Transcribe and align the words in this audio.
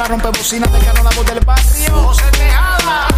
la 0.00 0.06
rompe 0.06 0.28
bocina, 0.28 0.66
te 0.66 0.80
ganó 0.82 1.02
la 1.02 1.10
voz 1.10 1.26
del 1.26 1.40
barrio. 1.40 1.94
José 2.06 2.24
Tejada. 2.30 3.08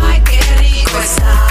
Ay, 0.00 0.20
qué 0.20 0.40
rico 0.58 0.98
está 1.00 1.48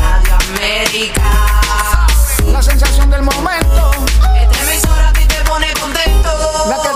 Radio 0.00 0.34
América. 0.48 2.06
La 2.46 2.62
sensación 2.62 3.10
del 3.10 3.20
momento. 3.20 3.90
Esta 4.34 4.62
emisora 4.62 5.08
a 5.08 5.12
ti 5.12 5.26
te 5.26 5.44
pone 5.44 5.70
contento. 5.74 6.30
La 6.70 6.80
que 6.80 6.91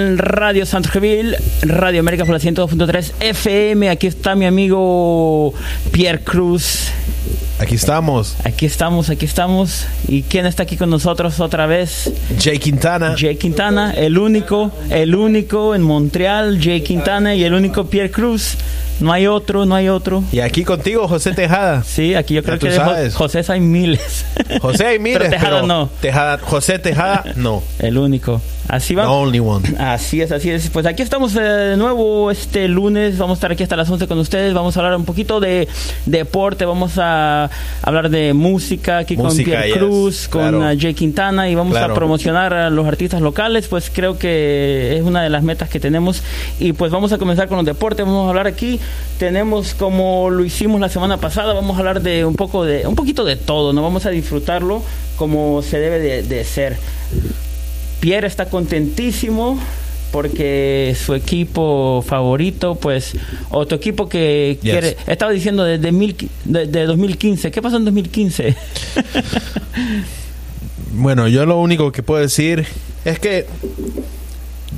en 0.00 0.18
Radio 0.18 0.66
Santreville, 0.66 1.36
Radio 1.62 2.00
América 2.00 2.24
por 2.24 2.34
la 2.34 2.40
102.3 2.40 3.12
FM. 3.20 3.88
Aquí 3.88 4.06
está 4.06 4.34
mi 4.34 4.46
amigo 4.46 5.54
Pierre 5.92 6.22
Cruz. 6.22 6.90
Aquí 7.58 7.74
estamos. 7.74 8.36
Aquí 8.44 8.64
estamos, 8.64 9.10
aquí 9.10 9.26
estamos. 9.26 9.86
¿Y 10.08 10.22
quién 10.22 10.46
está 10.46 10.62
aquí 10.62 10.76
con 10.76 10.88
nosotros 10.88 11.40
otra 11.40 11.66
vez? 11.66 12.10
Jay 12.42 12.58
Quintana. 12.58 13.14
Jay 13.18 13.36
Quintana, 13.36 13.92
el 13.92 14.16
único, 14.16 14.72
el 14.88 15.14
único 15.14 15.74
en 15.74 15.82
Montreal, 15.82 16.58
Jay 16.62 16.80
Quintana 16.80 17.34
y 17.34 17.44
el 17.44 17.52
único 17.52 17.86
Pierre 17.86 18.10
Cruz. 18.10 18.56
No 19.00 19.12
hay 19.12 19.26
otro, 19.26 19.64
no 19.66 19.74
hay 19.74 19.88
otro. 19.88 20.22
Y 20.30 20.40
aquí 20.40 20.62
contigo, 20.64 21.08
José 21.08 21.32
Tejada. 21.32 21.82
Sí, 21.84 22.14
aquí 22.14 22.34
yo 22.34 22.42
creo 22.42 22.58
que 22.58 22.70
sabes. 22.72 23.14
Jo- 23.14 23.24
José 23.24 23.42
hay 23.48 23.60
miles. 23.60 24.24
José 24.60 24.86
hay 24.86 24.98
miles, 24.98 25.18
Pero 25.18 25.30
Tejada 25.30 25.50
pero 25.56 25.66
no. 25.66 25.88
Tejada- 26.00 26.38
José 26.38 26.78
Tejada, 26.78 27.24
no. 27.36 27.62
El 27.78 27.96
único. 27.98 28.40
Así 28.68 28.94
The 28.94 29.00
va. 29.00 29.10
only 29.10 29.40
one. 29.40 29.66
Así 29.80 30.20
es, 30.20 30.30
así 30.30 30.48
es. 30.48 30.70
Pues 30.70 30.86
aquí 30.86 31.02
estamos 31.02 31.34
eh, 31.34 31.40
de 31.40 31.76
nuevo 31.76 32.30
este 32.30 32.68
lunes. 32.68 33.18
Vamos 33.18 33.36
a 33.36 33.38
estar 33.38 33.50
aquí 33.52 33.64
hasta 33.64 33.74
las 33.74 33.90
11 33.90 34.06
con 34.06 34.18
ustedes. 34.20 34.54
Vamos 34.54 34.76
a 34.76 34.80
hablar 34.80 34.96
un 34.96 35.04
poquito 35.04 35.40
de 35.40 35.66
deporte. 36.06 36.64
Vamos 36.66 36.92
a 36.98 37.50
hablar 37.82 38.10
de 38.10 38.32
música 38.32 38.98
aquí 38.98 39.16
con 39.16 39.34
Pierre 39.36 39.68
yes, 39.68 39.76
Cruz, 39.76 40.28
con 40.28 40.42
claro. 40.42 40.70
eh, 40.70 40.76
Jay 40.78 40.94
Quintana 40.94 41.48
y 41.48 41.56
vamos 41.56 41.72
Claro. 41.76 41.94
a 41.94 41.96
promocionar 41.96 42.54
a 42.54 42.70
los 42.70 42.86
artistas 42.86 43.20
locales. 43.22 43.66
Pues 43.66 43.90
creo 43.92 44.18
que 44.18 44.96
es 44.98 45.02
una 45.02 45.22
de 45.24 45.30
las 45.30 45.42
metas 45.42 45.68
que 45.68 45.80
tenemos. 45.80 46.22
Y 46.60 46.72
pues 46.72 46.92
vamos 46.92 47.12
a 47.12 47.18
comenzar 47.18 47.48
con 47.48 47.56
los 47.56 47.66
deportes. 47.66 48.06
Vamos 48.06 48.26
a 48.26 48.28
hablar 48.28 48.46
aquí. 48.46 48.78
Tenemos 49.18 49.74
como 49.74 50.30
lo 50.30 50.44
hicimos 50.44 50.80
la 50.80 50.88
semana 50.88 51.18
pasada. 51.18 51.52
Vamos 51.52 51.76
a 51.76 51.80
hablar 51.80 52.00
de 52.02 52.24
un 52.24 52.34
poco 52.36 52.64
de 52.64 52.86
un 52.86 52.94
poquito 52.94 53.24
de 53.24 53.36
todo. 53.36 53.72
No 53.72 53.82
vamos 53.82 54.06
a 54.06 54.10
disfrutarlo 54.10 54.82
como 55.16 55.62
se 55.62 55.78
debe 55.78 55.98
de, 55.98 56.22
de 56.22 56.44
ser. 56.44 56.76
Pierre 58.00 58.26
está 58.26 58.46
contentísimo 58.46 59.58
porque 60.10 60.96
su 60.98 61.14
equipo 61.14 62.02
favorito, 62.04 62.74
pues, 62.74 63.12
o 63.50 63.66
tu 63.66 63.74
equipo 63.76 64.08
que 64.08 64.58
Yes. 64.62 64.72
quiere, 64.72 64.96
estaba 65.06 65.30
diciendo 65.30 65.62
desde 65.64 65.92
mil, 65.92 66.16
de, 66.44 66.66
de 66.66 66.84
2015, 66.86 67.50
¿qué 67.52 67.62
pasó 67.62 67.76
en 67.76 67.84
2015? 67.84 68.56
Bueno, 70.92 71.28
yo 71.28 71.46
lo 71.46 71.58
único 71.60 71.92
que 71.92 72.02
puedo 72.02 72.20
decir 72.20 72.66
es 73.04 73.18
que 73.20 73.46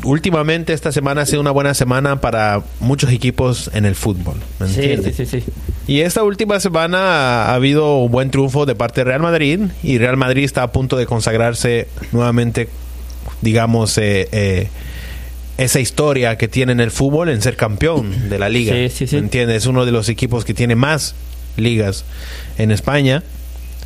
últimamente 0.04 0.72
esta 0.72 0.92
semana 0.92 1.22
ha 1.22 1.26
sido 1.26 1.40
una 1.40 1.50
buena 1.50 1.74
semana 1.74 2.20
para 2.20 2.62
muchos 2.80 3.10
equipos 3.10 3.70
en 3.74 3.84
el 3.84 3.94
fútbol. 3.94 4.36
¿me 4.58 4.68
sí, 4.68 4.96
sí, 5.02 5.12
sí, 5.12 5.26
sí. 5.26 5.44
Y 5.86 6.00
esta 6.00 6.22
última 6.22 6.60
semana 6.60 7.46
ha 7.46 7.54
habido 7.54 7.98
un 7.98 8.12
buen 8.12 8.30
triunfo 8.30 8.66
de 8.66 8.74
parte 8.74 9.00
de 9.00 9.04
Real 9.04 9.20
Madrid 9.20 9.60
y 9.82 9.98
Real 9.98 10.16
Madrid 10.16 10.44
está 10.44 10.62
a 10.62 10.72
punto 10.72 10.96
de 10.96 11.06
consagrarse 11.06 11.88
nuevamente, 12.12 12.68
digamos, 13.40 13.98
eh, 13.98 14.28
eh, 14.32 14.68
esa 15.58 15.80
historia 15.80 16.36
que 16.36 16.48
tiene 16.48 16.72
en 16.72 16.80
el 16.80 16.90
fútbol 16.90 17.28
en 17.28 17.42
ser 17.42 17.56
campeón 17.56 18.28
de 18.28 18.38
la 18.38 18.48
liga. 18.48 18.74
Sí, 18.74 18.88
sí, 18.88 19.06
sí. 19.06 19.16
¿Me 19.16 19.22
entiendes? 19.22 19.58
Es 19.58 19.66
uno 19.66 19.84
de 19.84 19.92
los 19.92 20.08
equipos 20.08 20.44
que 20.44 20.54
tiene 20.54 20.76
más 20.76 21.14
ligas 21.56 22.04
en 22.58 22.70
España. 22.70 23.22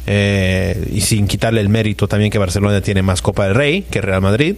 eh, 0.08 0.88
y 0.92 1.00
sin 1.00 1.26
quitarle 1.26 1.60
el 1.60 1.68
mérito 1.68 2.06
también 2.06 2.30
que 2.30 2.38
Barcelona 2.38 2.80
tiene 2.80 3.02
más 3.02 3.22
Copa 3.22 3.46
del 3.46 3.56
Rey 3.56 3.82
que 3.90 4.00
Real 4.00 4.22
Madrid. 4.22 4.54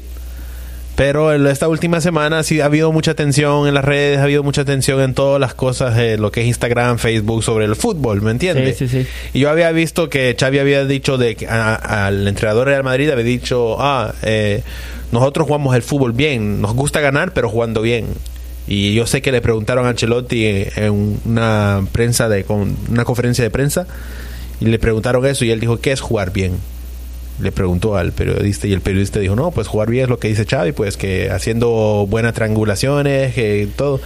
Pero 0.98 1.32
en 1.32 1.46
esta 1.46 1.68
última 1.68 2.00
semana 2.00 2.42
sí 2.42 2.60
ha 2.60 2.64
habido 2.64 2.90
mucha 2.90 3.14
tensión 3.14 3.68
en 3.68 3.74
las 3.74 3.84
redes, 3.84 4.18
ha 4.18 4.24
habido 4.24 4.42
mucha 4.42 4.64
tensión 4.64 5.00
en 5.00 5.14
todas 5.14 5.40
las 5.40 5.54
cosas, 5.54 5.96
eh, 5.96 6.16
lo 6.18 6.32
que 6.32 6.40
es 6.40 6.46
Instagram, 6.48 6.98
Facebook, 6.98 7.44
sobre 7.44 7.66
el 7.66 7.76
fútbol, 7.76 8.20
¿me 8.20 8.32
entiendes? 8.32 8.76
Sí, 8.76 8.88
sí, 8.88 9.04
sí. 9.04 9.08
Y 9.32 9.38
yo 9.40 9.48
había 9.50 9.70
visto 9.70 10.10
que 10.10 10.36
Xavi 10.38 10.58
había 10.58 10.84
dicho 10.84 11.16
de 11.16 11.36
que 11.36 11.46
a- 11.46 12.06
al 12.06 12.26
entrenador 12.26 12.66
de 12.66 12.72
Real 12.72 12.82
Madrid 12.84 13.08
había 13.10 13.24
dicho, 13.24 13.76
ah, 13.80 14.12
eh, 14.22 14.62
nosotros 15.12 15.46
jugamos 15.46 15.76
el 15.76 15.82
fútbol 15.82 16.12
bien, 16.14 16.60
nos 16.60 16.74
gusta 16.74 16.98
ganar, 17.00 17.32
pero 17.32 17.48
jugando 17.48 17.80
bien. 17.80 18.06
Y 18.66 18.92
yo 18.94 19.06
sé 19.06 19.22
que 19.22 19.30
le 19.30 19.40
preguntaron 19.40 19.86
a 19.86 19.90
Ancelotti 19.90 20.44
en, 20.46 20.66
en 20.76 21.20
una 21.24 21.86
prensa 21.92 22.28
de 22.28 22.42
con 22.42 22.76
una 22.90 23.04
conferencia 23.04 23.44
de 23.44 23.50
prensa 23.50 23.86
y 24.60 24.64
le 24.66 24.80
preguntaron 24.80 25.24
eso 25.26 25.44
y 25.44 25.52
él 25.52 25.60
dijo, 25.60 25.78
¿qué 25.80 25.92
es 25.92 26.00
jugar 26.00 26.32
bien? 26.32 26.54
Le 27.40 27.52
preguntó 27.52 27.96
al 27.96 28.12
periodista 28.12 28.66
y 28.66 28.72
el 28.72 28.80
periodista 28.80 29.20
dijo, 29.20 29.36
no, 29.36 29.50
pues 29.50 29.66
jugar 29.68 29.88
bien 29.90 30.04
es 30.04 30.08
lo 30.10 30.18
que 30.18 30.28
dice 30.28 30.44
Xavi, 30.44 30.72
pues 30.72 30.96
que 30.96 31.30
haciendo 31.30 32.06
buenas 32.08 32.34
triangulaciones, 32.34 33.34
que 33.34 33.68
todo. 33.76 34.00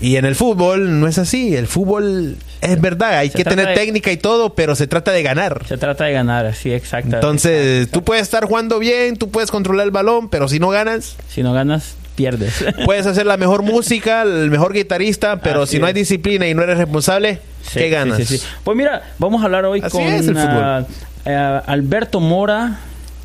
Y 0.00 0.16
en 0.16 0.24
el 0.24 0.34
fútbol 0.36 1.00
no 1.00 1.08
es 1.08 1.18
así, 1.18 1.56
el 1.56 1.66
fútbol 1.66 2.36
es 2.60 2.80
verdad, 2.80 3.18
hay 3.18 3.30
Se 3.30 3.38
que 3.38 3.44
tener 3.44 3.68
de- 3.68 3.74
técnica 3.74 4.12
y 4.12 4.16
todo, 4.16 4.54
pero 4.54 4.74
se 4.76 4.86
trata 4.86 5.12
de 5.12 5.22
ganar. 5.22 5.62
Se 5.66 5.78
trata 5.78 6.04
de 6.04 6.12
ganar, 6.12 6.54
sí, 6.54 6.72
exacto. 6.72 7.14
Entonces, 7.16 7.90
tú 7.90 8.04
puedes 8.04 8.22
estar 8.22 8.44
jugando 8.44 8.78
bien, 8.78 9.16
tú 9.16 9.30
puedes 9.30 9.50
controlar 9.50 9.86
el 9.86 9.90
balón, 9.90 10.28
pero 10.28 10.48
si 10.48 10.58
no 10.60 10.68
ganas, 10.70 11.16
Si 11.28 11.42
no 11.42 11.52
ganas, 11.52 11.96
pierdes. 12.16 12.64
puedes 12.84 13.06
hacer 13.06 13.26
la 13.26 13.36
mejor 13.36 13.62
música, 13.62 14.22
el 14.22 14.50
mejor 14.50 14.72
guitarista, 14.72 15.40
pero 15.40 15.62
Así 15.62 15.76
si 15.76 15.78
no 15.80 15.86
hay 15.86 15.92
disciplina 15.94 16.46
y 16.48 16.54
no 16.54 16.62
eres 16.62 16.78
responsable, 16.78 17.40
Sí, 17.62 17.80
¿qué 17.80 17.90
ganas? 17.90 18.16
sí, 18.18 18.38
sí. 18.38 18.46
Pues 18.64 18.76
mira, 18.76 19.02
vamos 19.18 19.42
a 19.42 19.44
hablar 19.44 19.64
hoy 19.66 19.80
Así 19.82 19.90
con 19.92 20.02
es 20.06 20.26
el 20.28 20.36
ah, 20.38 20.84
eh, 21.28 21.60
Alberto 21.66 22.20
Mora. 22.20 22.78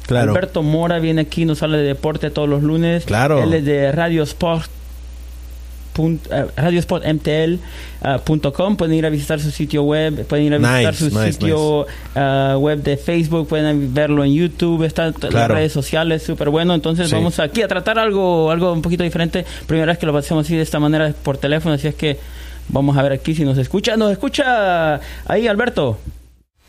Claro. 0.08 0.32
Alberto 0.32 0.64
Mora 0.64 1.00
viene 1.00 1.22
aquí, 1.22 1.46
nos 1.46 1.64
habla 1.64 1.78
de 1.78 1.84
deporte 1.84 2.30
todos 2.30 2.50
los 2.50 2.62
lunes. 2.62 3.06
Claro. 3.06 3.42
Él 3.42 3.54
es 3.54 3.64
de 3.66 3.92
Radio 3.92 4.24
Sport. 4.24 4.70
punt- 5.96 6.28
radiosportmtl.com 6.58 8.76
pueden 8.78 8.96
ir 8.96 9.06
a 9.06 9.10
visitar 9.10 9.40
su 9.40 9.52
sitio 9.52 9.84
web 9.84 10.26
pueden 10.26 10.46
ir 10.48 10.54
a 10.56 10.58
visitar 10.58 10.94
Nice, 10.94 11.10
su 11.10 11.20
nice, 11.20 11.34
sitio 11.34 11.86
web 12.60 12.82
de 12.82 12.98
Facebook 12.98 13.48
pueden 13.48 13.94
verlo 13.94 14.24
en 14.24 14.34
YouTube 14.34 14.84
está 14.84 15.06
en 15.08 15.14
todas 15.14 15.34
las 15.34 15.48
redes 15.50 15.72
sociales 15.72 16.24
súper 16.24 16.50
bueno 16.50 16.74
entonces 16.74 17.10
Sí. 17.10 17.16
vamos 17.16 17.38
aquí 17.40 17.62
a 17.62 17.68
tratar 17.68 18.00
algo 18.00 18.50
algo 18.50 18.74
un 18.74 18.82
poquito 18.82 19.04
diferente 19.04 19.46
primera 19.68 19.92
vez 19.92 20.00
que 20.00 20.08
lo 20.08 20.18
hacemos 20.18 20.46
así 20.48 20.56
de 20.56 20.64
esta 20.64 20.80
manera 20.80 21.14
por 21.24 21.38
teléfono 21.38 21.76
así 21.76 21.88
es 21.88 21.94
que 21.96 22.18
vamos 22.70 22.98
a 22.98 23.04
ver 23.04 23.12
aquí 23.12 23.36
si 23.36 23.46
nos 23.46 23.58
escucha 23.60 23.96
nos 23.96 24.12
escucha 24.12 25.00
ahí 25.28 25.48
Alberto 25.48 26.00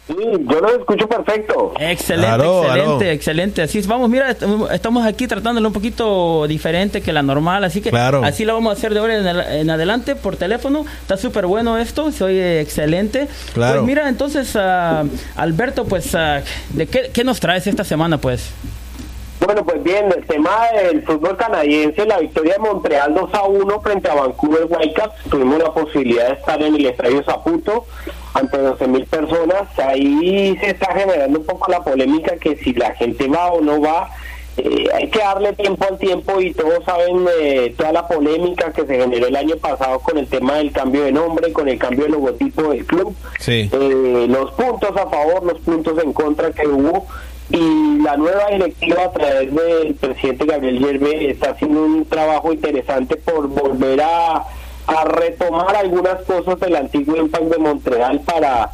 Sí, 0.06 0.14
yo 0.18 0.60
lo 0.60 0.68
escucho 0.76 1.08
perfecto. 1.08 1.72
Excelente, 1.80 2.26
Aló, 2.28 2.62
excelente, 2.64 3.04
aló. 3.04 3.12
excelente. 3.12 3.62
Así 3.62 3.78
es, 3.78 3.86
vamos, 3.86 4.10
mira, 4.10 4.30
est- 4.30 4.42
estamos 4.72 5.06
aquí 5.06 5.26
tratándolo 5.26 5.68
un 5.68 5.72
poquito 5.72 6.46
diferente 6.46 7.00
que 7.00 7.10
la 7.10 7.22
normal, 7.22 7.64
así 7.64 7.80
que 7.80 7.88
Claro. 7.88 8.22
así 8.22 8.44
lo 8.44 8.52
vamos 8.52 8.70
a 8.70 8.72
hacer 8.76 8.92
de 8.92 9.00
ahora 9.00 9.16
en, 9.18 9.26
el- 9.26 9.40
en 9.60 9.70
adelante 9.70 10.14
por 10.14 10.36
teléfono. 10.36 10.84
Está 11.00 11.16
súper 11.16 11.46
bueno 11.46 11.78
esto, 11.78 12.12
se 12.12 12.22
oye 12.22 12.60
excelente. 12.60 13.28
Claro. 13.54 13.76
Pues 13.76 13.86
mira, 13.86 14.08
entonces, 14.10 14.54
ah, 14.56 15.04
Alberto, 15.36 15.86
pues, 15.86 16.14
ah, 16.14 16.42
¿de 16.70 16.86
qué, 16.86 17.10
qué 17.10 17.24
nos 17.24 17.40
traes 17.40 17.66
esta 17.66 17.84
semana, 17.84 18.18
pues? 18.18 18.50
Bueno, 19.40 19.62
pues 19.64 19.82
bien, 19.82 20.06
el 20.16 20.24
tema 20.24 20.50
del 20.74 21.02
fútbol 21.02 21.36
canadiense, 21.36 22.06
la 22.06 22.18
victoria 22.18 22.54
de 22.54 22.60
Montreal 22.60 23.12
2 23.12 23.34
a 23.34 23.42
1 23.44 23.80
frente 23.80 24.08
a 24.10 24.14
Vancouver 24.14 24.66
Whitecaps, 24.70 25.24
tuvimos 25.28 25.58
la 25.62 25.70
posibilidad 25.74 26.28
de 26.28 26.34
estar 26.34 26.62
en 26.62 26.74
el 26.76 26.86
estadio 26.86 27.22
Zaputo 27.24 27.84
ante 28.34 28.58
12 28.58 28.88
mil 28.88 29.06
personas, 29.06 29.62
ahí 29.78 30.56
se 30.60 30.70
está 30.70 30.92
generando 30.92 31.38
un 31.38 31.46
poco 31.46 31.70
la 31.70 31.82
polémica 31.82 32.36
que 32.36 32.56
si 32.56 32.72
la 32.74 32.92
gente 32.94 33.28
va 33.28 33.52
o 33.52 33.60
no 33.60 33.80
va, 33.80 34.10
eh, 34.56 34.86
hay 34.94 35.08
que 35.08 35.18
darle 35.18 35.52
tiempo 35.52 35.84
al 35.88 35.98
tiempo 35.98 36.40
y 36.40 36.52
todos 36.52 36.84
saben 36.84 37.26
eh, 37.40 37.74
toda 37.76 37.92
la 37.92 38.06
polémica 38.06 38.72
que 38.72 38.86
se 38.86 38.96
generó 38.96 39.26
el 39.26 39.36
año 39.36 39.56
pasado 39.56 39.98
con 40.00 40.18
el 40.18 40.26
tema 40.28 40.54
del 40.56 40.70
cambio 40.72 41.04
de 41.04 41.12
nombre, 41.12 41.52
con 41.52 41.68
el 41.68 41.78
cambio 41.78 42.04
de 42.04 42.10
logotipo 42.10 42.62
del 42.70 42.84
club. 42.84 43.14
Sí. 43.40 43.68
eh, 43.72 44.26
los 44.28 44.52
puntos 44.52 44.90
a 44.96 45.08
favor, 45.08 45.44
los 45.44 45.60
puntos 45.60 45.96
en 46.02 46.12
contra 46.12 46.52
que 46.52 46.66
hubo 46.68 47.06
y 47.50 47.98
la 48.02 48.16
nueva 48.16 48.46
directiva 48.50 49.04
a 49.04 49.12
través 49.12 49.54
del 49.54 49.94
presidente 49.94 50.46
Gabriel 50.46 50.78
Yerbe 50.78 51.30
está 51.30 51.50
haciendo 51.50 51.84
un 51.84 52.04
trabajo 52.06 52.52
interesante 52.52 53.16
por 53.16 53.48
volver 53.48 54.00
a, 54.02 54.44
a 54.86 55.04
retomar 55.04 55.76
algunas 55.76 56.22
cosas 56.22 56.60
del 56.60 56.76
antiguo 56.76 57.16
Impact 57.16 57.44
de 57.44 57.58
Montreal 57.58 58.20
para 58.20 58.70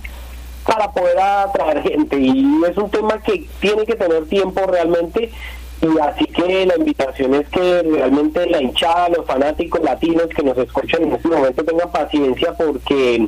para 0.67 0.93
poder 0.93 1.19
atraer 1.19 1.83
gente. 1.83 2.19
Y 2.19 2.45
es 2.69 2.77
un 2.77 2.91
tema 2.91 3.21
que 3.23 3.49
tiene 3.61 3.87
que 3.87 3.97
tener 3.97 4.27
tiempo 4.27 4.61
realmente 4.67 5.33
y 5.83 5.99
así 5.99 6.27
que 6.27 6.67
la 6.67 6.77
invitación 6.77 7.35
es 7.35 7.49
que 7.49 7.83
realmente 7.83 8.47
la 8.47 8.61
hinchada, 8.61 9.09
los 9.09 9.25
fanáticos 9.25 9.81
latinos 9.83 10.27
que 10.27 10.43
nos 10.43 10.59
escuchan 10.59 11.05
en 11.05 11.13
este 11.13 11.29
momento 11.29 11.65
tengan 11.65 11.91
paciencia 11.91 12.53
porque 12.53 13.27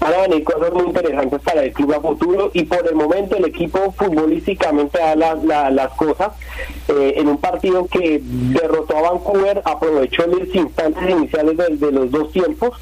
van 0.00 0.12
a 0.12 0.22
venir 0.22 0.44
cosas 0.44 0.72
muy 0.74 0.84
interesantes 0.84 1.40
para 1.40 1.62
el 1.62 1.72
club 1.72 1.94
a 1.94 2.00
futuro 2.00 2.50
y 2.52 2.64
por 2.64 2.86
el 2.86 2.94
momento 2.94 3.36
el 3.36 3.46
equipo 3.46 3.90
futbolísticamente 3.92 4.98
da 4.98 5.70
las 5.70 5.92
cosas 5.94 6.32
eh, 6.88 7.14
en 7.16 7.28
un 7.28 7.38
partido 7.38 7.86
que 7.86 8.20
derrotó 8.22 8.98
a 8.98 9.10
Vancouver, 9.12 9.62
aprovechó 9.64 10.26
los 10.26 10.54
instantes 10.54 11.08
iniciales 11.08 11.56
de, 11.56 11.90
los 11.90 12.10
dos 12.10 12.30
tiempos. 12.32 12.78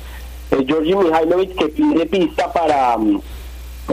Eh, 0.51 0.65
Georgi 0.67 0.97
Mihailovic 0.97 1.55
que 1.55 1.69
pide 1.69 2.07
pista 2.07 2.53
para... 2.53 2.97
Mm, 2.99 3.21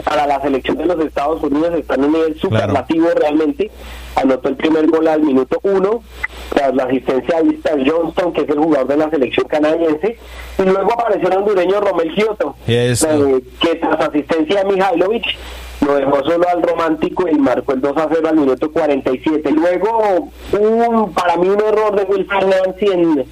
para 0.04 0.26
la 0.26 0.40
selección 0.40 0.76
de 0.78 0.86
los 0.86 1.00
Estados 1.00 1.42
Unidos 1.42 1.74
está 1.74 1.94
en 1.94 2.04
un 2.04 2.12
nivel 2.12 2.38
superlativo 2.38 3.08
realmente. 3.14 3.70
Anotó 4.16 4.48
el 4.48 4.56
primer 4.56 4.86
gol 4.88 5.08
al 5.08 5.22
minuto 5.22 5.60
uno, 5.62 6.02
tras 6.50 6.74
la 6.74 6.84
asistencia 6.84 7.38
de 7.38 7.44
Mr. 7.44 7.90
Johnston, 7.90 8.32
que 8.32 8.42
es 8.42 8.48
el 8.48 8.58
jugador 8.58 8.88
de 8.88 8.96
la 8.96 9.10
selección 9.10 9.46
canadiense. 9.48 10.16
Y 10.58 10.62
luego 10.62 10.92
apareció 10.92 11.28
el 11.28 11.38
hondureño 11.38 11.80
Romel 11.80 12.14
Kioto, 12.14 12.56
eh, 12.66 12.94
que 13.60 13.74
tras 13.76 14.00
asistencia 14.00 14.64
de 14.64 14.72
Mihailovic 14.72 15.24
lo 15.84 15.94
dejó 15.94 16.22
solo 16.24 16.46
al 16.48 16.62
romántico 16.62 17.26
y 17.28 17.38
marcó 17.38 17.72
el 17.72 17.80
2 17.80 17.96
a 17.96 18.08
0 18.12 18.28
al 18.28 18.36
minuto 18.36 18.70
47. 18.70 19.50
Luego, 19.50 20.30
un, 20.52 21.12
para 21.14 21.36
mí, 21.36 21.48
un 21.48 21.60
error 21.60 21.96
de 21.96 22.04
Will 22.04 22.26
Fernandes 22.26 22.82
en 22.82 23.24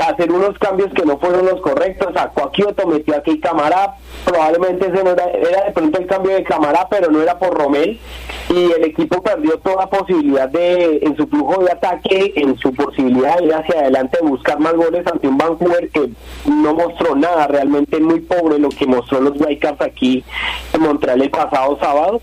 hacer 0.00 0.30
unos 0.30 0.58
cambios 0.58 0.92
que 0.92 1.04
no 1.04 1.18
fueron 1.18 1.46
los 1.46 1.60
correctos, 1.60 2.12
sacó 2.14 2.44
a 2.44 2.52
Kioto, 2.52 2.86
metió 2.86 3.16
aquí 3.16 3.40
Camará, 3.40 3.96
probablemente 4.24 4.86
ese 4.86 5.02
no 5.02 5.10
era, 5.10 5.24
era 5.30 5.64
de 5.64 5.72
pronto 5.72 5.98
el 5.98 6.06
cambio 6.06 6.34
de 6.34 6.44
Camará, 6.44 6.86
pero 6.90 7.10
no 7.10 7.20
era 7.20 7.38
por 7.38 7.56
Romel, 7.56 7.98
y 8.48 8.72
el 8.72 8.84
equipo 8.84 9.22
perdió 9.22 9.58
toda 9.58 9.88
posibilidad 9.88 10.48
de, 10.48 11.00
en 11.02 11.16
su 11.16 11.26
flujo 11.26 11.62
de 11.64 11.72
ataque, 11.72 12.32
en 12.36 12.56
su 12.58 12.72
posibilidad 12.74 13.38
de 13.38 13.46
ir 13.46 13.54
hacia 13.54 13.80
adelante, 13.80 14.18
de 14.20 14.28
buscar 14.28 14.58
más 14.60 14.74
goles 14.74 15.06
ante 15.06 15.28
un 15.28 15.38
Vancouver 15.38 15.88
que 15.90 16.10
no 16.46 16.74
mostró 16.74 17.14
nada, 17.14 17.46
realmente 17.46 17.98
muy 18.00 18.20
pobre 18.20 18.58
lo 18.58 18.68
que 18.68 18.86
mostró 18.86 19.20
los 19.20 19.40
Whitecaps 19.40 19.80
aquí 19.80 20.24
en 20.72 20.80
Montreal 20.82 21.22
el 21.22 21.30
pasado 21.30 21.78
sábado. 21.80 22.20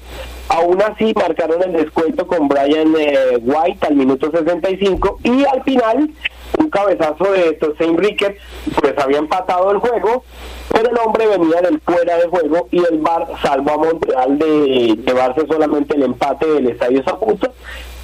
Aún 0.49 0.81
así 0.81 1.13
marcaron 1.15 1.61
el 1.61 1.73
descuento 1.73 2.25
con 2.25 2.47
Brian 2.47 2.93
eh, 2.97 3.37
White 3.39 3.85
al 3.85 3.95
minuto 3.95 4.31
65 4.31 5.19
y 5.23 5.45
al 5.45 5.63
final 5.63 6.09
un 6.59 6.69
cabezazo 6.69 7.31
de 7.31 7.53
Tosin 7.53 7.97
Ricketts, 7.97 8.39
pues 8.79 8.93
había 8.97 9.17
empatado 9.17 9.71
el 9.71 9.77
juego, 9.77 10.23
pero 10.71 10.89
el 10.89 10.97
hombre 10.99 11.27
venía 11.27 11.61
del 11.61 11.79
fuera 11.81 12.17
de 12.17 12.27
juego 12.27 12.67
y 12.71 12.79
el 12.79 12.99
VAR 12.99 13.27
salvó 13.41 13.71
a 13.71 13.77
Montreal 13.77 14.37
de 14.37 14.99
llevarse 15.05 15.47
solamente 15.47 15.95
el 15.95 16.03
empate 16.03 16.45
del 16.45 16.69
Estadio 16.69 17.03
Zaputo 17.03 17.53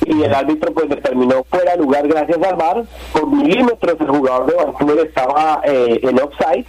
y 0.05 0.23
el 0.23 0.33
árbitro 0.33 0.73
pues 0.73 0.89
determinó 0.89 1.43
fuera 1.49 1.71
de 1.71 1.77
lugar 1.77 2.07
gracias 2.07 2.41
al 2.41 2.55
VAR, 2.55 2.83
por 3.11 3.27
milímetros 3.27 3.97
el 3.99 4.07
jugador 4.07 4.45
de 4.47 4.55
Vancouver 4.55 5.05
estaba 5.05 5.61
eh, 5.65 5.99
en 6.01 6.19
offside 6.19 6.65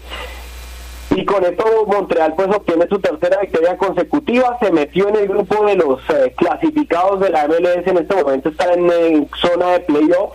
y 1.10 1.24
con 1.24 1.44
esto 1.44 1.64
Montreal 1.86 2.34
pues 2.34 2.48
obtiene 2.48 2.86
su 2.88 2.98
tercera 2.98 3.40
victoria 3.40 3.76
consecutiva, 3.76 4.58
se 4.60 4.72
metió 4.72 5.08
en 5.08 5.16
el 5.16 5.28
grupo 5.28 5.64
de 5.64 5.76
los 5.76 6.00
eh, 6.10 6.34
clasificados 6.36 7.20
de 7.20 7.30
la 7.30 7.46
MLS, 7.46 7.86
en 7.86 7.98
este 7.98 8.16
momento 8.16 8.48
está 8.48 8.72
en 8.74 9.28
zona 9.40 9.72
de 9.72 9.80
playoff 9.80 10.32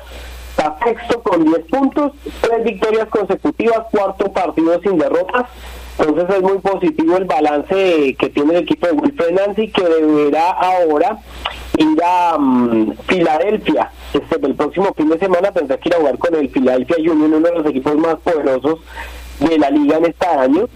Está 0.52 0.78
sexto 0.84 1.22
con 1.24 1.46
10 1.46 1.60
puntos, 1.68 2.12
tres 2.42 2.64
victorias 2.66 3.08
consecutivas, 3.08 3.88
cuarto 3.90 4.32
partido 4.32 4.80
sin 4.82 4.98
derrotas. 4.98 5.46
Entonces 5.98 6.38
es 6.38 6.42
muy 6.42 6.58
positivo 6.60 7.18
el 7.18 7.26
balance 7.26 8.16
que 8.20 8.30
tiene 8.30 8.58
el 8.58 8.64
equipo 8.64 8.88
de 8.88 8.94
Wilfred 8.94 9.32
Nancy, 9.32 9.70
que 9.70 9.84
deberá 9.84 10.52
ahora 10.52 11.20
ir 11.78 12.04
a 12.04 12.38
mm, 12.38 12.94
Filadelfia. 13.08 13.92
Este, 14.14 14.46
el 14.46 14.56
próximo 14.56 14.94
fin 14.96 15.10
de 15.10 15.20
semana 15.20 15.52
tendrá 15.52 15.78
que 15.78 15.90
ir 15.90 15.96
a 15.96 16.00
jugar 16.00 16.18
con 16.18 16.36
el 16.36 16.50
Philadelphia 16.50 16.98
Union, 17.00 17.34
uno 17.34 17.48
de 17.48 17.56
los 17.56 17.66
equipos 17.68 17.96
más 17.96 18.16
poderosos 18.16 18.80
de 19.50 19.58
la 19.58 19.70
liga 19.70 19.98
en 19.98 20.06
este 20.06 20.28
año, 20.28 20.68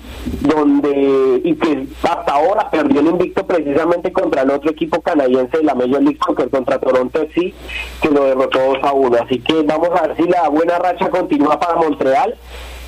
donde 0.42 1.42
y 1.44 1.56
que 1.56 1.88
hasta 2.04 2.34
ahora 2.34 2.70
perdió 2.70 3.00
el 3.00 3.08
invicto 3.08 3.46
precisamente 3.46 4.12
contra 4.12 4.42
el 4.42 4.52
otro 4.52 4.72
equipo 4.72 5.02
canadiense 5.02 5.58
de 5.58 5.64
la 5.64 5.76
Major 5.76 6.02
League 6.02 6.20
Soccer, 6.26 6.50
contra 6.50 6.80
Toronto 6.80 7.22
FC, 7.22 7.54
que 8.02 8.10
lo 8.10 8.26
derrotó 8.26 8.60
2 8.60 8.78
a 8.84 8.94
1. 8.94 9.18
Así 9.24 9.40
que 9.40 9.62
vamos 9.64 9.90
a 9.92 10.08
ver 10.08 10.18
si 10.18 10.24
la 10.24 10.50
buena 10.50 10.80
racha 10.80 11.10
continúa 11.10 11.60
para 11.60 11.76
Montreal. 11.76 12.36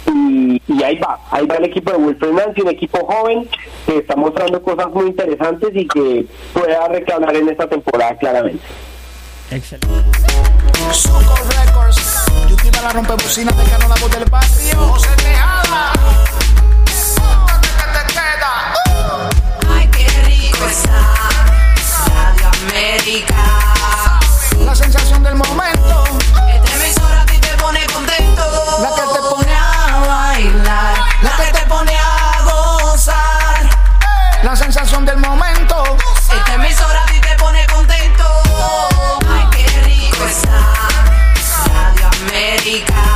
Y, 0.10 0.62
ahí 0.84 0.98
va, 1.00 1.20
ahí 1.32 1.46
va 1.46 1.56
el 1.56 1.66
equipo 1.66 1.92
de 1.92 1.98
Wilfred 1.98 2.32
Nancy, 2.32 2.62
un 2.62 2.70
equipo 2.70 3.06
joven 3.06 3.48
que 3.86 3.98
está 3.98 4.16
mostrando 4.16 4.62
cosas 4.62 4.90
muy 4.92 5.08
interesantes 5.08 5.70
y 5.74 5.86
que 5.86 6.26
puede 6.54 6.72
dar 6.72 6.92
reclamar 6.92 7.36
en 7.36 7.50
esta 7.50 7.68
temporada 7.68 8.16
claramente. 8.16 8.64
Excelente. 9.52 9.88
Yuki 12.48 12.72
la 12.72 12.90
rompe 12.90 13.14
bocina 13.14 13.52
de 13.52 13.64
cano 13.70 13.88
la 13.88 13.96
voz 13.96 14.10
del 14.12 14.26
barrio. 14.30 14.88
José 14.88 15.10
Tejada. 15.18 15.92
te 17.94 18.14
queda. 18.14 18.74
Ay, 19.70 19.88
qué 19.90 20.08
rico 20.26 20.66
está. 20.66 21.16
Radio 22.16 22.48
América. 22.64 24.20
La 24.66 24.76
sensación 24.76 25.24
del 25.24 25.36
momento. 25.36 26.04
Esta 26.54 26.86
emisora 26.86 27.22
a 27.22 27.26
ti 27.26 27.38
te 27.40 27.56
pone 27.58 27.86
contento. 27.88 28.44
La 28.82 28.90
que 28.96 29.02
te 29.02 29.20
pone 29.30 29.54
a 29.54 30.00
bailar. 30.08 30.98
La 31.22 31.32
que 31.38 31.52
te 31.52 31.66
pone 31.66 31.96
a 31.98 32.42
gozar. 32.44 33.70
La 34.44 34.56
sensación 34.56 35.06
del 35.06 35.18
momento. 35.18 35.37
La 42.68 43.07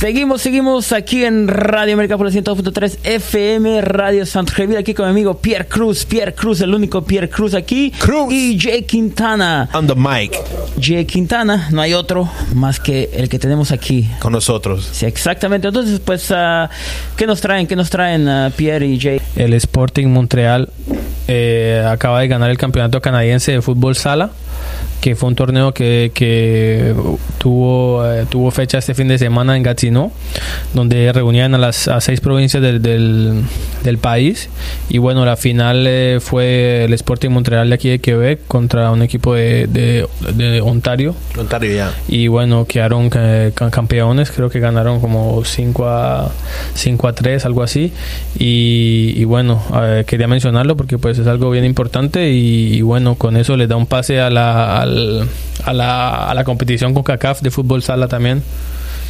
Seguimos, 0.00 0.40
seguimos 0.40 0.92
aquí 0.92 1.26
en 1.26 1.46
Radio 1.46 1.92
América 1.92 2.16
por 2.16 2.26
el 2.26 2.32
102.3 2.32 3.00
FM, 3.04 3.82
Radio 3.82 4.24
Santa 4.24 4.54
aquí 4.78 4.94
con 4.94 5.04
mi 5.04 5.10
amigo 5.10 5.36
Pierre 5.36 5.68
Cruz, 5.68 6.06
Pierre 6.06 6.32
Cruz, 6.32 6.62
el 6.62 6.74
único 6.74 7.04
Pierre 7.04 7.28
Cruz 7.28 7.52
aquí. 7.52 7.92
Cruz. 7.98 8.32
Y 8.32 8.58
Jay 8.58 8.84
Quintana. 8.84 9.68
On 9.74 9.86
the 9.86 9.94
mic. 9.94 10.38
Jay 10.80 11.04
Quintana, 11.04 11.68
no 11.70 11.82
hay 11.82 11.92
otro 11.92 12.30
más 12.54 12.80
que 12.80 13.10
el 13.12 13.28
que 13.28 13.38
tenemos 13.38 13.72
aquí. 13.72 14.08
Con 14.20 14.32
nosotros. 14.32 14.88
Sí, 14.90 15.04
exactamente. 15.04 15.68
Entonces, 15.68 16.00
pues, 16.00 16.30
uh, 16.30 16.66
¿qué 17.14 17.26
nos 17.26 17.42
traen? 17.42 17.66
¿Qué 17.66 17.76
nos 17.76 17.90
traen 17.90 18.26
uh, 18.26 18.50
Pierre 18.52 18.86
y 18.86 18.98
Jay? 18.98 19.20
El 19.36 19.52
Sporting 19.52 20.06
Montreal 20.06 20.70
eh, 21.28 21.86
acaba 21.86 22.20
de 22.20 22.28
ganar 22.28 22.48
el 22.48 22.56
campeonato 22.56 23.02
canadiense 23.02 23.52
de 23.52 23.60
fútbol 23.60 23.94
sala 23.96 24.30
que 25.00 25.16
fue 25.16 25.30
un 25.30 25.34
torneo 25.34 25.72
que, 25.72 26.12
que 26.14 26.94
tuvo, 27.38 28.04
eh, 28.06 28.26
tuvo 28.28 28.50
fecha 28.50 28.78
este 28.78 28.94
fin 28.94 29.08
de 29.08 29.18
semana 29.18 29.56
en 29.56 29.62
Gatineau, 29.62 30.12
donde 30.74 31.10
reunían 31.12 31.54
a 31.54 31.58
las 31.58 31.88
a 31.88 32.00
seis 32.00 32.20
provincias 32.20 32.62
del, 32.62 32.82
del, 32.82 33.98
país. 33.98 34.48
Y 34.88 34.98
bueno, 34.98 35.24
la 35.24 35.36
final 35.36 35.86
eh, 35.86 36.18
fue 36.20 36.84
el 36.84 36.92
Sporting 36.92 37.30
Montreal 37.30 37.68
de 37.68 37.74
aquí 37.74 37.88
de 37.88 37.98
Quebec 37.98 38.46
contra 38.46 38.90
un 38.90 39.02
equipo 39.02 39.34
de, 39.34 39.66
de, 39.66 40.60
Ontario. 40.60 41.14
Ontario 41.38 41.74
ya. 41.74 41.92
Y 42.08 42.28
bueno, 42.28 42.66
quedaron 42.66 43.10
eh, 43.14 43.52
campeones, 43.70 44.30
creo 44.30 44.50
que 44.50 44.60
ganaron 44.60 45.00
como 45.00 45.42
5 45.44 45.88
a, 45.88 46.30
5 46.74 47.08
a 47.08 47.12
3, 47.14 47.44
algo 47.46 47.62
así. 47.62 47.92
Y, 48.38 49.14
y 49.16 49.24
bueno, 49.24 49.62
quería 50.06 50.28
mencionarlo 50.28 50.76
porque 50.76 50.98
pues 50.98 51.18
es 51.18 51.26
algo 51.26 51.50
bien 51.50 51.64
importante 51.64 52.30
y, 52.30 52.80
bueno, 52.82 53.14
con 53.14 53.36
eso 53.36 53.56
les 53.56 53.68
da 53.68 53.76
un 53.76 53.86
pase 53.86 54.20
a 54.20 54.30
la 54.30 54.59
a, 54.60 54.86
la, 54.86 56.30
a 56.30 56.34
la 56.34 56.44
competición 56.44 56.94
con 56.94 57.02
CACAF 57.02 57.40
de 57.42 57.50
fútbol 57.50 57.82
sala 57.82 58.08
también, 58.08 58.42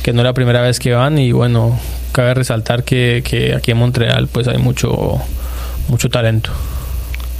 que 0.02 0.12
no 0.12 0.20
es 0.20 0.24
la 0.24 0.32
primera 0.32 0.60
vez 0.62 0.78
que 0.78 0.92
van 0.92 1.18
y 1.18 1.32
bueno, 1.32 1.78
cabe 2.12 2.34
resaltar 2.34 2.84
que, 2.84 3.22
que 3.24 3.54
aquí 3.54 3.70
en 3.70 3.78
Montreal 3.78 4.28
pues 4.28 4.48
hay 4.48 4.58
mucho, 4.58 5.18
mucho 5.88 6.08
talento. 6.08 6.50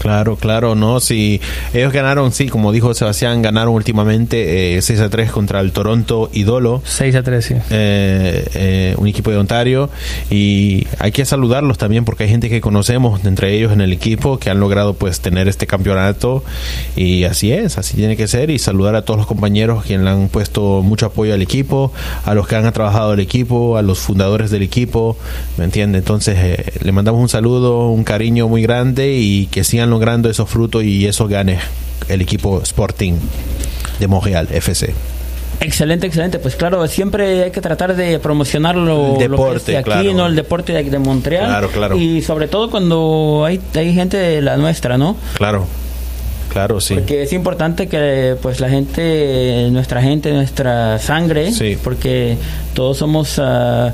Claro, 0.01 0.37
claro, 0.37 0.75
no, 0.75 0.99
si 0.99 1.41
ellos 1.73 1.93
ganaron, 1.93 2.33
sí, 2.33 2.49
como 2.49 2.73
dijo 2.73 2.93
Sebastián, 2.95 3.43
ganaron 3.43 3.75
últimamente 3.75 4.77
eh, 4.77 4.83
6 4.83 5.01
a 5.01 5.11
3 5.11 5.31
contra 5.31 5.61
el 5.61 5.73
Toronto 5.73 6.31
Idolo, 6.33 6.83
6 6.85 7.15
a 7.15 7.23
3, 7.23 7.45
sí. 7.45 7.55
eh, 7.71 8.45
eh, 8.55 8.95
un 8.99 9.07
equipo 9.07 9.31
de 9.31 9.37
Ontario, 9.37 9.91
y 10.31 10.87
hay 10.99 11.13
que 11.13 11.25
saludarlos 11.25 11.79
también 11.79 12.05
porque 12.05 12.25
hay 12.25 12.31
gente 12.31 12.49
que 12.49 12.61
conocemos 12.61 13.25
entre 13.25 13.55
ellos 13.55 13.73
en 13.73 13.81
el 13.81 13.93
equipo 13.93 14.39
que 14.39 14.51
han 14.51 14.61
logrado 14.61 14.95
pues 14.95 15.21
tener 15.21 15.49
este 15.49 15.67
campeonato. 15.67 16.43
Y 16.97 17.25
así 17.25 17.53
es, 17.53 17.79
así 17.79 17.97
tiene 17.97 18.17
que 18.17 18.29
ser. 18.29 18.51
Y 18.51 18.59
saludar 18.59 18.95
a 18.95 19.03
todos 19.03 19.19
los 19.19 19.27
compañeros 19.27 19.85
que 19.85 19.99
le 19.99 20.09
han 20.09 20.29
puesto 20.29 20.83
mucho 20.83 21.07
apoyo 21.07 21.35
al 21.35 21.43
equipo, 21.43 21.93
a 22.25 22.35
los 22.35 22.47
que 22.47 22.57
han 22.57 22.71
trabajado 22.73 23.15
el 23.15 23.21
equipo, 23.21 23.77
a 23.77 23.83
los 23.83 23.99
fundadores 23.99 24.51
del 24.51 24.63
equipo, 24.63 25.17
¿me 25.57 25.65
entiende? 25.65 25.99
Entonces 25.99 26.37
eh, 26.39 26.73
le 26.83 26.93
mandamos 26.93 27.21
un 27.21 27.29
saludo, 27.29 27.89
un 27.89 28.05
cariño 28.05 28.49
muy 28.49 28.63
grande 28.63 29.13
y 29.13 29.47
que 29.47 29.65
sigan 29.65 29.90
logrando 29.91 30.31
esos 30.31 30.49
frutos 30.49 30.85
y 30.85 31.07
esos 31.07 31.29
ganes 31.29 31.61
el 32.09 32.21
equipo 32.21 32.61
Sporting 32.63 33.15
de 33.99 34.07
Montreal 34.07 34.49
FC. 34.51 34.95
Excelente, 35.61 36.07
excelente. 36.07 36.39
Pues 36.39 36.57
claro, 36.57 36.87
siempre 36.87 37.45
hay 37.45 37.51
que 37.51 37.61
tratar 37.61 37.95
de 37.95 38.19
promocionar 38.19 38.77
lo, 38.77 38.83
El 38.83 38.87
lo 39.03 39.19
que 39.19 39.25
es 39.25 39.31
deporte, 39.31 39.73
de 39.73 39.79
aquí, 39.79 39.85
claro. 39.85 40.15
¿no? 40.15 40.27
El 40.27 40.37
deporte 40.37 40.73
de, 40.73 40.85
de 40.85 40.99
Montreal. 40.99 41.47
Claro, 41.47 41.69
claro. 41.69 41.97
Y 41.97 42.23
sobre 42.23 42.49
todo 42.49 42.71
cuando 42.71 43.45
hay, 43.47 43.61
hay 43.75 43.93
gente 43.93 44.17
de 44.17 44.41
la 44.41 44.57
nuestra, 44.57 44.97
¿no? 44.97 45.17
Claro, 45.35 45.67
claro, 46.51 46.81
sí. 46.81 46.95
Porque 46.95 47.23
es 47.23 47.33
importante 47.33 47.87
que 47.89 48.37
pues 48.43 48.61
la 48.61 48.69
gente, 48.69 49.69
nuestra 49.71 50.03
gente, 50.03 50.33
nuestra 50.33 50.99
sangre, 50.99 51.53
Sí. 51.53 51.77
porque 51.83 52.37
todos 52.75 52.99
somos 52.99 53.39
ah, 53.39 53.93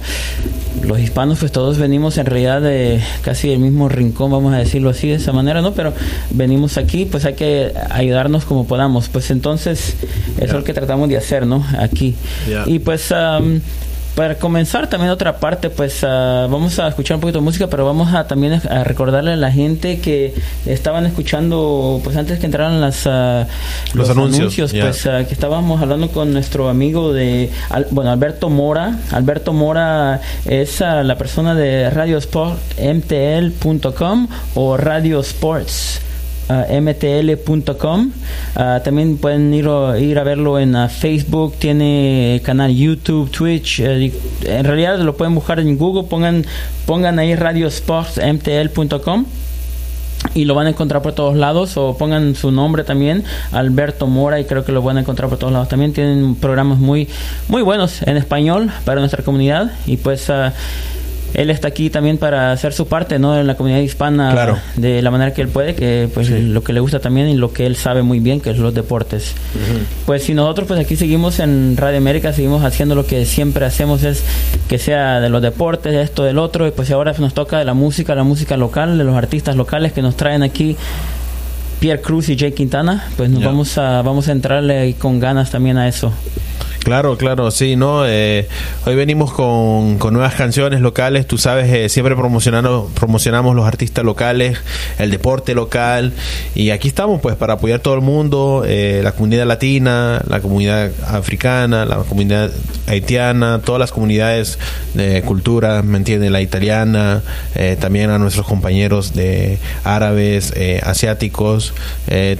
los 0.82 0.98
hispanos, 1.00 1.38
pues 1.38 1.52
todos 1.52 1.78
venimos 1.78 2.18
en 2.18 2.26
realidad 2.26 2.60
de 2.60 3.00
casi 3.22 3.50
el 3.50 3.58
mismo 3.58 3.88
rincón, 3.88 4.30
vamos 4.30 4.52
a 4.54 4.58
decirlo 4.58 4.90
así 4.90 5.08
de 5.08 5.14
esa 5.14 5.32
manera, 5.32 5.62
¿no? 5.62 5.72
Pero 5.74 5.92
venimos 6.30 6.76
aquí, 6.76 7.04
pues 7.06 7.24
hay 7.24 7.34
que 7.34 7.72
ayudarnos 7.90 8.44
como 8.44 8.66
podamos. 8.66 9.08
Pues 9.08 9.30
entonces 9.30 9.96
eso 10.36 10.44
es 10.44 10.52
lo 10.52 10.64
que 10.64 10.74
tratamos 10.74 11.08
de 11.08 11.16
hacer, 11.16 11.46
¿no? 11.46 11.64
Aquí. 11.78 12.14
Y 12.66 12.78
pues 12.80 13.10
am, 13.12 13.60
para 14.16 14.34
comenzar 14.36 14.88
también 14.88 15.10
otra 15.12 15.36
parte, 15.36 15.68
pues 15.70 16.02
ah, 16.02 16.48
vamos 16.50 16.78
a 16.78 16.88
escuchar 16.88 17.16
un 17.16 17.20
poquito 17.20 17.38
de 17.38 17.44
música, 17.44 17.66
pero 17.68 17.84
vamos 17.84 18.12
a 18.14 18.26
también 18.26 18.54
a 18.68 18.82
recordarle 18.82 19.34
a 19.34 19.36
la 19.36 19.52
gente 19.52 20.00
que 20.00 20.34
estaban 20.64 21.04
escuchando, 21.04 22.00
pues 22.02 22.16
antes 22.16 22.38
que 22.40 22.46
entraran 22.46 22.80
las 22.80 23.06
ah, 23.06 23.46
Los 23.92 24.08
anuncios, 24.08 24.72
pues 24.72 25.06
ah, 25.06 25.22
que 25.24 25.34
estábamos 25.34 25.82
hablando 25.82 26.08
con 26.08 26.32
nuestro 26.32 26.70
amigo 26.70 27.12
de, 27.12 27.50
Al- 27.68 27.86
bueno, 27.90 28.10
Alberto 28.10 28.48
Mora. 28.48 28.98
Alberto 29.12 29.52
Mora 29.52 30.20
es 30.46 30.80
la 30.80 31.16
persona 31.18 31.54
de 31.54 31.90
Radio 31.90 32.16
Sport 32.16 32.58
MTL.com 32.80 34.28
o 34.54 34.76
Radio 34.78 35.20
Sports 35.20 36.00
ah, 36.48 36.66
mtl.com 36.70 38.10
Ah, 38.58 38.80
también 38.82 39.18
pueden 39.18 39.52
ir, 39.52 39.68
a 39.68 40.24
verlo 40.24 40.58
en 40.58 40.76
ah, 40.76 40.88
Facebook. 40.88 41.54
Tiene 41.58 42.40
canal 42.42 42.74
YouTube 42.74 43.30
Twitch 43.30 43.80
eh, 43.80 44.12
en 44.44 44.64
realidad 44.64 44.98
lo 45.00 45.14
pueden 45.14 45.34
buscar 45.34 45.60
en 45.60 45.76
Google. 45.76 46.04
Pongan 46.04 46.46
pongan 46.86 47.18
ahí 47.18 47.34
Radio 47.34 47.66
Sports 47.66 48.18
mtl.com 48.18 49.26
y 50.34 50.46
lo 50.46 50.54
van 50.54 50.66
a 50.66 50.70
encontrar 50.70 51.02
por 51.02 51.12
todos 51.12 51.36
lados. 51.36 51.76
O 51.76 51.98
pongan 51.98 52.34
su 52.34 52.50
nombre 52.50 52.82
también 52.82 53.24
Alberto 53.52 54.06
Mora 54.06 54.40
y 54.40 54.44
creo 54.44 54.64
que 54.64 54.72
lo 54.72 54.80
van 54.80 54.96
a 54.96 55.00
encontrar 55.00 55.28
por 55.28 55.38
todos 55.38 55.52
lados. 55.52 55.68
También 55.68 55.92
tienen 55.92 56.34
programas 56.36 56.78
muy 56.78 57.08
muy 57.48 57.60
buenos 57.60 58.00
en 58.02 58.16
español 58.16 58.70
para 58.86 59.00
nuestra 59.00 59.22
comunidad. 59.22 59.70
Y 59.84 59.98
pues 59.98 60.30
ah, 60.30 60.54
él 61.34 61.50
está 61.50 61.68
aquí 61.68 61.90
también 61.90 62.18
para 62.18 62.52
hacer 62.52 62.72
su 62.72 62.86
parte 62.86 63.18
no 63.18 63.38
en 63.38 63.46
la 63.46 63.56
comunidad 63.56 63.80
hispana 63.80 64.30
Claro. 64.32 64.58
de 64.76 65.02
la 65.02 65.10
manera 65.10 65.34
que 65.34 65.42
él 65.42 65.48
puede 65.48 65.74
que 65.74 66.08
pues 66.14 66.30
lo 66.30 66.62
que 66.62 66.72
le 66.72 66.80
gusta 66.80 67.00
también 67.00 67.28
y 67.28 67.36
lo 67.36 67.52
que 67.52 67.66
él 67.66 67.76
sabe 67.76 68.02
muy 68.02 68.20
bien 68.20 68.40
que 68.40 68.50
es 68.50 68.58
los 68.58 68.72
deportes. 68.74 69.34
Pues 70.06 70.22
si 70.24 70.34
nosotros 70.34 70.66
pues 70.68 70.80
aquí 70.80 70.96
seguimos 70.96 71.38
en 71.40 71.76
Radio 71.76 71.98
América 71.98 72.32
seguimos 72.32 72.64
haciendo 72.64 72.94
lo 72.94 73.04
que 73.06 73.26
siempre 73.26 73.64
hacemos 73.66 74.02
es 74.02 74.22
que 74.68 74.78
sea 74.78 75.20
de 75.20 75.28
los 75.28 75.42
deportes 75.42 75.92
de 75.92 76.02
esto 76.02 76.24
del 76.24 76.38
otro 76.38 76.66
y 76.66 76.70
pues 76.70 76.90
ahora 76.90 77.12
nos 77.18 77.34
toca 77.34 77.58
de 77.58 77.64
la 77.64 77.74
música 77.74 78.14
la 78.14 78.24
música 78.24 78.56
local 78.56 78.96
de 78.98 79.04
los 79.04 79.14
artistas 79.16 79.56
locales 79.56 79.92
que 79.92 80.02
nos 80.02 80.16
traen 80.16 80.42
aquí 80.42 80.76
Pierre 81.80 82.00
Cruz 82.00 82.28
y 82.30 82.38
Jay 82.38 82.52
Quintana 82.52 83.08
pues 83.16 83.28
nos 83.28 83.44
vamos 83.44 83.76
a 83.76 84.00
vamos 84.02 84.28
a 84.28 84.32
entrarle 84.32 84.94
con 84.98 85.20
ganas 85.20 85.50
también 85.50 85.76
a 85.76 85.86
eso 85.88 86.12
Claro, 86.86 87.16
claro, 87.16 87.50
sí, 87.50 87.74
¿no? 87.74 88.06
Eh, 88.06 88.46
hoy 88.84 88.94
venimos 88.94 89.32
con, 89.32 89.98
con 89.98 90.14
nuevas 90.14 90.36
canciones 90.36 90.80
locales, 90.80 91.26
tú 91.26 91.36
sabes, 91.36 91.68
eh, 91.72 91.88
siempre 91.88 92.14
promocionando, 92.14 92.88
promocionamos 92.94 93.56
los 93.56 93.66
artistas 93.66 94.04
locales, 94.04 94.56
el 95.00 95.10
deporte 95.10 95.56
local, 95.56 96.12
y 96.54 96.70
aquí 96.70 96.86
estamos 96.86 97.20
pues 97.20 97.34
para 97.34 97.54
apoyar 97.54 97.80
todo 97.80 97.94
el 97.94 98.02
mundo, 98.02 98.62
eh, 98.64 99.00
la 99.02 99.10
comunidad 99.10 99.46
latina, 99.46 100.22
la 100.28 100.38
comunidad 100.38 100.92
africana, 101.08 101.86
la 101.86 101.96
comunidad 102.04 102.52
haitiana, 102.86 103.62
todas 103.64 103.80
las 103.80 103.90
comunidades 103.90 104.56
de 104.94 105.22
cultura, 105.22 105.82
¿me 105.82 105.98
entiendes? 105.98 106.30
La 106.30 106.40
italiana, 106.40 107.20
eh, 107.56 107.76
también 107.80 108.10
a 108.10 108.18
nuestros 108.20 108.46
compañeros 108.46 109.12
de 109.12 109.58
árabes, 109.82 110.54
asiáticos, 110.84 111.74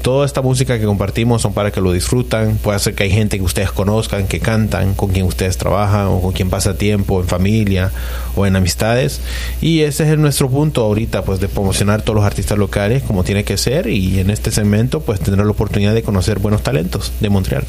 toda 0.02 0.24
esta 0.24 0.40
música 0.40 0.78
que 0.78 0.84
compartimos 0.84 1.42
son 1.42 1.52
para 1.52 1.72
que 1.72 1.80
lo 1.80 1.90
disfrutan, 1.90 2.58
puede 2.58 2.78
ser 2.78 2.94
que 2.94 3.02
hay 3.02 3.10
gente 3.10 3.38
que 3.38 3.42
ustedes 3.42 3.72
conozcan, 3.72 4.28
que 4.28 4.35
cantan, 4.40 4.94
con 4.94 5.10
quien 5.10 5.26
ustedes 5.26 5.56
trabajan 5.56 6.06
o 6.06 6.20
con 6.20 6.32
quien 6.32 6.50
pasa 6.50 6.76
tiempo 6.76 7.20
en 7.20 7.26
familia 7.26 7.92
o 8.34 8.46
en 8.46 8.56
amistades 8.56 9.20
y 9.60 9.80
ese 9.80 10.10
es 10.10 10.18
nuestro 10.18 10.48
punto 10.48 10.82
ahorita 10.82 11.24
pues 11.24 11.40
de 11.40 11.48
promocionar 11.48 12.02
todos 12.02 12.16
los 12.16 12.24
artistas 12.24 12.58
locales 12.58 13.02
como 13.02 13.24
tiene 13.24 13.44
que 13.44 13.56
ser 13.56 13.86
y 13.86 14.18
en 14.20 14.30
este 14.30 14.50
segmento 14.50 15.00
pues 15.00 15.20
tendrán 15.20 15.46
la 15.46 15.52
oportunidad 15.52 15.94
de 15.94 16.02
conocer 16.02 16.38
buenos 16.38 16.62
talentos 16.62 17.12
de 17.20 17.30
Montreal. 17.30 17.64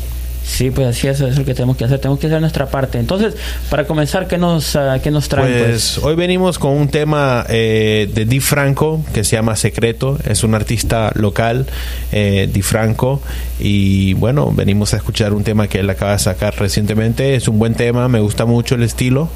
Sí 0.47 0.71
pues 0.71 0.87
así 0.87 1.07
es 1.07 1.17
eso 1.17 1.27
es 1.27 1.37
lo 1.37 1.45
que 1.45 1.53
tenemos 1.53 1.77
que 1.77 1.85
hacer 1.85 1.99
tenemos 1.99 2.19
que 2.19 2.27
hacer 2.27 2.39
nuestra 2.39 2.67
parte 2.67 2.99
entonces 2.99 3.35
para 3.69 3.85
comenzar 3.85 4.27
qué 4.27 4.37
nos 4.37 4.75
ah, 4.75 4.99
qué 5.03 5.11
nos 5.11 5.27
traen 5.27 5.51
pues, 5.51 5.67
Pues 5.67 5.97
hoy 5.99 6.15
venimos 6.15 6.57
con 6.57 6.71
un 6.71 6.87
tema 6.87 7.45
eh, 7.49 8.09
de 8.13 8.25
Di 8.25 8.39
Franco 8.39 9.03
que 9.13 9.23
se 9.23 9.35
llama 9.35 9.55
Secreto. 9.55 10.17
Es 10.25 10.43
un 10.43 10.55
artista 10.55 11.11
local, 11.15 11.65
eh, 12.11 12.49
Di 12.51 12.61
Franco. 12.61 13.21
Y 13.59 14.13
bueno, 14.13 14.51
venimos 14.53 14.93
a 14.93 14.97
escuchar 14.97 15.33
un 15.33 15.43
tema 15.43 15.67
que 15.67 15.79
él 15.79 15.89
acaba 15.89 16.13
de 16.13 16.19
sacar 16.19 16.55
recientemente. 16.57 17.35
Es 17.35 17.47
un 17.47 17.59
buen 17.59 17.73
tema, 17.75 18.07
me 18.07 18.19
gusta 18.19 18.45
mucho 18.45 18.75
el 18.75 18.83
estilo. 18.83 19.29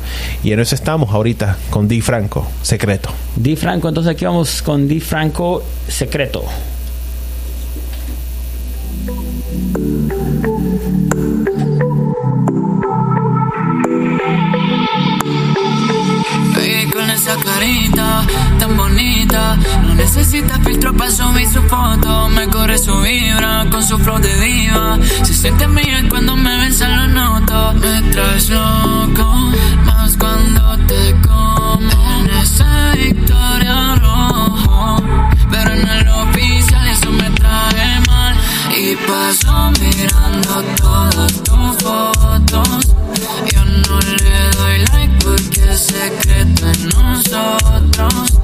Y 0.44 0.52
en 0.52 0.60
eso 0.60 0.76
estamos 0.76 1.12
ahorita 1.12 1.58
con 1.70 1.88
Di 1.88 2.02
Franco, 2.02 2.48
Secreto. 2.62 3.12
Di 3.36 3.56
Franco, 3.56 3.88
entonces 3.88 4.12
aquí 4.12 4.26
vamos 4.26 4.62
con 4.62 4.88
Di 4.88 5.00
Franco 5.00 5.64
Secreto. 5.88 6.44
Esa 17.32 17.44
carita 17.44 18.26
tan 18.60 18.78
bonita. 18.78 19.58
No 19.84 19.96
necesita 19.96 20.60
filtro 20.60 20.94
para 20.94 21.12
subir 21.12 21.48
su 21.48 21.62
foto. 21.64 22.30
Me 22.30 22.48
corre 22.48 22.78
su 22.78 23.00
vibra 23.02 23.66
con 23.70 23.84
su 23.84 23.98
flow 23.98 24.20
de 24.20 24.34
diva. 24.40 25.00
Se 25.24 25.34
siente 25.34 25.68
mía 25.68 26.04
cuando 26.10 26.36
me 26.36 26.58
besa 26.58 26.88
lo 26.90 27.08
noto. 27.08 27.74
Me 27.74 28.02
traes 28.12 28.50
loco 28.50 29.52
Más 29.86 30.18
cuando 30.18 30.78
te 30.88 31.16
como. 31.28 32.02
En 32.20 32.30
esa 32.44 32.92
victoria 32.94 33.96
rojo 33.96 34.98
Pero 35.52 35.74
en 35.74 35.88
el 35.88 36.08
oficial 36.10 36.88
eso 36.88 37.12
me 37.12 37.30
trae 37.32 38.00
mal. 38.08 38.36
Y 38.76 38.96
paso 39.08 39.72
mirando 39.80 40.64
todas 40.78 41.34
tus 41.44 41.84
fotos. 41.84 42.88
Yo 43.52 43.66
no 43.66 44.00
le 44.00 44.41
secreto 45.78 46.68
en 46.68 46.90
nosotros. 46.90 48.40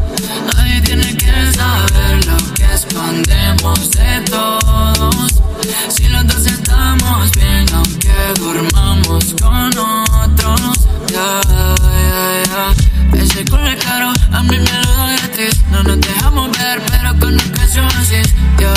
Nadie 0.55 0.81
tiene 0.81 1.15
que 1.17 1.51
saber 1.53 2.25
lo 2.25 2.53
que 2.53 2.73
escondemos 2.73 3.91
de 3.91 4.21
todos. 4.29 5.41
Si 5.89 6.07
los 6.07 6.27
dos 6.27 6.45
estamos 6.45 7.31
bien 7.31 7.65
aunque 7.73 8.33
durmamos 8.39 9.25
con 9.41 9.77
otros. 9.77 10.79
Ya, 11.11 11.41
ya, 11.47 12.43
ya 12.45 12.96
Color 13.45 13.77
caro 13.77 14.13
a 14.31 14.43
mí 14.43 14.57
me 14.57 14.57
lo 14.57 15.07
gratis 15.07 15.63
No 15.71 15.83
nos 15.83 15.99
dejamos 16.01 16.57
ver 16.57 16.81
pero 16.89 17.19
con 17.19 17.35
ocasiones 17.35 18.33
Ya, 18.59 18.73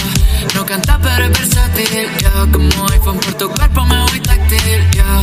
no 0.54 0.66
canta 0.66 0.98
pero 1.02 1.24
es 1.24 1.38
versátil 1.38 2.08
Ya, 2.20 2.30
como 2.52 2.88
iPhone 2.92 3.18
por 3.18 3.34
tu 3.34 3.48
cuerpo 3.50 3.84
me 3.86 4.00
voy 4.02 4.20
táctil 4.20 4.90
Ya, 4.92 5.22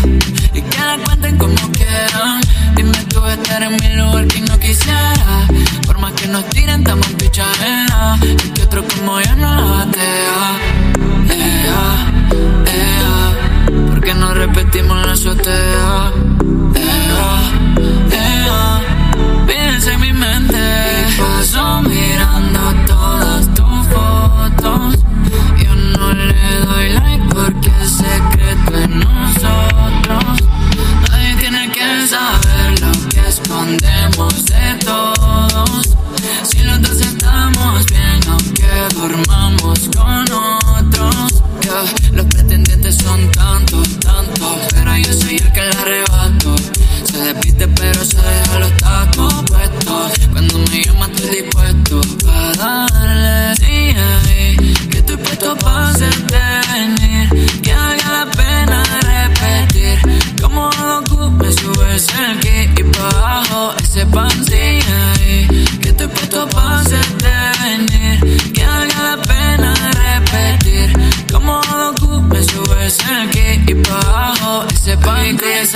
y 0.58 0.62
que 0.62 0.80
la 0.80 0.98
cuenten 1.06 1.38
como 1.38 1.72
quieran. 1.72 2.42
Dime 2.76 2.98
tú 3.10 3.24
estar 3.28 3.62
en 3.62 3.76
mi 3.76 3.96
lugar 3.96 4.28
que 4.28 4.42
no 4.42 4.60
quisiera. 4.60 5.48
Por 5.86 6.00
más 6.00 6.14
que 6.14 6.28
nos 6.28 6.46
tiren 6.50 6.80
estamos 6.82 7.08
en 7.08 7.18
pichadera. 7.18 8.18
El 8.22 8.54
que 8.54 8.64
otro 8.64 8.84
como 8.88 9.22
yo 9.22 9.36
no 9.36 9.54
la 9.54 9.62
batea. 9.62 10.58
Ea, 11.30 12.12
ea. 12.66 13.88
¿Por 13.88 14.02
qué 14.02 14.14
no 14.16 14.34
repetimos 14.34 15.06
la 15.06 15.12
azotea? 15.12 16.27
Paso 21.18 21.82
mirando 21.82 22.87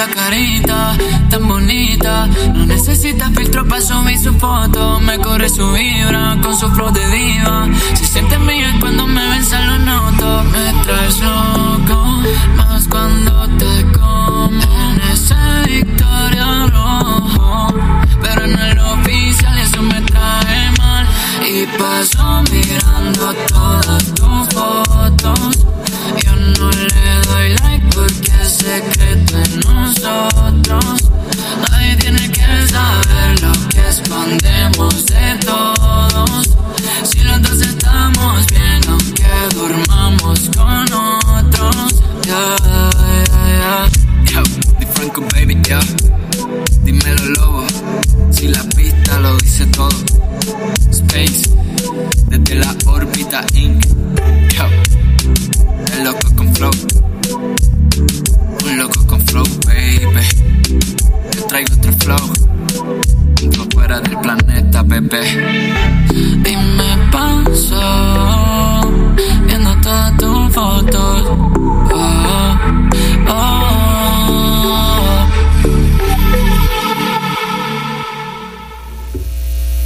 esa 0.01 0.13
carita 0.13 0.97
tan 1.29 1.47
bonita. 1.47 2.27
No 2.53 2.65
necesitas 2.65 3.29
filtro 3.35 3.67
para 3.67 3.81
subir 3.81 4.17
su 4.17 4.33
foto, 4.33 4.99
me 4.99 5.17
corre 5.19 5.49
su 5.49 5.71
vibra 5.73 6.37
con 6.41 6.57
su 6.57 6.69
flow 6.71 6.91
de 6.91 7.07
diva. 7.07 7.67
Si 7.93 8.05
sientes 8.05 8.39
mía 8.39 8.75
cuando 8.79 9.05
me 9.05 9.21
besa 9.29 9.59
lo 9.61 9.77
noto, 9.79 10.43
me 10.45 10.83
traes 10.83 11.19
loco, 11.19 12.23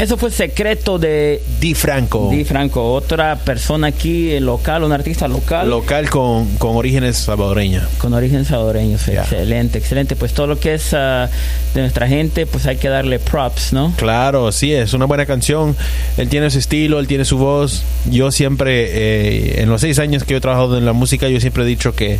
Eso 0.05 0.17
fue 0.17 0.29
secreto 0.29 0.99
de 0.99 1.41
Di 1.59 1.73
Franco. 1.73 2.29
Di 2.29 2.43
Franco, 2.43 2.93
otra 2.93 3.37
persona 3.37 3.87
aquí 3.87 4.31
eh, 4.33 4.39
local, 4.39 4.83
un 4.83 4.91
artista 4.91 5.27
local. 5.27 5.67
Local 5.67 6.11
con, 6.11 6.57
con 6.57 6.75
orígenes 6.75 7.17
salvadoreños. 7.17 7.87
con 7.97 8.13
origen 8.13 8.45
salvadoreño, 8.45 8.99
sí, 8.99 9.13
Ya. 9.13 9.21
excelente, 9.23 9.79
excelente. 9.79 10.15
Pues 10.15 10.33
todo 10.35 10.45
lo 10.45 10.59
que 10.59 10.75
es 10.75 10.93
ah, 10.93 11.27
de 11.75 11.81
nuestra 11.81 12.07
gente, 12.07 12.45
pues 12.45 12.65
hay 12.65 12.77
que 12.77 12.87
darle 12.87 13.19
props, 13.19 13.73
¿no? 13.73 13.93
Claro, 13.97 14.51
sí, 14.53 14.73
es 14.73 14.93
una 14.93 15.05
buena 15.05 15.25
canción. 15.25 15.75
Él 16.17 16.29
tiene 16.29 16.49
su 16.49 16.57
estilo, 16.57 16.99
él 16.99 17.07
tiene 17.07 17.25
su 17.25 17.37
voz. 17.37 17.83
Yo 18.09 18.31
siempre, 18.31 18.87
eh, 18.87 19.61
en 19.61 19.69
los 19.69 19.81
seis 19.81 19.99
años 19.99 20.23
que 20.23 20.31
yo 20.31 20.37
he 20.37 20.41
trabajado 20.41 20.77
en 20.77 20.85
la 20.85 20.93
música, 20.93 21.27
yo 21.27 21.39
siempre 21.41 21.63
he 21.63 21.65
dicho 21.65 21.93
que 21.93 22.17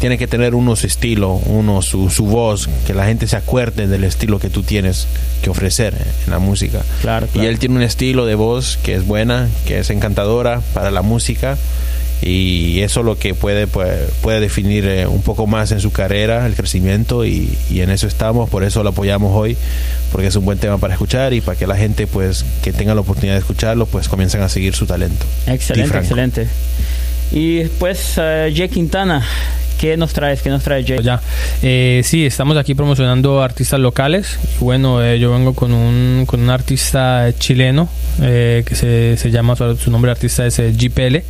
tiene 0.00 0.18
que 0.18 0.28
tener 0.28 0.54
uno 0.54 0.76
su 0.76 0.86
estilo, 0.86 1.32
uno 1.32 1.82
su, 1.82 2.10
su 2.10 2.26
voz, 2.26 2.68
que 2.86 2.94
la 2.94 3.04
gente 3.04 3.26
se 3.26 3.36
acuerde 3.36 3.88
del 3.88 4.04
estilo 4.04 4.38
que 4.38 4.50
tú 4.50 4.62
tienes 4.62 5.08
que 5.42 5.50
ofrecer 5.50 5.94
en 6.24 6.30
la 6.30 6.38
música. 6.38 6.82
Claro, 7.00 7.26
Y 7.34 7.40
él 7.46 7.58
tiene 7.58 7.74
un 7.74 7.82
estilo 7.82 8.24
de 8.24 8.36
voz 8.36 8.78
que 8.84 8.94
es 8.94 9.04
buena, 9.04 9.48
que 9.66 9.80
es 9.80 9.90
encantadora 9.90 10.60
para 10.74 10.92
la 10.92 11.02
música. 11.02 11.58
Y 12.22 12.80
eso 12.82 13.00
es 13.00 13.06
lo 13.06 13.18
que 13.18 13.34
puede, 13.34 13.66
puede, 13.66 14.06
puede 14.20 14.38
definir 14.38 14.86
eh, 14.86 15.06
un 15.08 15.22
poco 15.22 15.48
más 15.48 15.72
en 15.72 15.80
su 15.80 15.90
carrera, 15.90 16.46
el 16.46 16.54
crecimiento, 16.54 17.24
y, 17.24 17.58
y 17.68 17.80
en 17.80 17.90
eso 17.90 18.06
estamos, 18.06 18.48
por 18.48 18.62
eso 18.62 18.84
lo 18.84 18.90
apoyamos 18.90 19.34
hoy, 19.34 19.56
porque 20.12 20.28
es 20.28 20.36
un 20.36 20.44
buen 20.44 20.58
tema 20.58 20.78
para 20.78 20.94
escuchar 20.94 21.32
y 21.32 21.40
para 21.40 21.58
que 21.58 21.66
la 21.66 21.76
gente 21.76 22.06
pues 22.06 22.44
que 22.62 22.72
tenga 22.72 22.94
la 22.94 23.00
oportunidad 23.00 23.34
de 23.34 23.40
escucharlo, 23.40 23.86
pues 23.86 24.08
comiencen 24.08 24.40
a 24.42 24.48
seguir 24.48 24.74
su 24.74 24.86
talento. 24.86 25.26
Excelente, 25.48 25.98
excelente. 25.98 26.48
Y 27.32 27.56
después, 27.56 28.18
ah, 28.18 28.46
Jay 28.54 28.68
Quintana, 28.68 29.24
¿qué 29.82 29.96
nos 29.96 30.12
traes? 30.12 30.42
¿Qué 30.42 30.48
nos 30.48 30.62
trae 30.62 30.84
Jay? 30.84 31.02
Ya, 31.02 31.20
eh, 31.60 32.02
sí, 32.04 32.24
estamos 32.24 32.56
aquí 32.56 32.72
promocionando 32.76 33.42
artistas 33.42 33.80
locales. 33.80 34.38
Y 34.60 34.64
bueno, 34.64 35.02
eh, 35.02 35.18
yo 35.18 35.32
vengo 35.32 35.54
con 35.54 35.72
un, 35.72 36.22
con 36.24 36.40
un 36.40 36.50
artista 36.50 37.32
chileno 37.36 37.88
eh, 38.20 38.62
que 38.64 38.76
se, 38.76 39.16
se 39.16 39.32
llama, 39.32 39.56
su, 39.56 39.90
nombre 39.90 40.10
de 40.10 40.12
artista 40.12 40.46
es 40.46 40.60
eh, 40.60 40.72
GPL, 40.72 41.24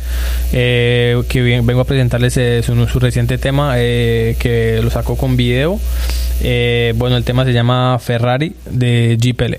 eh, 0.53 1.23
que 1.27 1.41
vengo 1.41 1.81
a 1.81 1.83
presentarles 1.83 2.37
eh, 2.37 2.61
su, 2.63 2.85
su 2.85 2.99
reciente 2.99 3.39
tema 3.39 3.73
que 3.75 4.79
lo 4.83 4.91
sacó 4.91 5.17
con 5.17 5.35
video. 5.35 5.79
Bueno, 6.95 7.17
el 7.17 7.23
tema 7.23 7.45
se 7.45 7.53
llama 7.53 7.97
Ferrari 7.97 8.55
de 8.69 9.17
GPL. 9.19 9.55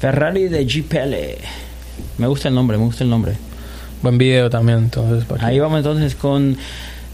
Ferrari 0.00 0.48
de 0.48 0.64
GPL. 0.64 1.14
Me 2.16 2.28
gusta 2.28 2.48
el 2.48 2.54
nombre, 2.54 2.78
me 2.78 2.84
gusta 2.84 3.04
el 3.04 3.10
nombre. 3.10 3.34
Buen 4.00 4.16
video 4.16 4.48
también, 4.48 4.78
entonces. 4.78 5.26
Ahí 5.40 5.58
vamos 5.58 5.78
entonces 5.78 6.14
con 6.14 6.56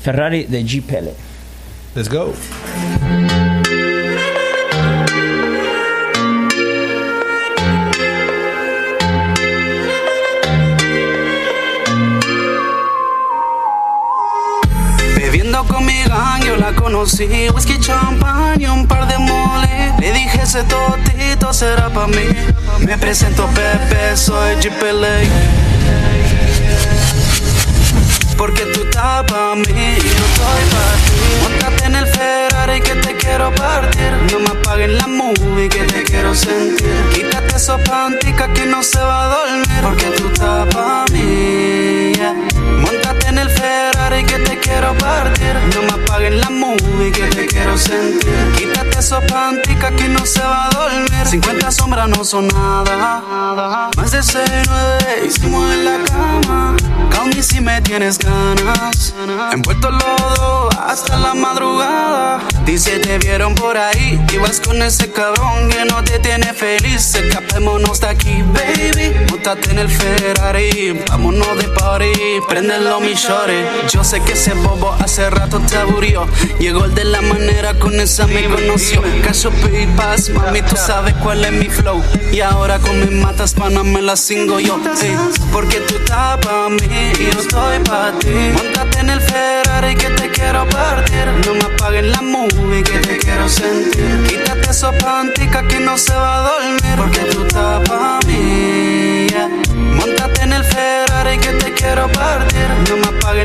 Ferrari 0.02 0.44
de 0.44 0.62
GPL. 0.62 1.10
Let's 1.94 2.08
go. 2.08 2.32
Bebiendo 15.16 15.64
con 15.66 15.84
mi 15.84 16.02
gang, 16.04 16.44
yo 16.44 16.56
la 16.56 16.72
conocí. 16.74 17.26
Whisky, 17.54 17.78
champán 17.78 18.60
y 18.60 18.66
un 18.66 18.86
par 18.86 19.06
de 19.06 19.18
mole. 19.18 19.92
Le 19.98 20.12
dije 20.12 20.40
ese 20.42 20.62
totito 20.62 21.52
será 21.52 21.90
pa' 21.90 22.06
mí. 22.06 22.24
Me 22.86 22.96
presento 22.96 23.46
Pepe, 23.48 24.16
soy 24.16 24.54
GPLA. 24.56 25.18
Porque 28.40 28.64
tú 28.72 28.80
estás 28.80 29.22
pa' 29.24 29.54
mí 29.54 29.64
y 29.68 30.00
yo 30.00 30.24
estoy 30.30 30.62
pa' 30.72 30.94
ti. 31.04 31.20
Montate 31.42 31.84
en 31.84 31.94
el 31.96 32.06
Ferrari 32.06 32.80
que 32.80 32.94
te 32.94 33.14
quiero 33.16 33.54
partir. 33.54 34.12
No 34.32 34.38
me 34.38 34.48
apaguen 34.58 34.96
la 34.96 35.06
movie 35.06 35.68
que 35.68 35.84
te 35.84 36.04
quiero 36.04 36.34
sentir. 36.34 36.90
Quítate 37.12 37.56
esos 37.56 37.78
panticas 37.82 38.48
que 38.54 38.64
no 38.64 38.82
se 38.82 38.98
va 38.98 39.24
a 39.24 39.28
dormir. 39.36 39.82
Porque 39.82 40.06
tú 40.16 40.28
estás 40.28 40.66
pa' 40.74 41.04
mí. 41.12 42.14
yeah. 42.16 42.49
Quiero 44.70 44.96
partir. 44.98 45.54
No 45.74 45.82
me 45.82 46.02
apaguen 46.02 46.40
la 46.40 46.50
movie 46.50 47.10
que 47.12 47.26
te 47.28 47.46
quiero 47.46 47.76
sentir. 47.76 48.52
Quítate 48.56 48.98
esos 48.98 49.22
panticas 49.24 49.92
que 49.92 50.08
no 50.08 50.24
se 50.24 50.40
va 50.40 50.66
a 50.66 50.70
dormir. 50.70 51.26
50 51.26 51.70
sombras 51.70 52.08
no 52.08 52.24
son 52.24 52.48
nada. 52.48 53.90
Más 53.96 54.10
de 54.12 54.22
6, 54.22 54.44
9 54.68 55.26
hicimos 55.26 55.72
en 55.72 55.84
la 55.84 55.98
cama. 56.04 56.76
Call 57.10 57.42
si 57.42 57.60
me 57.60 57.80
tienes 57.82 58.18
ganas. 58.18 59.14
Envuelto 59.52 59.88
en 59.88 59.98
lodo 59.98 60.68
hasta 60.86 61.18
la 61.18 61.34
madrugada. 61.34 62.40
Dice 62.64 62.98
te 62.98 63.18
vieron 63.18 63.54
por 63.54 63.76
ahí. 63.76 64.20
Y 64.32 64.36
vas 64.38 64.60
con 64.60 64.80
ese 64.82 65.10
cabrón 65.10 65.68
que 65.70 65.84
no 65.84 66.02
te 66.04 66.18
tiene 66.18 66.52
feliz. 66.52 67.14
Escapémonos 67.14 68.00
de 68.00 68.08
aquí, 68.08 68.42
baby. 68.42 69.26
Montate 69.30 69.70
en 69.70 69.78
el 69.78 69.88
Ferrari. 69.88 71.02
Vámonos 71.08 71.56
de 71.58 71.68
party. 71.68 72.12
Préndelo, 72.48 73.00
mi 73.00 73.14
shorty. 73.14 73.88
Yo 73.92 74.04
sé 74.04 74.20
que 74.22 74.32
ese 74.32 74.54
bobo 74.62 74.92
hace 75.00 75.28
rato 75.30 75.60
te 75.60 75.76
aburrió. 75.76 76.26
Llegó 76.58 76.84
el 76.84 76.94
de 76.94 77.04
la 77.04 77.20
manera 77.20 77.78
con 77.78 77.98
esa 78.00 78.26
me 78.26 78.44
conoció. 78.44 79.02
Caso 79.24 79.50
pipas, 79.50 80.30
mami, 80.30 80.62
tú 80.62 80.76
sabes 80.76 81.14
cuál 81.22 81.44
es 81.44 81.52
mi 81.52 81.68
flow. 81.68 82.02
Y 82.32 82.40
ahora 82.40 82.78
con 82.78 82.98
mis 83.00 83.10
matas, 83.12 83.54
pana, 83.54 83.82
me 83.82 84.02
las 84.02 84.20
cingo 84.20 84.60
yo. 84.60 84.80
ey. 85.02 85.16
porque 85.52 85.80
tú 85.80 85.96
estás 85.96 86.38
pa' 86.38 86.68
mí 86.68 87.12
y 87.18 87.32
yo 87.32 87.40
estoy 87.40 87.78
pa' 87.80 88.12
ti. 88.18 88.28
Montate 88.54 89.00
en 89.00 89.10
el 89.10 89.20
Ferrari 89.20 89.96
que 89.96 90.10
te 90.10 90.30
quiero 90.30 90.68
partir. 90.68 91.26
No 91.46 91.54
me 91.54 91.74
apaguen 91.74 92.10
la 92.10 92.22
movie 92.22 92.82
que 92.82 92.98
te 92.98 93.18
quiero 93.18 93.48
sentir. 93.48 94.26
Quítate 94.28 94.70
esos 94.70 94.94
panticas 94.96 95.64
que 95.64 95.80
no 95.80 95.96
se 95.98 96.14
va 96.14 96.38
a 96.38 96.50
dormir. 96.50 96.96
Porque 96.96 97.20
tú 97.32 97.42
estás 97.42 97.88
pa' 97.88 98.18
mí. 98.26 99.26
yeah. 99.28 99.48
Montate 99.74 100.42
en 100.42 100.52
el 100.52 100.64
Ferrari 100.64 101.38
que 101.38 101.52
te 101.52 101.72
quiero 101.72 102.10
partir. 102.12 102.68
No 102.88 102.96
me 102.96 103.16
apaguen 103.16 103.39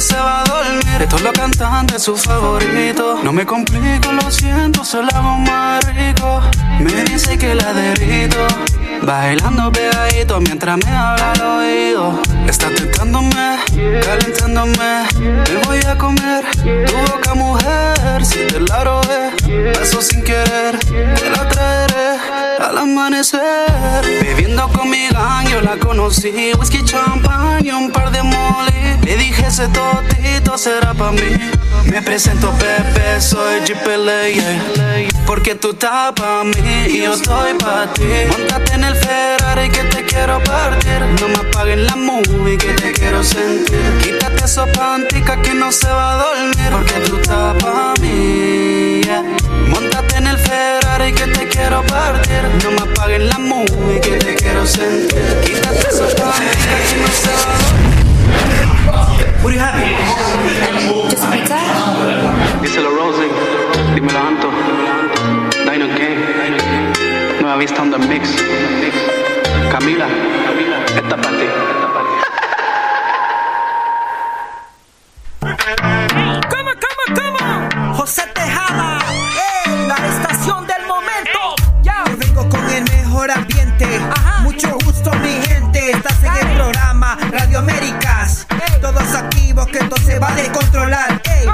no 0.00 0.06
se 0.06 0.16
va 0.16 0.40
a 0.40 0.44
dormir. 0.44 0.80
De 1.86 1.98
su 1.98 2.16
favorito. 2.16 3.20
No 3.22 3.32
me 3.32 3.44
complico, 3.44 4.12
lo 4.12 4.30
siento, 4.30 4.84
se 4.84 5.02
lo 5.02 5.08
hago 5.14 5.38
más 5.38 5.84
rico. 5.94 6.40
Me 6.78 7.04
dice 7.04 7.36
que 7.36 7.54
la 7.54 7.72
derrito. 7.72 8.46
Bailando 9.02 9.72
pegadito 9.72 10.40
mientras 10.40 10.76
me 10.84 10.90
habla 10.90 11.32
al 11.32 11.40
oído. 11.40 12.20
Está 12.46 12.68
tentándome, 12.68 13.58
calentándome. 14.04 15.06
Me 15.18 15.56
voy 15.64 15.80
a 15.86 15.96
comer 15.96 16.44
tu 16.62 17.12
boca, 17.12 17.34
mujer. 17.34 18.24
Si 18.24 18.46
te 18.46 18.60
la 18.60 18.84
robé, 18.84 19.32
eso 19.80 20.02
sin 20.02 20.22
querer. 20.22 20.78
Te 20.78 21.30
la 21.30 21.48
traeré 21.48 22.18
al 22.60 22.78
amanecer. 22.78 24.02
Bebiendo 24.22 24.68
con 24.68 24.90
mi 24.90 25.08
gang, 25.08 25.48
yo 25.48 25.60
la 25.62 25.76
conocí. 25.78 26.52
Whisky, 26.58 26.84
champán 26.84 27.64
y 27.64 27.70
un 27.70 27.90
par 27.90 28.10
de 28.10 28.22
molly. 28.22 28.98
Le 29.02 29.16
dije 29.16 29.46
ese 29.46 29.68
totito 29.68 30.58
será 30.58 30.92
pa' 30.94 31.10
mí. 31.12 31.20
Me 31.84 32.02
presento 32.02 32.52
Pepe, 32.52 33.20
soy 33.20 33.60
GPLA. 33.60 34.20
Porque 35.26 35.54
tú 35.54 35.70
estás 35.70 36.12
pa' 36.12 36.44
mí 36.44 36.86
y 36.88 37.02
yo 37.02 37.14
estoy 37.14 37.54
pa' 37.54 37.92
ti. 37.92 38.04
Montate 38.30 38.74
en 38.74 38.84
el 38.84 38.94
Ferrari 38.96 39.70
que 39.70 39.84
te 39.84 40.04
quiero 40.04 40.42
partir. 40.42 41.00
No 41.20 41.28
me 41.28 41.48
apaguen 41.48 41.86
la 41.86 41.96
movie 41.96 42.58
que 42.58 42.72
te 42.74 42.92
quiero 42.92 43.22
sentir. 43.22 43.80
Quítate 44.02 44.44
esos 44.44 44.68
panticas 44.70 45.38
que 45.38 45.54
no 45.54 45.70
se 45.72 45.88
va 45.88 46.14
a 46.14 46.16
dormir. 46.24 46.70
Porque 46.70 46.94
tú 47.06 47.16
estás 47.16 47.54
pa' 47.62 47.94
mí. 48.00 49.00
Montate 49.68 50.16
en 50.16 50.26
el 50.26 50.38
Ferrari 50.38 51.12
que 51.12 51.26
te 51.28 51.48
quiero 51.48 51.84
partir. 51.86 52.42
No 52.62 52.70
me 52.72 52.90
apaguen 52.90 53.28
la 53.28 53.38
movie 53.38 54.00
que 54.00 54.16
te 54.16 54.34
quiero 54.34 54.66
sentir. 54.66 55.22
Quítate 55.44 55.88
esos 55.88 56.14
panticas 56.14 56.80
que 56.90 56.96
no 57.00 57.08
se 57.08 57.28
va 57.28 57.42
a 57.42 57.46
dormir. 57.46 57.59
What 59.42 59.50
do 59.50 59.54
you 59.54 59.60
have? 59.60 59.74
Díselo 62.60 62.90
Rosy, 62.90 63.28
dímelo 63.94 64.18
Anto, 64.18 64.50
Dino 65.64 65.86
Gang, 65.88 66.18
Nueva 67.40 67.56
Vista 67.56 67.80
on 67.80 67.90
the 67.90 67.98
Mix, 67.98 68.28
Camila, 69.70 70.08
esta 70.94 71.16
para 71.16 71.38
ti. 71.38 71.46
Que 90.20 90.26
esto 90.26 90.26
se 90.26 90.26
va 90.26 90.28
a 90.28 90.34
descontrolar. 90.34 91.22
Ey. 91.24 91.46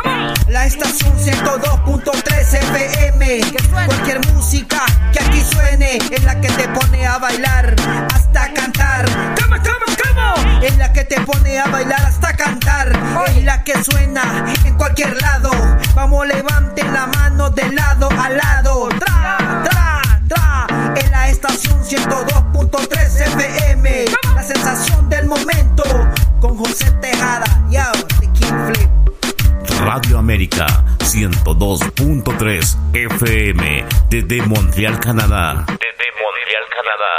La 0.49 0.67
estación 0.67 1.13
102.3 1.19 2.55
FM. 2.55 3.41
Cualquier 3.73 4.27
música 4.33 4.83
que 5.13 5.21
aquí 5.21 5.41
suene 5.41 5.99
es 6.11 6.25
la 6.25 6.41
que 6.41 6.49
te 6.49 6.69
pone 6.69 7.07
a 7.07 7.19
bailar 7.19 7.75
hasta 8.15 8.53
cantar. 8.53 9.07
¿Cómo, 9.41 9.57
cómo, 9.57 9.87
cómo? 10.03 10.63
Es 10.63 10.77
la 10.77 10.93
que 10.93 11.05
te 11.05 11.21
pone 11.21 11.59
a 11.59 11.67
bailar 11.67 12.01
hasta 12.01 12.37
cantar. 12.37 12.93
Es 13.29 13.45
la 13.45 13.63
que 13.65 13.83
suena 13.83 14.45
en 14.65 14.75
cualquier 14.75 15.21
lado. 15.21 15.51
Vamos, 15.95 16.27
levanten 16.27 16.93
la 16.93 17.07
mano 17.07 17.51
de 17.51 17.73
lado 17.73 18.09
a 18.11 18.29
lado. 18.31 18.89
Tra, 18.99 19.63
tra, 19.65 20.03
tra. 20.29 20.67
En 20.97 21.11
la 21.11 21.29
estación 21.29 21.83
102.3 21.85 22.36
Radio 30.07 30.19
América 30.19 30.67
102.3 31.01 32.77
FM 32.95 33.85
desde 34.09 34.41
Montreal, 34.43 35.01
Canadá. 35.01 35.67
Desde 35.67 36.13
Montreal, 36.23 36.63
Canadá. 36.71 37.17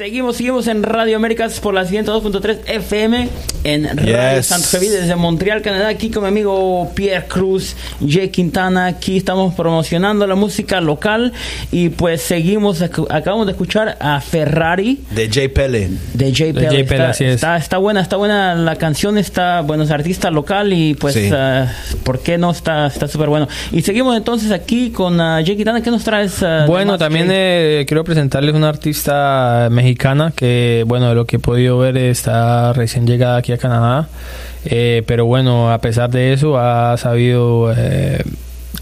Seguimos, 0.00 0.36
seguimos 0.38 0.66
en 0.66 0.82
Radio 0.82 1.16
Américas 1.16 1.60
por 1.60 1.74
la 1.74 1.84
102.3 1.84 2.60
FM 2.66 3.28
en 3.64 3.84
Radio 3.98 4.16
Yes. 4.36 4.46
Santo 4.46 4.66
Javi 4.72 4.88
desde 4.88 5.14
Montreal, 5.14 5.60
Canadá. 5.60 5.88
Aquí 5.88 6.08
con 6.10 6.22
mi 6.22 6.28
amigo 6.30 6.90
Pierre 6.94 7.26
Cruz, 7.28 7.76
Jay 8.08 8.30
Quintana. 8.30 8.86
Aquí 8.86 9.18
estamos 9.18 9.52
promocionando 9.54 10.26
la 10.26 10.36
música 10.36 10.80
local 10.80 11.34
y 11.70 11.90
pues 11.90 12.22
seguimos. 12.22 12.80
ac- 12.80 13.08
Acabamos 13.10 13.44
de 13.44 13.52
escuchar 13.52 13.98
a 14.00 14.22
Ferrari 14.22 15.00
De 15.10 15.28
Jay 15.30 15.48
Pele. 15.48 15.90
de 16.14 16.34
Jay 16.34 16.52
De 16.52 16.60
Pell. 16.62 16.70
Jay 16.70 16.84
Pell, 16.84 17.00
está, 17.00 17.10
así 17.10 17.24
es. 17.24 17.34
está, 17.34 17.56
está 17.58 17.76
buena, 17.76 18.00
está 18.00 18.16
buena 18.16 18.54
la 18.54 18.76
canción, 18.76 19.18
está 19.18 19.60
bueno, 19.60 19.82
es 19.82 19.90
artista 19.90 20.30
local 20.30 20.72
y 20.72 20.94
pues 20.94 21.12
Sí. 21.12 21.28
ah, 21.30 21.70
¿por 22.04 22.20
qué 22.20 22.38
no? 22.38 22.52
Está 22.52 22.86
está 22.86 23.06
súper 23.06 23.28
bueno. 23.28 23.48
Y 23.70 23.82
seguimos 23.82 24.16
entonces 24.16 24.50
aquí 24.50 24.92
con 24.92 25.20
ah, 25.20 25.42
Jay 25.44 25.56
Quintana. 25.56 25.82
¿Qué 25.82 25.90
nos 25.90 26.04
traes? 26.04 26.40
de 26.40 26.64
Bueno, 26.66 26.92
más, 26.92 27.00
también 27.00 27.28
eh, 27.30 27.84
quiero 27.86 28.02
presentarles 28.02 28.54
una 28.54 28.70
artista 28.70 29.68
mexicana 29.90 30.32
que, 30.34 30.84
bueno, 30.86 31.08
de 31.08 31.14
lo 31.16 31.24
que 31.24 31.36
he 31.36 31.38
podido 31.40 31.78
ver 31.78 31.96
está 31.96 32.72
recién 32.72 33.06
llegada 33.06 33.38
aquí 33.38 33.52
a 33.52 33.58
Canadá. 33.58 34.08
Eh, 34.64 35.02
pero 35.06 35.24
bueno, 35.26 35.72
a 35.72 35.78
pesar 35.78 36.10
de 36.10 36.32
eso, 36.32 36.58
ha 36.58 36.96
sabido 36.96 37.72
eh, 37.76 38.22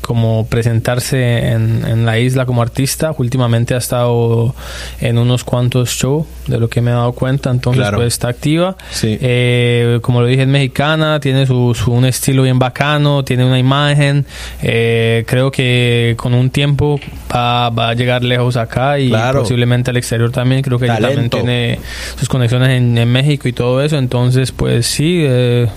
como 0.08 0.46
presentarse 0.46 1.50
en, 1.50 1.84
en 1.86 2.06
la 2.06 2.18
isla 2.18 2.46
como 2.46 2.62
artista. 2.62 3.14
Últimamente 3.18 3.74
ha 3.74 3.76
estado 3.76 4.54
en 5.02 5.18
unos 5.18 5.44
cuantos 5.44 5.90
shows, 5.90 6.26
de 6.46 6.58
lo 6.58 6.68
que 6.70 6.80
me 6.80 6.90
he 6.90 6.94
dado 6.94 7.12
cuenta. 7.12 7.50
Entonces, 7.50 7.82
Claro. 7.82 7.98
pues 7.98 8.14
está 8.14 8.28
activa. 8.28 8.76
Sí. 8.90 9.18
Eh, 9.20 9.98
como 10.00 10.22
lo 10.22 10.26
dije, 10.26 10.42
es 10.42 10.48
mexicana, 10.48 11.20
tiene 11.20 11.46
su, 11.46 11.74
su- 11.74 11.92
un 11.92 12.06
estilo 12.06 12.42
bien 12.44 12.58
bacano, 12.58 13.22
tiene 13.22 13.44
una 13.44 13.58
imagen. 13.58 14.24
Eh, 14.62 15.24
creo 15.26 15.50
que 15.50 16.14
con 16.16 16.32
un 16.32 16.48
tiempo 16.48 16.98
va, 17.30 17.68
va 17.68 17.90
a 17.90 17.94
llegar 17.94 18.24
lejos 18.24 18.56
acá 18.56 18.98
y 18.98 19.10
Claro. 19.10 19.40
posiblemente 19.42 19.90
al 19.90 19.98
exterior 19.98 20.32
también. 20.32 20.62
Creo 20.62 20.78
que 20.78 20.86
ella 20.86 20.98
también 21.00 21.28
tiene 21.28 21.78
sus 22.18 22.30
conexiones 22.30 22.70
en, 22.70 22.96
en 22.96 23.12
México 23.12 23.46
y 23.46 23.52
todo 23.52 23.82
eso. 23.82 23.98
Entonces, 23.98 24.52
pues 24.52 24.86
sí, 24.86 25.20
eh, 25.22 25.68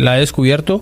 la 0.00 0.16
he 0.16 0.20
descubierto 0.20 0.80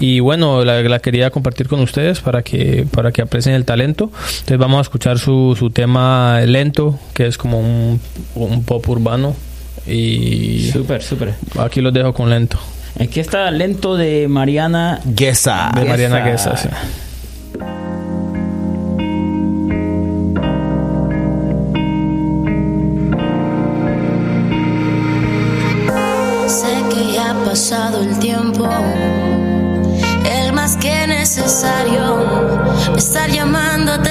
y 0.00 0.18
bueno, 0.20 0.64
la, 0.64 0.82
la 0.82 0.98
quería 0.98 1.30
compartir 1.30 1.68
con 1.68 1.78
ustedes 1.80 2.20
para 2.20 2.31
que, 2.40 2.86
para 2.90 3.12
que 3.12 3.20
aprecien 3.20 3.54
el 3.54 3.66
talento. 3.66 4.10
Entonces, 4.14 4.56
vamos 4.56 4.78
a 4.78 4.80
escuchar 4.80 5.18
su, 5.18 5.54
su 5.58 5.68
tema 5.68 6.40
lento, 6.46 6.98
que 7.12 7.26
es 7.26 7.36
como 7.36 7.60
un, 7.60 8.00
un 8.34 8.64
pop 8.64 8.88
urbano. 8.88 9.36
Y 9.86 10.70
Súper, 10.72 11.02
súper. 11.02 11.34
aquí 11.58 11.82
los 11.82 11.92
dejo 11.92 12.14
con 12.14 12.30
lento. 12.30 12.58
Aquí 13.00 13.20
está 13.20 13.50
Lento 13.50 13.96
de 13.96 14.28
Mariana 14.28 15.00
Guesa. 15.04 15.72
De 15.74 15.84
Mariana 15.84 16.20
Guesa. 16.20 16.52
Guesa, 16.52 16.56
sí. 16.62 16.68
Sé 26.46 26.74
que 26.94 27.12
ya 27.14 27.30
ha 27.30 27.44
pasado 27.44 28.02
el 28.02 28.18
tiempo, 28.18 28.68
el 30.38 30.52
más 30.52 30.76
que 30.76 31.06
necesario, 31.06 32.21
estar 32.96 33.30
llamándote. 33.30 34.10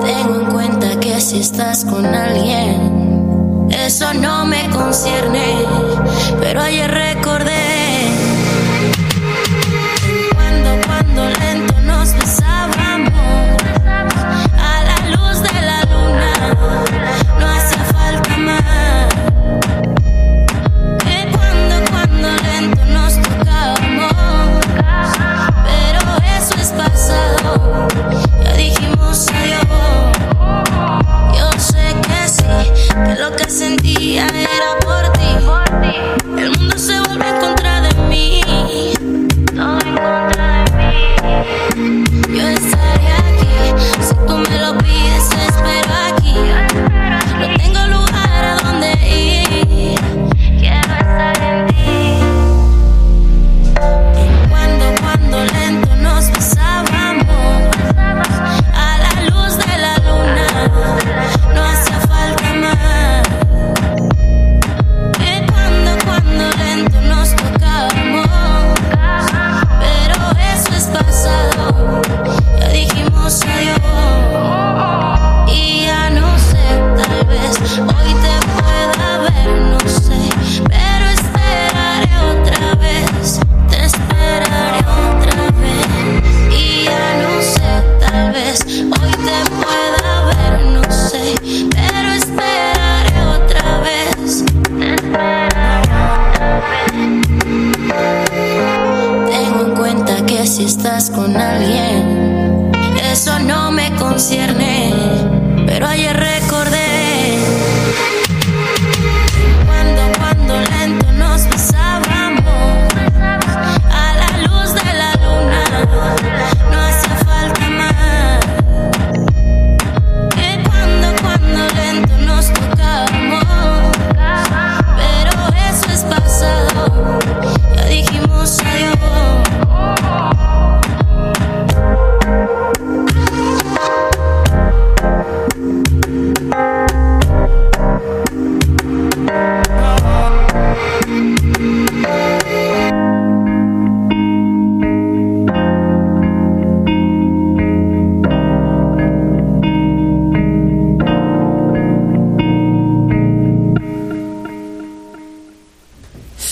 Tengo 0.00 0.40
en 0.40 0.46
cuenta 0.52 1.00
que 1.00 1.20
si 1.20 1.40
estás 1.40 1.84
con 1.84 2.04
alguien, 2.06 3.68
eso 3.70 4.12
no 4.14 4.44
me 4.46 4.68
concierne, 4.70 5.44
pero 6.40 6.62
ayer 6.62 6.90
recordé 6.90 7.27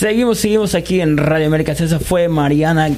Seguimos, 0.07 0.39
seguimos 0.39 0.77
aquí 0.77 1.01
en 1.01 1.17
Radio 1.17 1.49
América. 1.49 1.73
Esa 1.73 1.99
fue 1.99 2.29
Mariana 2.29 2.91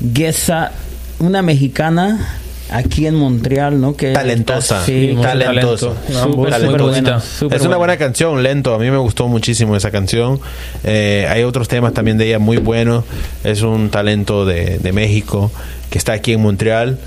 Guesa, 0.00 0.72
una 1.20 1.42
mexicana 1.42 2.40
aquí 2.72 3.06
en 3.06 3.14
Montreal, 3.14 3.80
¿no? 3.80 3.94
Que 3.94 4.10
Talentosa, 4.10 4.84
Sí, 4.84 5.16
talentosa. 5.22 5.90
Buena, 6.34 6.56
es 6.56 6.62
una 6.64 7.52
buena. 7.52 7.76
buena 7.76 7.96
canción, 7.98 8.42
lento. 8.42 8.74
A 8.74 8.80
mí 8.80 8.90
me 8.90 8.96
gustó 8.96 9.28
muchísimo 9.28 9.76
esa 9.76 9.92
canción. 9.92 10.40
Eh, 10.82 11.28
hay 11.30 11.44
otros 11.44 11.68
temas 11.68 11.94
también 11.94 12.18
de 12.18 12.26
ella 12.26 12.40
muy 12.40 12.56
buenos. 12.56 13.04
Es 13.44 13.62
un 13.62 13.88
talento 13.88 14.44
de, 14.44 14.78
de 14.80 14.92
México 14.92 15.52
que 15.88 15.98
está 15.98 16.14
aquí 16.14 16.32
en 16.32 16.40
Montreal. 16.40 16.98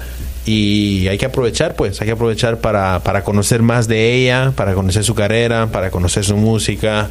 Y 0.45 1.05
hay 1.09 1.17
que 1.17 1.25
aprovechar, 1.25 1.75
pues, 1.75 1.99
hay 1.99 2.05
que 2.07 2.13
aprovechar 2.13 2.59
para, 2.59 3.01
para 3.01 3.25
conocer 3.25 3.61
más 3.61 3.89
de 3.89 4.13
ella, 4.13 4.53
para 4.55 4.73
conocer 4.73 5.03
su 5.03 5.15
carrera, 5.15 5.67
para 5.67 5.91
conocer 5.91 6.23
su 6.23 6.37
música. 6.37 7.09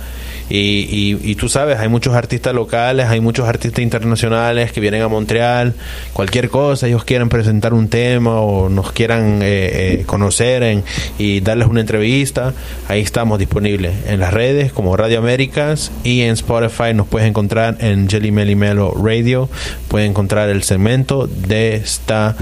Y, 0.54 1.16
y- 1.24 1.30
y 1.30 1.34
tú 1.36 1.48
sabes, 1.48 1.78
hay 1.78 1.88
muchos 1.88 2.14
artistas 2.14 2.52
locales, 2.54 3.06
hay 3.06 3.20
muchos 3.20 3.48
artistas 3.48 3.82
internacionales 3.82 4.70
que 4.70 4.80
vienen 4.82 5.00
a 5.00 5.08
Montreal, 5.08 5.72
cualquier 6.12 6.50
cosa, 6.50 6.86
ellos 6.88 7.04
quieren 7.04 7.30
presentar 7.30 7.72
un 7.72 7.88
tema 7.88 8.38
o 8.42 8.68
nos 8.68 8.92
quieran 8.92 9.40
eh, 9.40 9.46
eh, 10.00 10.02
conocer 10.04 10.62
en- 10.62 10.84
y 11.18 11.40
darles 11.40 11.68
una 11.68 11.80
entrevista, 11.80 12.52
ahí 12.88 13.00
estamos 13.00 13.38
disponibles 13.38 13.94
en 14.06 14.20
las 14.20 14.34
redes 14.34 14.72
como 14.72 14.94
Radio 14.94 15.20
Américas 15.20 15.90
y 16.04 16.20
en 16.20 16.32
Spotify 16.32 16.92
nos 16.92 17.06
puedes 17.06 17.26
encontrar 17.26 17.78
en 17.80 18.06
Jelly 18.10 18.30
Melly 18.30 18.54
Melo 18.54 18.92
Radio, 18.92 19.48
puedes 19.88 20.10
encontrar 20.10 20.50
el 20.50 20.62
segmento 20.64 21.26
de 21.28 21.76
esta 21.76 22.36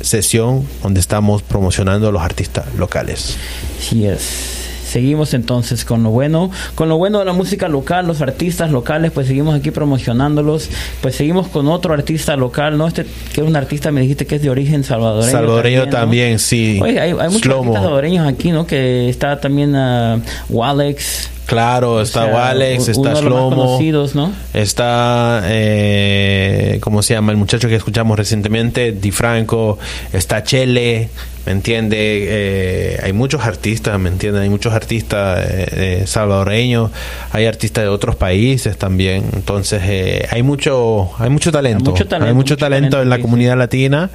sesión 0.00 0.66
donde 0.82 0.98
estamos 0.98 1.42
promocionando 1.42 2.08
a 2.08 2.12
los 2.12 2.22
artistas 2.22 2.64
locales. 2.76 3.36
Sí 3.80 4.04
es. 4.04 4.65
Seguimos 4.86 5.34
entonces 5.34 5.84
con 5.84 6.02
lo 6.02 6.10
bueno, 6.10 6.50
con 6.74 6.88
lo 6.88 6.96
bueno 6.96 7.18
de 7.18 7.24
la 7.24 7.32
música 7.32 7.68
local, 7.68 8.06
los 8.06 8.22
artistas 8.22 8.70
locales, 8.70 9.10
pues 9.10 9.26
seguimos 9.26 9.54
aquí 9.54 9.70
promocionándolos, 9.70 10.70
pues 11.00 11.16
seguimos 11.16 11.48
con 11.48 11.68
otro 11.68 11.92
artista 11.92 12.36
local, 12.36 12.78
¿no? 12.78 12.86
Este 12.86 13.04
que 13.32 13.40
es 13.40 13.46
un 13.46 13.56
artista, 13.56 13.90
me 13.90 14.00
dijiste 14.00 14.26
que 14.26 14.36
es 14.36 14.42
de 14.42 14.50
origen 14.50 14.84
salvadoreño. 14.84 15.32
Salvadoreño 15.32 15.88
también, 15.88 16.38
sí. 16.38 16.78
Oye, 16.82 17.00
hay, 17.00 17.10
hay 17.10 17.28
muchos 17.28 17.52
artistas 17.52 17.82
salvadoreños 17.82 18.28
aquí, 18.28 18.52
¿no? 18.52 18.66
Que 18.66 19.08
está 19.08 19.40
también 19.40 19.74
ah, 19.74 20.20
Walex. 20.48 21.30
Claro, 21.46 22.00
está 22.02 22.24
sea, 22.24 22.34
Walex, 22.34 22.88
u- 22.88 22.90
está 22.90 23.14
Shlomo. 23.14 23.78
¿no? 24.14 24.32
Está, 24.52 25.42
eh, 25.46 26.78
¿cómo 26.80 27.02
se 27.02 27.14
llama? 27.14 27.32
El 27.32 27.38
muchacho 27.38 27.68
que 27.68 27.76
escuchamos 27.76 28.18
recientemente, 28.18 28.92
Di 28.92 29.10
Franco. 29.12 29.78
Está 30.12 30.42
Chele, 30.42 31.08
¿me 31.46 31.52
entiende? 31.52 31.96
Eh, 32.00 33.00
hay 33.02 33.12
muchos 33.12 33.42
artistas, 33.44 33.98
¿me 34.00 34.08
entiende? 34.08 34.40
Hay 34.40 34.48
muchos 34.48 34.72
artistas 34.74 35.38
eh, 35.48 35.68
eh, 36.00 36.02
salvadoreños. 36.06 36.90
Hay 37.32 37.46
artistas 37.46 37.84
de 37.84 37.88
otros 37.90 38.16
países 38.16 38.76
también. 38.76 39.24
Entonces, 39.32 39.80
eh, 39.84 40.26
hay 40.30 40.42
mucho 40.42 41.10
hay 41.18 41.30
mucho 41.30 41.52
talento. 41.52 41.84
Hay 41.90 41.92
mucho 41.92 42.06
talento, 42.08 42.26
Hay 42.28 42.34
mucho 42.34 42.54
mucho 42.54 42.56
talento 42.56 42.90
talento, 42.96 43.02
en 43.02 43.08
la 43.10 43.16
sí, 43.16 43.22
comunidad 43.22 43.56
latina. 43.56 44.10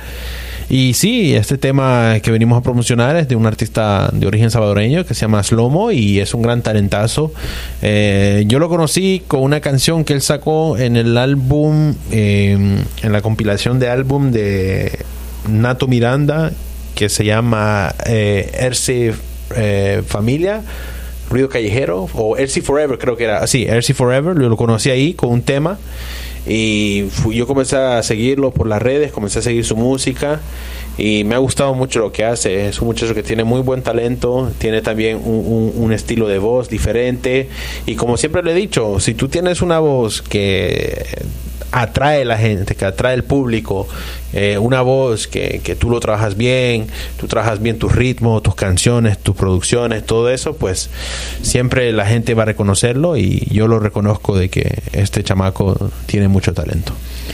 Y 0.70 0.94
sí, 0.94 1.34
este 1.36 1.58
tema 1.58 2.20
que 2.22 2.32
venimos 2.32 2.58
a 2.58 2.62
promocionar 2.62 3.16
es 3.18 3.28
de 3.28 3.36
un 3.36 3.46
artista 3.46 4.10
de 4.14 4.26
origen 4.26 4.52
salvadoreño 4.52 5.06
que 5.06 5.14
se 5.14 5.22
llama 5.22 5.44
Slomo 5.44 5.92
y 5.92 6.20
es 6.20 6.34
un 6.34 6.42
gran 6.42 6.62
talentazo. 6.62 7.34
Eh, 7.82 8.46
yo 8.48 8.60
lo 8.60 8.70
conocí 8.70 9.24
con 9.28 9.42
una 9.44 9.60
canción 9.60 10.06
que 10.06 10.14
él 10.14 10.22
sacó 10.22 10.78
en 10.78 10.96
el 10.96 11.18
álbum, 11.18 11.96
eh, 12.12 12.58
en 13.02 13.12
la 13.12 13.22
compilación 13.22 13.80
de 13.80 13.90
álbum 13.90 14.32
de 14.32 15.00
Nato 15.50 15.88
Miranda 15.88 16.52
que 16.96 17.10
se 17.10 17.26
llama 17.26 17.94
eh, 18.06 18.72
eh, 19.56 20.04
Familia. 20.06 20.62
Ruido 21.32 21.50
Callejero 21.50 22.08
o 22.14 22.38
Ersi 22.38 22.62
Forever 22.62 22.98
creo 23.00 23.16
que 23.18 23.24
era. 23.24 23.48
Sí 23.48 23.66
Ersi 23.68 23.94
Forever 23.94 24.36
lo, 24.36 24.56
conocí 24.58 24.90
ahí 24.92 25.14
con 25.14 25.30
un 25.32 25.42
tema. 25.42 25.80
Y 26.48 27.06
fui- 27.12 27.36
yo 27.36 27.46
comencé 27.48 27.78
a 27.78 28.02
seguirlo 28.04 28.52
por 28.52 28.66
las 28.68 28.82
redes 28.82 29.12
comencé 29.12 29.40
a 29.40 29.42
seguir 29.42 29.64
su 29.66 29.76
música. 29.76 30.40
Y 30.98 31.24
me 31.24 31.36
ha 31.36 31.38
gustado 31.38 31.74
mucho 31.74 32.00
lo 32.00 32.12
que 32.12 32.26
hace. 32.26 32.68
Es 32.68 32.82
un 32.82 32.88
muchacho 32.88 33.14
que 33.16 33.24
tiene 33.24 33.44
muy 33.44 33.62
buen 33.62 33.82
talento 33.82 34.52
tiene 34.58 34.82
también 34.82 35.18
un, 35.24 35.36
un- 35.46 35.74
un 35.76 35.94
estilo 35.94 36.28
de 36.28 36.38
voz 36.40 36.68
diferente. 36.70 37.48
Y 37.86 37.96
como 37.96 38.18
siempre 38.18 38.44
le 38.44 38.52
he 38.52 38.56
dicho 38.56 39.00
si 39.00 39.14
tú 39.14 39.28
tienes 39.30 39.62
una 39.62 39.80
voz 39.80 40.22
que 40.22 41.06
atrae 41.72 42.24
a 42.24 42.26
la 42.26 42.38
gente, 42.38 42.76
que 42.76 42.84
atrae 42.86 43.14
el 43.14 43.24
público, 43.24 43.88
eh, 44.34 44.58
una 44.58 44.82
voz 44.82 45.28
que, 45.28 45.62
que 45.64 45.76
tú 45.76 45.90
lo 45.90 46.00
trabajas 46.00 46.38
bien, 46.38 46.88
tú 47.18 47.28
trabajas 47.28 47.62
bien 47.62 47.78
tu 47.78 47.90
ritmo, 47.90 48.42
tus 48.42 48.56
canciones, 48.56 49.18
tus 49.18 49.36
producciones, 49.36 50.06
todo 50.06 50.30
eso, 50.30 50.56
pues 50.56 50.90
siempre 51.42 51.92
la 51.92 52.06
gente 52.06 52.34
va 52.34 52.44
a 52.44 52.46
reconocerlo 52.46 53.18
y 53.18 53.48
yo 53.52 53.68
lo 53.68 53.80
reconozco 53.80 54.38
de 54.38 54.50
que 54.50 54.82
este 54.94 55.24
chamaco 55.24 55.92
tiene 56.06 56.28
mucho 56.28 56.54
talento. 56.54 56.94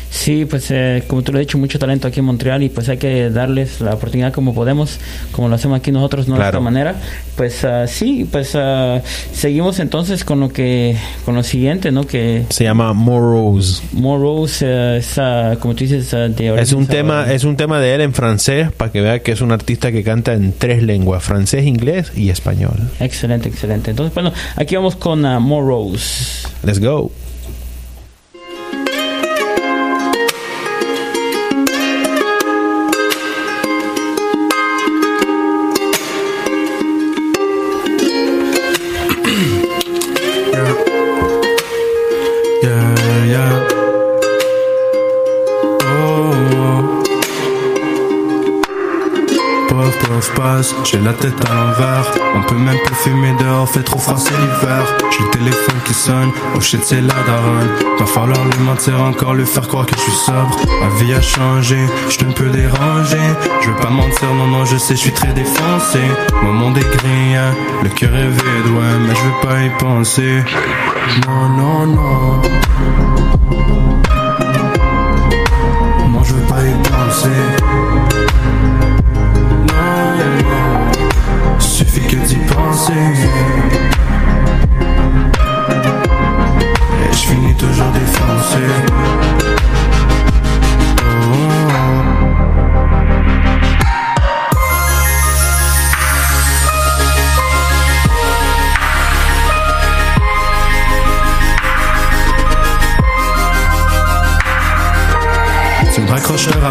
Sí, 0.09 0.45
pues 0.45 0.71
eh, 0.71 1.03
como 1.07 1.21
tú 1.21 1.31
lo 1.31 1.39
has 1.39 1.45
dicho, 1.45 1.57
mucho 1.57 1.79
talento 1.79 2.07
aquí 2.07 2.19
en 2.19 2.25
Montreal 2.25 2.63
y 2.63 2.69
pues 2.69 2.89
hay 2.89 2.97
que 2.97 3.29
darles 3.29 3.81
la 3.81 3.93
oportunidad 3.93 4.33
como 4.33 4.53
podemos, 4.53 4.99
como 5.31 5.49
lo 5.49 5.55
hacemos 5.55 5.79
aquí 5.79 5.91
nosotros, 5.91 6.27
no 6.27 6.37
de 6.37 6.45
esta 6.45 6.59
manera. 6.59 6.95
Pues 7.35 7.63
ah, 7.65 7.87
sí, 7.87 8.27
pues 8.29 8.55
ah, 8.55 9.01
seguimos 9.33 9.79
entonces 9.79 10.23
con 10.23 10.39
lo 10.39 10.49
que, 10.49 10.95
con 11.25 11.35
lo 11.35 11.43
siguiente, 11.43 11.91
¿no? 11.91 12.05
Que 12.05 12.45
Se 12.49 12.63
llama 12.63 12.93
Morose. 12.93 13.83
Morose 13.91 14.65
eh, 14.67 14.97
es, 14.97 15.17
ah, 15.17 15.57
como 15.59 15.75
tú 15.75 15.83
dices, 15.83 16.13
ah, 16.13 16.29
de 16.29 16.47
Es 16.59 16.73
origen 16.73 16.86
un 16.87 16.91
tema, 16.91 17.13
salvadoreño. 17.13 17.35
es 17.35 17.43
un 17.43 17.57
tema 17.57 17.79
de 17.79 17.95
él 17.95 18.01
en 18.01 18.13
francés 18.13 18.71
para 18.71 18.91
que 18.91 19.01
vea 19.01 19.19
que 19.19 19.31
es 19.31 19.41
un 19.41 19.51
artista 19.51 19.91
que 19.91 20.03
canta 20.03 20.33
en 20.33 20.53
tres 20.53 20.83
lenguas, 20.83 21.23
francés, 21.23 21.65
inglés 21.65 22.11
y 22.15 22.29
español. 22.29 22.75
Excelente, 22.99 23.49
excelente. 23.49 23.91
Entonces, 23.91 24.13
bueno, 24.13 24.31
aquí 24.55 24.75
vamos 24.75 24.95
con 24.95 25.25
ah, 25.25 25.39
Morose. 25.39 26.47
Let's 26.63 26.79
go. 26.79 27.11
J'ai 50.83 50.99
la 50.99 51.13
tête 51.13 51.35
à 51.45 51.53
l'envers. 51.53 52.11
On 52.35 52.41
peut 52.43 52.55
même 52.55 52.77
plus 52.85 52.95
fumer 52.95 53.33
dehors, 53.39 53.69
fait 53.69 53.83
trop 53.83 53.99
froid, 53.99 54.17
c'est 54.17 54.31
l'hiver. 54.31 54.85
J'ai 55.11 55.23
le 55.23 55.29
téléphone 55.29 55.75
qui 55.85 55.93
sonne, 55.93 56.31
oh 56.55 56.61
shit, 56.61 56.83
c'est 56.83 57.01
la 57.01 57.13
daronne. 57.13 57.69
Va 57.99 58.05
falloir 58.05 58.43
lui 58.45 58.59
mentir 58.63 59.01
encore, 59.01 59.33
lui 59.33 59.45
faire 59.45 59.67
croire 59.67 59.85
que 59.85 59.95
je 59.95 60.01
suis 60.01 60.11
sobre. 60.11 60.57
Ma 60.81 60.89
vie 60.99 61.13
a 61.13 61.21
changé, 61.21 61.77
je 62.09 62.25
ne 62.25 62.33
peux 62.33 62.49
déranger. 62.49 63.27
Je 63.61 63.69
veux 63.69 63.75
pas 63.75 63.89
mentir, 63.89 64.33
non, 64.33 64.47
non, 64.47 64.65
je 64.65 64.77
sais, 64.77 64.95
je 64.95 65.01
suis 65.01 65.13
très 65.13 65.33
défoncé. 65.33 65.99
Mon 66.43 66.53
monde 66.53 66.77
est 66.77 66.97
gris, 66.97 67.35
hein, 67.35 67.53
le 67.83 67.89
cœur 67.89 68.15
est 68.15 68.29
vide, 68.29 68.67
ouais, 68.75 68.97
mais 69.07 69.15
je 69.15 69.21
veux 69.21 69.49
pas 69.49 69.61
y 69.61 69.69
penser. 69.77 70.43
Non, 71.27 71.49
non, 71.49 71.85
non. 71.87 72.41
Non, 76.11 76.23
je 76.23 76.33
veux 76.33 76.47
pas 76.47 76.61
y 76.63 76.73
penser. 76.89 77.76
Et 82.89 82.93
je 87.11 87.17
finis 87.17 87.53
toujours 87.55 87.91
défoncé. 87.91 88.63
Oh, 106.29 106.33
oh. 106.33 106.67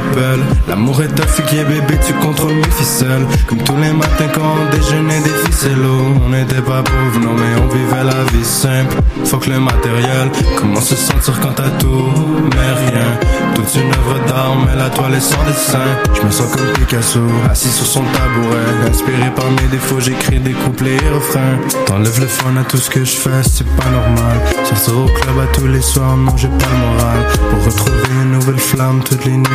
L'amour 0.68 1.00
est 1.02 1.20
affuqué 1.20 1.64
bébé 1.64 1.98
tu 2.06 2.12
contrôles 2.14 2.54
mes 2.54 2.70
ficelles. 2.70 3.26
Comme 3.46 3.58
tous 3.58 3.76
les 3.76 3.92
matins 3.92 4.28
quand 4.34 4.42
on 4.42 4.76
déjeunait 4.76 5.20
des 5.20 5.30
ficellos. 5.30 6.20
On 6.24 6.28
n'était 6.28 6.60
pas 6.60 6.82
pauvres 6.82 7.20
non 7.20 7.34
mais 7.34 7.60
on 7.62 7.68
vivait 7.68 8.04
la 8.04 8.24
vie 8.32 8.44
simple. 8.44 8.96
Faut 9.24 9.38
que 9.38 9.50
le 9.50 9.60
matériel 9.60 10.30
Comment 10.56 10.80
se 10.80 10.94
sentir 10.94 11.40
quand 11.40 11.52
t'as 11.54 11.70
tout 11.78 12.12
mais 12.54 12.90
rien. 12.90 13.18
Toute 13.54 13.74
une 13.76 13.88
œuvre 13.88 14.26
d'art 14.26 14.56
mais 14.66 14.76
la 14.76 14.90
toile 14.90 15.14
est 15.14 15.20
sans 15.20 15.42
dessin. 15.46 15.78
Je 16.14 16.22
me 16.26 16.30
sens 16.30 16.50
comme 16.54 16.72
Picasso 16.74 17.20
assis 17.50 17.70
sur 17.70 17.86
son 17.86 18.02
tabouret. 18.02 18.90
Inspiré 18.90 19.30
par 19.34 19.50
mes 19.50 19.68
défauts 19.70 20.00
j'écris 20.00 20.40
des 20.40 20.52
couplets 20.52 20.96
et 20.96 21.14
refrains. 21.14 21.58
T'enlèves 21.86 22.20
le 22.20 22.26
fun 22.26 22.56
à 22.60 22.64
tout 22.64 22.78
ce 22.78 22.90
que 22.90 23.04
je 23.04 23.16
fais 23.16 23.42
c'est 23.42 23.66
pas 23.76 23.88
normal. 23.90 24.38
Sortir 24.64 24.98
au 24.98 25.06
club 25.06 25.38
à 25.38 25.46
tous 25.56 25.66
les 25.66 25.82
soirs 25.82 26.16
non 26.16 26.36
j'ai 26.36 26.48
pas 26.48 26.66
le 26.72 26.78
moral. 26.78 27.26
Pour 27.50 27.64
retrouver 27.64 28.22
une 28.22 28.32
nouvelle 28.32 28.58
flamme 28.58 29.02
toutes 29.02 29.24
les 29.24 29.45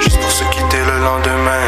Juste 0.00 0.20
pour 0.20 0.30
se 0.30 0.44
quitter 0.44 0.82
le 0.84 0.98
lendemain 1.04 1.65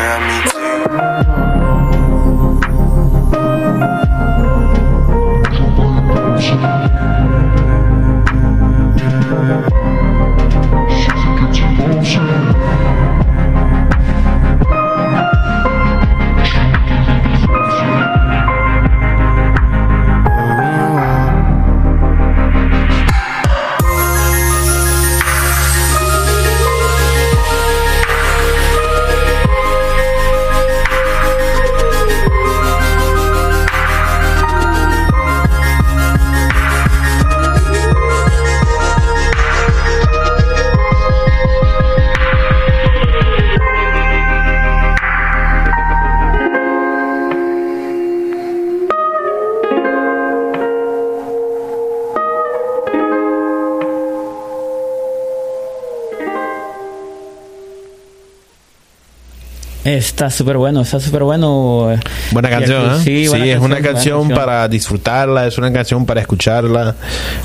Está 59.98 60.30
súper 60.30 60.56
bueno, 60.58 60.82
está 60.82 61.00
súper 61.00 61.24
bueno. 61.24 61.88
Buena 62.30 62.50
Y 62.50 62.52
aquí- 62.54 62.64
canción, 62.66 62.84
¿eh? 62.92 62.98
Sí, 63.02 63.22
Sí, 63.24 63.28
buena 63.28 63.44
es 63.46 63.50
una 63.58 63.60
buena 63.60 63.80
canción 63.80 64.28
para 64.28 64.68
disfrutarla, 64.68 65.46
es 65.48 65.58
una 65.58 65.72
canción 65.72 66.06
para 66.06 66.20
escucharla, 66.20 66.94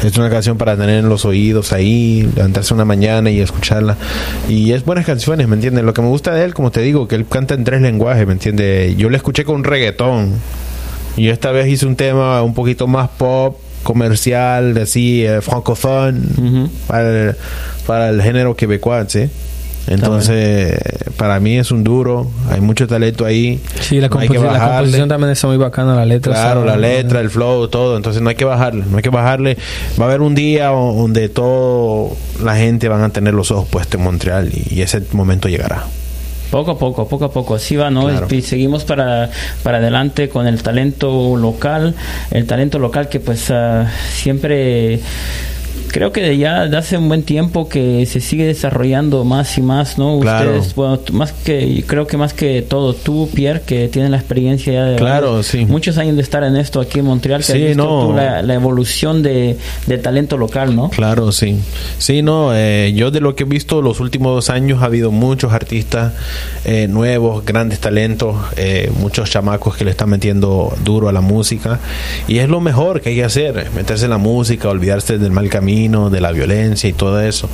es 0.03 0.15
una 0.17 0.29
canción 0.29 0.57
para 0.57 0.77
tener 0.77 0.99
en 0.99 1.09
los 1.09 1.25
oídos 1.25 1.73
ahí, 1.73 2.29
levantarse 2.35 2.73
una 2.75 2.85
mañana 2.85 3.31
y 3.31 3.39
escucharla. 3.41 3.97
Y 4.47 4.71
es 4.73 4.85
buenas 4.85 5.05
canciones, 5.05 5.47
¿me 5.47 5.55
entiendes? 5.55 5.83
Lo 5.83 5.93
que 5.95 6.01
me 6.03 6.09
gusta 6.09 6.31
de 6.33 6.43
él, 6.43 6.53
como 6.53 6.69
te 6.71 6.81
digo, 6.81 7.07
que 7.07 7.15
él 7.15 7.25
canta 7.27 7.55
en 7.55 7.63
tres 7.63 7.81
lenguajes, 7.81 8.27
¿me 8.27 8.33
entiendes? 8.33 8.95
Yo 8.97 9.09
le 9.09 9.17
escuché 9.17 9.43
con 9.45 9.63
reggaetón 9.63 10.33
y 11.17 11.29
esta 11.29 11.51
vez 11.51 11.67
hice 11.67 11.87
un 11.87 11.95
tema 11.95 12.43
un 12.43 12.53
poquito 12.53 12.85
más 12.87 13.09
pop, 13.17 13.57
comercial, 13.81 14.77
así, 14.77 15.25
eh, 15.25 15.41
francophone, 15.41 16.69
para, 16.87 17.09
el, 17.29 17.35
para 17.87 18.09
el 18.09 18.21
género 18.21 18.55
quebecois, 18.55 19.11
¿sí? 19.11 19.27
Entonces, 19.87 20.77
para 21.17 21.39
mí 21.39 21.57
es 21.57 21.71
un 21.71 21.83
duro, 21.83 22.31
hay 22.49 22.61
mucho 22.61 22.87
talento 22.87 23.25
ahí. 23.25 23.59
Sí, 23.81 23.99
la, 23.99 24.07
no 24.07 24.19
hay 24.19 24.27
que 24.29 24.39
composi- 24.39 24.51
la 24.53 24.59
composición 24.77 25.09
también 25.09 25.31
está 25.31 25.47
muy 25.47 25.57
bacana, 25.57 25.95
la 25.95 26.05
letra. 26.05 26.33
Claro, 26.33 26.63
la 26.65 26.77
letra, 26.77 27.19
el 27.19 27.29
flow, 27.29 27.67
todo. 27.67 27.97
Entonces 27.97 28.21
no 28.21 28.29
hay 28.29 28.35
que 28.35 28.45
bajarle, 28.45 28.85
no 28.89 28.97
hay 28.97 29.03
que 29.03 29.09
bajarle. 29.09 29.57
Va 29.99 30.05
a 30.05 30.07
haber 30.07 30.21
un 30.21 30.35
día 30.35 30.67
donde 30.67 31.27
toda 31.29 32.11
la 32.41 32.55
gente 32.55 32.87
van 32.87 33.03
a 33.03 33.09
tener 33.09 33.33
los 33.33 33.51
ojos 33.51 33.67
puestos 33.67 33.99
en 33.99 34.05
Montreal 34.05 34.49
y, 34.53 34.75
y 34.75 34.81
ese 34.81 35.01
momento 35.11 35.49
llegará. 35.49 35.83
Poco 36.49 36.71
a 36.71 36.77
poco, 36.77 37.07
poco 37.07 37.25
a 37.25 37.31
poco, 37.31 37.55
así 37.55 37.75
va, 37.75 37.89
¿no? 37.89 38.07
Claro. 38.07 38.27
Y 38.29 38.41
seguimos 38.43 38.83
para, 38.83 39.31
para 39.63 39.79
adelante 39.79 40.29
con 40.29 40.45
el 40.45 40.61
talento 40.61 41.35
local, 41.35 41.95
el 42.29 42.45
talento 42.45 42.77
local 42.77 43.09
que 43.09 43.19
pues 43.19 43.49
ah, 43.49 43.91
siempre 44.13 44.99
creo 45.93 46.11
que 46.11 46.21
de 46.21 46.37
ya 46.37 46.65
de 46.67 46.75
hace 46.75 46.97
un 46.97 47.07
buen 47.07 47.21
tiempo 47.23 47.69
que 47.69 48.05
se 48.07 48.19
sigue 48.19 48.45
desarrollando 48.47 49.23
más 49.23 49.57
y 49.57 49.61
más, 49.61 49.97
¿no? 49.99 50.19
Claro. 50.19 50.55
Ustedes, 50.55 50.75
bueno, 50.75 50.99
más 51.13 51.31
que, 51.31 51.83
creo 51.87 52.07
que 52.07 52.17
más 52.17 52.33
que 52.33 52.63
todo, 52.63 52.93
tú, 52.95 53.29
Pierre, 53.33 53.61
que 53.61 53.87
tienes 53.87 54.09
la 54.09 54.17
experiencia 54.17 54.73
ya 54.73 54.85
de 54.85 54.95
Claro, 54.97 55.27
varios- 55.33 55.45
sí. 55.47 55.65
muchos 55.65 55.97
años 55.99 56.15
de 56.15 56.23
estar 56.23 56.43
en 56.43 56.57
esto 56.57 56.81
aquí 56.81 56.99
en 56.99 57.05
Montreal, 57.05 57.41
que 57.41 57.45
Sí, 57.45 57.51
has 57.53 57.59
visto 57.59 57.83
no. 57.85 58.07
tú 58.07 58.13
la, 58.13 58.41
la 58.41 58.53
evolución 58.55 59.21
de, 59.21 59.55
de 59.85 59.97
talento 59.99 60.35
local, 60.37 60.75
¿no? 60.75 60.89
Claro, 60.89 61.31
sí. 61.31 61.59
Sí, 61.99 62.23
no, 62.23 62.49
eh, 62.55 62.91
yo 62.95 63.11
de 63.11 63.21
lo 63.21 63.35
que 63.35 63.43
he 63.43 63.45
visto 63.45 63.81
los 63.83 63.99
últimos 63.99 64.33
dos 64.33 64.49
años 64.49 64.81
ha 64.81 64.85
habido 64.85 65.11
muchos 65.11 65.53
artistas 65.53 66.13
eh, 66.65 66.87
nuevos, 66.89 67.45
grandes 67.45 67.77
talentos, 67.79 68.35
eh, 68.57 68.91
muchos 68.99 69.29
chamacos 69.29 69.75
que 69.75 69.85
le 69.85 69.91
están 69.91 70.09
metiendo 70.09 70.73
duro 70.83 71.07
a 71.07 71.11
la 71.13 71.21
música 71.21 71.79
y 72.27 72.39
es 72.39 72.49
lo 72.49 72.61
mejor 72.61 72.99
que 73.01 73.09
hay 73.09 73.15
que 73.15 73.23
hacer, 73.23 73.69
meterse 73.75 74.05
en 74.05 74.09
la 74.09 74.17
música, 74.17 74.69
olvidarse 74.69 75.19
del 75.19 75.31
mal 75.31 75.49
camino, 75.49 75.82
de 75.89 76.21
la 76.21 76.31
violencia 76.31 76.89
y 76.89 76.93
todo 76.93 77.21
eso. 77.21 77.49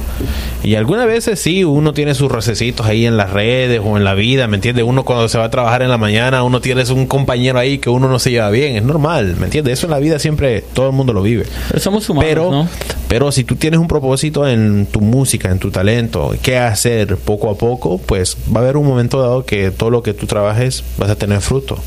Y 0.64 0.76
algunas 0.76 1.08
veces 1.08 1.40
sí, 1.40 1.64
uno 1.64 1.94
tiene 1.94 2.14
sus 2.14 2.32
recesitos 2.32 2.86
ahí 2.86 3.06
en 3.06 3.18
las 3.18 3.32
redes 3.32 3.82
o 3.84 3.98
en 3.98 4.04
la 4.04 4.14
vida, 4.14 4.48
¿me 4.48 4.56
entiendes? 4.58 4.86
Uno 4.88 5.04
cuando 5.04 5.28
se 5.28 5.38
va 5.38 5.46
a 5.46 5.50
trabajar 5.50 5.82
en 5.82 5.90
la 5.90 5.98
mañana, 5.98 6.44
uno 6.44 6.62
tiene 6.62 6.84
un 6.92 7.08
compañero 7.08 7.60
ahí 7.60 7.80
que 7.80 7.90
uno 7.90 8.08
no 8.08 8.20
se 8.20 8.32
lleva 8.32 8.50
bien, 8.52 8.76
es 8.76 8.84
normal, 8.84 9.36
¿me 9.38 9.46
entiendes? 9.46 9.74
Eso 9.80 9.88
en 9.88 9.92
la 9.92 10.00
vida 10.00 10.20
siempre 10.20 10.64
todo 10.74 10.88
el 10.88 10.94
mundo 10.96 11.12
lo 11.14 11.22
vive. 11.22 11.46
Pero 11.68 11.80
somos 11.80 12.08
humanos, 12.10 12.30
Pero, 12.30 12.52
¿no? 12.52 12.68
pero 13.08 13.32
si 13.32 13.44
tú 13.44 13.56
tienes 13.56 13.80
un 13.80 13.88
propósito 13.88 14.48
en 14.48 14.86
tu 14.86 15.02
música, 15.02 15.50
en 15.52 15.60
tu 15.60 15.72
talento, 15.72 16.34
qué 16.42 16.58
hacer 16.58 17.18
poco 17.18 17.50
a 17.50 17.56
poco, 17.58 17.98
pues 17.98 18.38
va 18.56 18.60
a 18.62 18.64
haber 18.64 18.78
un 18.78 18.88
momento 18.88 19.22
dado 19.22 19.46
que 19.46 19.72
todo 19.72 19.90
lo 19.90 20.04
que 20.04 20.14
tú 20.14 20.26
trabajes 20.28 20.84
vas 20.98 21.10
a 21.10 21.16
tener 21.16 21.42
fruto 21.42 21.78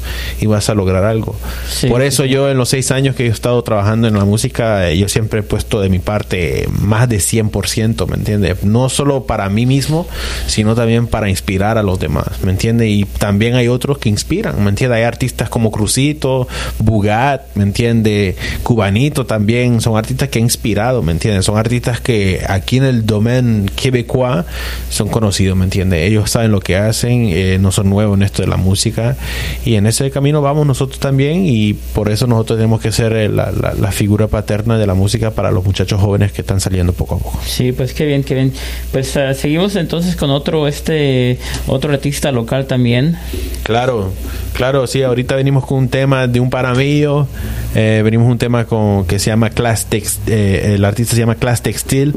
y 0.41 0.47
vas 0.47 0.69
a 0.69 0.75
lograr 0.75 1.05
algo. 1.05 1.35
Sí, 1.69 1.87
Por 1.89 2.01
sí, 2.03 2.09
eso 2.09 2.25
yo 2.25 2.51
en 2.51 2.59
los 2.59 2.69
seis 2.69 2.91
años 2.91 3.15
que 3.17 3.27
he 3.27 3.29
estado 3.31 3.63
trabajando 3.63 4.09
en 4.09 4.15
la 4.15 4.25
música, 4.25 4.91
eh, 4.91 4.99
yo 4.99 5.09
siempre 5.09 5.41
he 5.41 5.43
puesto 5.43 5.81
de 5.81 5.89
mi 5.89 5.99
parte 5.99 6.32
más 6.81 7.09
de 7.09 7.19
100%, 7.19 8.07
¿me 8.09 8.17
entiendes? 8.17 8.65
No 8.65 8.89
solo 8.89 9.25
para 9.25 9.49
mí 9.49 9.67
mismo, 9.67 10.07
sino 10.47 10.75
también 10.75 11.07
para 11.07 11.29
inspirar 11.29 11.79
a 11.79 11.83
los 11.83 11.99
demás, 11.99 12.27
¿me 12.43 12.51
entiendes? 12.51 12.89
Y 12.89 13.05
también 13.05 13.55
hay 13.55 13.69
otros 13.69 13.99
que 13.99 14.09
inspiran, 14.09 14.63
¿me 14.63 14.71
entiendes? 14.71 14.99
Hay 14.99 15.05
artistas 15.05 15.49
como 15.49 15.71
Crucito, 15.71 16.49
Bugat, 16.79 17.43
¿me 17.55 17.65
entiendes? 17.65 18.37
Cubanito 18.63 19.27
también, 19.27 19.81
son 19.81 19.97
artistas 19.97 20.29
que 20.29 20.39
han 20.39 20.45
inspirado, 20.45 21.03
¿me 21.03 21.13
entiendes? 21.13 21.45
Son 21.45 21.57
artistas 21.57 22.01
que 22.01 22.43
aquí 22.49 22.79
en 22.79 22.85
el 22.85 23.07
domain 23.07 23.71
quebecois 23.75 24.45
son 24.89 25.09
conocidos, 25.09 25.57
¿me 25.57 25.65
entiendes? 25.65 26.03
Ellos 26.03 26.31
saben 26.31 26.53
lo 26.53 26.61
que 26.61 26.77
hacen, 26.77 27.29
eh, 27.31 27.59
no 27.61 27.73
son 27.73 27.91
nuevos 27.91 28.17
en 28.17 28.23
esto 28.23 28.43
de 28.43 28.49
la 28.49 28.57
música 28.57 29.17
y 29.65 29.75
en 29.75 29.87
ese 29.87 30.11
camino 30.11 30.43
vamos 30.43 30.67
nosotros 30.67 30.99
también 30.99 31.45
y 31.47 31.75
por 31.75 32.09
eso 32.11 32.27
nosotros 32.27 32.59
tenemos 32.59 32.81
que 32.81 32.93
ser 32.93 33.13
eh, 33.13 33.29
la 33.29 33.93
figura 33.93 34.29
paterna 34.29 34.79
de 34.79 34.87
la 34.87 34.95
música 34.95 35.31
para 35.31 35.51
los 35.51 35.65
muchachos 35.65 36.01
jóvenes 36.01 36.12
que 36.33 36.43
están 36.43 36.61
saliendo 36.61 36.93
poco 36.93 37.17
a 37.17 37.19
poco. 37.19 37.41
Sí, 37.45 37.73
pues 37.73 37.95
qué 37.95 38.07
bien, 38.07 38.23
qué 38.23 38.35
bien. 38.35 38.53
Pues 38.93 39.17
ah, 39.17 39.35
seguimos 39.35 39.77
entonces 39.77 40.17
con 40.17 40.31
otro 40.31 40.69
este 40.69 41.39
otro 41.67 41.93
artista 41.93 42.33
local 42.33 42.67
también. 42.67 43.17
Claro, 43.63 44.13
claro, 44.53 44.87
sí, 44.87 45.03
ahorita 45.03 45.37
venimos 45.37 45.65
con 45.67 45.79
un 45.79 45.89
tema 45.89 46.27
de 46.27 46.41
un 46.41 46.51
paramillo, 46.51 47.27
eh, 47.75 48.03
venimos 48.05 48.31
un 48.31 48.39
tema 48.39 48.65
con 48.67 49.07
que 49.07 49.19
se 49.19 49.31
llama 49.31 49.51
Class 49.51 49.87
Tex, 49.87 50.21
eh, 50.27 50.73
el 50.75 50.85
artista 50.85 51.15
se 51.15 51.21
llama 51.21 51.37
Class 51.37 51.63
Textil, 51.63 52.15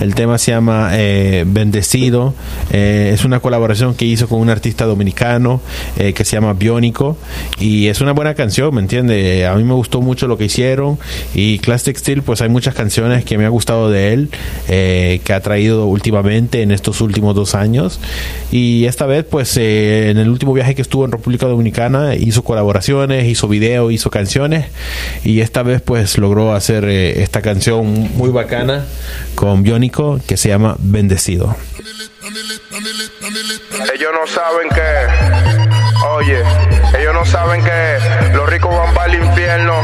el 0.00 0.14
tema 0.14 0.38
se 0.38 0.52
llama 0.52 0.90
eh, 0.92 1.44
Bendecido, 1.46 2.34
eh, 2.72 3.10
es 3.14 3.24
una 3.24 3.40
colaboración 3.40 3.94
que 3.94 4.04
hizo 4.04 4.28
con 4.28 4.40
un 4.40 4.50
artista 4.50 4.84
dominicano 4.84 5.60
eh, 5.98 6.12
que 6.12 6.24
se 6.24 6.36
llama 6.36 6.54
Biónico 6.54 7.16
y 7.58 7.88
es 7.88 8.00
una 8.00 8.12
buena 8.12 8.34
canción, 8.34 8.74
¿me 8.74 8.80
entiende? 8.80 9.46
A 9.46 9.54
mí 9.54 9.64
me 9.64 9.74
gustó 9.74 10.00
mucho 10.00 10.26
lo 10.26 10.36
que 10.36 10.46
hicieron 10.46 10.98
y 11.34 11.58
Class 11.58 11.84
Textil, 11.84 12.22
pues 12.22 12.40
hay 12.40 12.48
muchas 12.48 12.74
canciones 12.74 13.24
que 13.24 13.35
me 13.38 13.44
ha 13.44 13.48
gustado 13.48 13.90
de 13.90 14.12
él, 14.12 14.30
eh, 14.68 15.20
que 15.24 15.32
ha 15.32 15.40
traído 15.40 15.86
últimamente 15.86 16.62
en 16.62 16.70
estos 16.70 17.00
últimos 17.00 17.34
dos 17.34 17.54
años. 17.54 18.00
Y 18.50 18.86
esta 18.86 19.06
vez 19.06 19.24
pues 19.24 19.56
eh, 19.56 20.10
en 20.10 20.18
el 20.18 20.28
último 20.28 20.52
viaje 20.52 20.74
que 20.74 20.82
estuvo 20.82 21.04
en 21.04 21.12
República 21.12 21.46
Dominicana 21.46 22.14
hizo 22.14 22.42
colaboraciones, 22.42 23.26
hizo 23.26 23.48
video, 23.48 23.90
hizo 23.90 24.10
canciones. 24.10 24.66
Y 25.24 25.40
esta 25.40 25.62
vez 25.62 25.82
pues 25.82 26.18
logró 26.18 26.54
hacer 26.54 26.84
eh, 26.84 27.22
esta 27.22 27.42
canción 27.42 28.10
muy 28.16 28.30
bacana 28.30 28.84
con 29.34 29.62
Biónico 29.62 30.20
que 30.26 30.36
se 30.36 30.48
llama 30.48 30.76
Bendecido. 30.78 31.56
Ellos 33.94 34.10
no 34.12 34.26
saben 34.26 34.68
que, 34.68 36.06
oye, 36.06 36.42
ellos 36.98 37.14
no 37.14 37.24
saben 37.24 37.62
que 37.62 38.32
los 38.34 38.48
ricos 38.48 38.74
van 38.74 38.94
para 38.94 39.12
el 39.12 39.24
infierno 39.24 39.75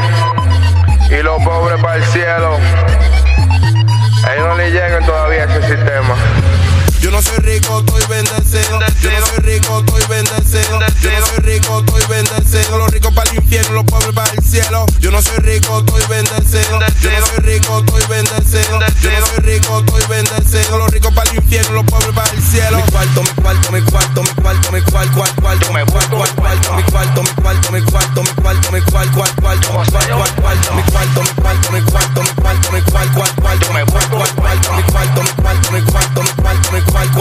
soy 7.23 7.37
rico, 7.39 7.79
estoy 7.79 8.03
bendecido. 8.07 8.79
Yo 9.01 9.11
no 9.11 9.25
soy 9.25 9.39
rico, 9.39 9.79
estoy 9.79 10.03
bendecido. 10.07 10.79
Yo 11.01 11.11
no 11.19 11.25
soy 11.25 11.39
rico, 11.39 11.79
estoy 11.79 12.03
bendecido. 12.07 12.77
Los 12.77 12.91
ricos 12.91 13.13
para 13.13 13.29
el 13.31 13.37
infierno, 13.37 13.73
los 13.73 13.85
pobres 13.85 14.13
para 14.13 14.31
el 14.31 14.43
cielo. 14.43 14.85
Yo 14.99 15.11
no 15.11 15.21
soy 15.21 15.37
rico, 15.39 15.79
estoy 15.79 16.03
bendecido. 16.07 16.79
Yo 17.01 17.11
no 17.19 17.25
soy 17.27 17.39
rico, 17.39 17.79
estoy 17.79 18.03
bendecido. 18.07 18.79
Yo 19.01 19.19
no 19.19 19.25
soy 19.27 19.39
rico, 19.39 19.79
estoy 19.79 20.03
bendecido. 20.07 20.77
Los 20.77 20.91
ricos 20.91 21.13
para 21.13 21.29
el 21.29 21.37
infierno, 21.37 21.73
los 21.73 21.85
pobres 21.85 22.13
para 22.13 22.29
el 22.31 22.43
cielo. 22.43 22.77
Mi 22.77 22.91
cuarto, 22.91 23.21
mi 23.23 23.29
cuarto, 23.41 23.71
mi 23.71 23.81
cuarto, 23.81 24.23
mi 24.23 24.29
cuarto, 24.41 24.71
mi 24.71 24.81
cuarto, 24.81 25.13
cuarto, 25.13 25.41
cuarto, 25.41 25.73
mi 25.73 25.85
cuarto, 25.85 26.17
cuarto, 26.17 26.41
cuarto, 26.41 26.73
mi 26.73 26.83
cuarto, 26.83 27.23
mi 27.23 27.33
cuarto, 27.33 27.71
mi 27.71 27.81
cuarto, 27.81 28.21
mi 28.23 28.29
cuarto, 28.33 28.71
mi 28.71 28.81
cuarto, 28.81 29.11
cuarto, 29.13 29.41
cuarto, 29.41 29.69
cuarto, 29.71 30.41
cuarto, 30.41 30.73
mi 30.73 30.83
cuarto, 30.83 31.21
mi 31.21 31.33
cuarto, 31.33 31.71
mi 31.71 31.81
cuarto, 31.83 32.21
mi 32.21 32.31
cuarto, 32.33 32.71
mi 32.71 32.81
cuarto, 32.81 33.21
cuarto, 33.41 33.73
mi 33.73 33.83
cuarto, 33.85 34.15
cuarto, 34.17 34.41
cuarto, 34.41 34.73
mi 34.73 34.83
cuarto, 34.83 35.21
mi 35.21 35.31
cuarto, 35.33 35.71
mi 35.71 35.81
cuarto, 35.83 36.21
mi 36.21 36.31
cuarto, 36.35 36.71
mi 36.71 36.81
cuarto, 36.81 37.12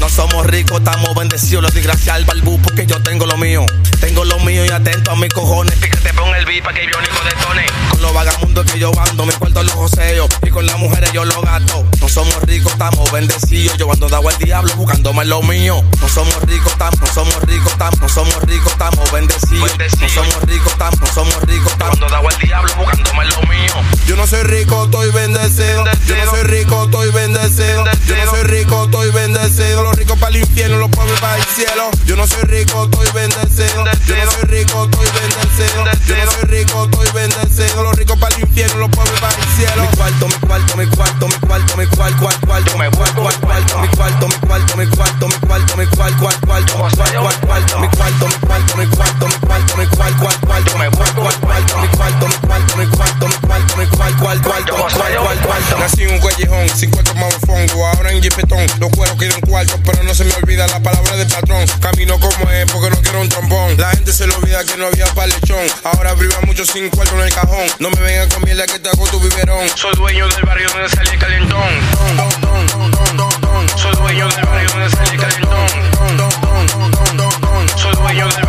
No 0.00 0.08
somos 0.08 0.46
ricos, 0.46 0.78
estamos 0.78 1.14
bendecidos. 1.14 1.62
Los 1.62 1.74
desgraciados 1.74 2.20
al 2.20 2.24
balbú 2.24 2.60
porque 2.60 2.86
yo 2.86 3.00
tengo 3.02 3.26
lo 3.26 3.36
mío. 3.36 3.64
Tengo 4.00 4.24
lo 4.24 4.38
mío 4.40 4.64
y 4.64 4.68
atento 4.70 5.12
a 5.12 5.16
mis 5.16 5.32
cojones. 5.32 5.74
Fíjate, 5.76 6.12
pon 6.14 6.34
el 6.34 6.44
beat 6.44 6.64
pa' 6.64 6.72
que 6.72 6.80
el 6.80 6.88
biónico 6.88 7.16
detone. 7.24 7.66
Con 7.90 8.02
los 8.02 8.14
vagabundos 8.14 8.66
que 8.66 8.78
yo 8.78 8.90
ando, 8.98 9.24
me 9.24 9.32
cuarto 9.34 9.62
los 9.62 9.72
joseos. 9.72 10.28
Y 10.42 10.50
con 10.50 10.66
las 10.66 10.78
mujeres 10.78 11.12
yo 11.12 11.24
lo 11.24 11.40
gasto. 11.42 11.86
No 12.00 12.08
somos 12.08 12.42
ricos, 12.42 12.72
estamos 12.72 13.10
bendecidos. 13.12 13.76
Yo 13.78 13.92
ando 13.92 14.08
dado 14.08 14.28
al 14.28 14.38
diablo 14.38 14.74
buscándome 14.76 15.24
lo 15.24 15.42
mío. 15.42 15.84
No 16.00 16.08
somos 16.08 16.40
ricos, 16.42 16.72
estamos, 16.72 17.00
no 17.00 17.06
somos 17.06 17.42
ricos, 17.42 17.72
estamos, 17.72 18.00
no 18.00 18.08
somos 18.08 18.42
ricos, 18.42 18.72
estamos 18.72 19.12
bendecidos. 19.12 19.78
No 20.00 20.08
somos 20.08 20.42
ricos, 20.42 20.72
estamos, 20.72 21.00
no 21.00 21.06
somos 21.06 21.42
ricos, 21.42 21.72
estamos. 21.72 21.94
Ando 21.94 22.08
dado 22.08 22.28
al 22.28 22.38
diablo 22.38 22.74
buscándome 22.76 23.24
lo 23.26 23.42
mío. 23.42 23.74
Yo 24.06 24.16
no 24.16 24.26
soy 24.26 24.42
rico, 24.42 24.84
estoy 24.84 25.10
bendecido. 25.10 25.84
Yo 26.06 26.16
no 26.16 26.30
soy 26.30 26.42
rico, 26.44 26.84
estoy 26.84 27.10
bendecido. 27.12 27.84
Yo 28.08 28.16
no 28.16 28.30
soy 28.30 28.42
rico, 28.44 28.84
estoy 28.84 29.10
bendecido. 29.10 29.82
Los 29.82 29.94
ricos 29.96 30.18
para 30.18 30.30
el 30.34 30.40
infierno, 30.40 30.78
los 30.78 30.88
pobres 30.90 31.20
para 31.20 31.36
el 31.36 31.44
cielo. 31.44 31.90
Yo 32.06 32.16
no 32.16 32.26
soy 32.26 32.42
rico, 32.44 32.84
estoy 32.84 33.06
bendecido. 33.12 33.84
Yo 34.06 34.16
no 34.24 34.30
soy 34.30 34.44
rico, 34.44 34.84
estoy 34.84 35.06
bendecido. 35.12 35.84
Yo 36.06 36.24
no 36.24 36.30
soy 36.32 36.44
rico, 36.44 36.84
estoy 36.84 37.08
bendecido. 37.12 37.82
Los 37.82 37.96
ricos 37.96 38.18
para 38.18 38.34
el 38.34 38.40
infierno, 38.42 38.78
los 38.78 38.88
pobres 38.90 39.20
para 39.20 39.34
el 39.34 39.44
cielo. 39.56 39.82
Mi 39.82 39.96
cuarto, 39.96 40.26
mi 40.26 40.34
cuarto, 40.46 40.76
mi 40.76 40.86
cuarto, 40.86 41.28
mi 41.28 41.34
cuarto, 41.34 41.76
mi 41.76 41.86
cuarto, 41.86 42.18
cuarto, 42.18 42.46
cuarto, 42.46 42.78
mi 42.78 42.90
cuarto, 42.90 43.20
cuarto, 43.22 43.46
cuarto, 43.46 43.78
mi 43.78 43.88
cuarto, 43.88 44.28
mi 44.28 44.36
cuarto, 44.38 44.76
mi 44.78 44.86
cuarto, 44.86 45.26
mi 45.28 45.36
cuarto, 45.36 45.76
mi 45.76 45.86
cuarto, 45.86 46.16
cuarto, 46.16 46.46
cuarto, 46.46 46.72
cuarto, 46.72 47.46
cuarto, 47.46 47.78
mi 47.78 47.88
cuarto, 47.88 48.26
mi 48.26 48.38
cuarto, 48.38 48.76
mi 48.76 48.86
cuarto, 48.88 49.26
mi 49.26 49.36
cuarto, 49.36 49.76
mi 49.76 49.86
cuarto, 49.86 50.24
cuarto, 50.24 50.46
cuarto, 50.46 50.78
mi 50.78 50.88
cuarto, 50.88 51.20
cuarto, 51.20 51.28
cuarto, 51.28 51.28
mi 51.28 51.28
cuarto, 51.28 51.28
mi 51.28 51.28
cuarto, 51.28 51.28
mi 51.28 51.28
cuarto, 51.28 51.28
mi 51.28 51.36
cuarto, 51.36 51.66
mi 51.68 51.88
cuarto, 51.88 51.92
cuarto, 51.96 52.26
cuarto, 52.46 52.86
cuarto, 52.86 52.96
cuarto. 52.96 53.37
Nací 55.78 56.02
en 56.02 56.10
un 56.10 56.20
callejón, 56.20 56.68
sin 56.68 56.90
cuarto 56.90 57.14
más 57.14 57.34
fongo, 57.46 57.86
ahora 57.86 58.12
en 58.12 58.22
jipetón. 58.22 58.66
Los 58.78 58.90
cueros 58.90 59.16
quieren 59.16 59.40
cuarto, 59.40 59.80
pero 59.82 60.02
no 60.02 60.14
se 60.14 60.24
me 60.24 60.34
olvida 60.34 60.66
la 60.66 60.82
palabra 60.82 61.16
del 61.16 61.26
patrón. 61.26 61.64
Camino 61.80 62.20
como 62.20 62.50
es 62.50 62.70
porque 62.70 62.90
no 62.90 63.00
quiero 63.00 63.20
un 63.22 63.28
trombón. 63.30 63.76
La 63.78 63.88
gente 63.90 64.12
se 64.12 64.26
le 64.26 64.34
olvida 64.34 64.62
que 64.66 64.76
no 64.76 64.86
había 64.86 65.06
palechón. 65.14 65.66
Ahora 65.84 66.12
briva 66.12 66.36
mucho 66.42 66.66
sin 66.66 66.90
cuarto 66.90 67.14
en 67.14 67.22
el 67.22 67.32
cajón. 67.32 67.66
No 67.78 67.88
me 67.88 68.00
vengan 68.02 68.28
con 68.28 68.44
mierda 68.44 68.66
que 68.66 68.78
te 68.78 68.90
hago 68.90 69.06
tu 69.06 69.18
biberón. 69.18 69.66
Soy 69.74 69.94
dueño 69.96 70.28
del 70.28 70.42
barrio 70.42 70.68
donde 70.68 70.90
salí 70.90 71.08
el 71.08 71.18
calentón. 71.18 71.80
Soy 73.76 73.92
dueño 73.96 74.28
del 74.28 74.44
barrio 74.44 74.68
donde 74.68 74.90
salí 74.90 75.10
el 75.12 75.20
calentón. 75.20 75.66
Soy 77.76 77.92
dueño 77.94 78.28
del 78.28 78.47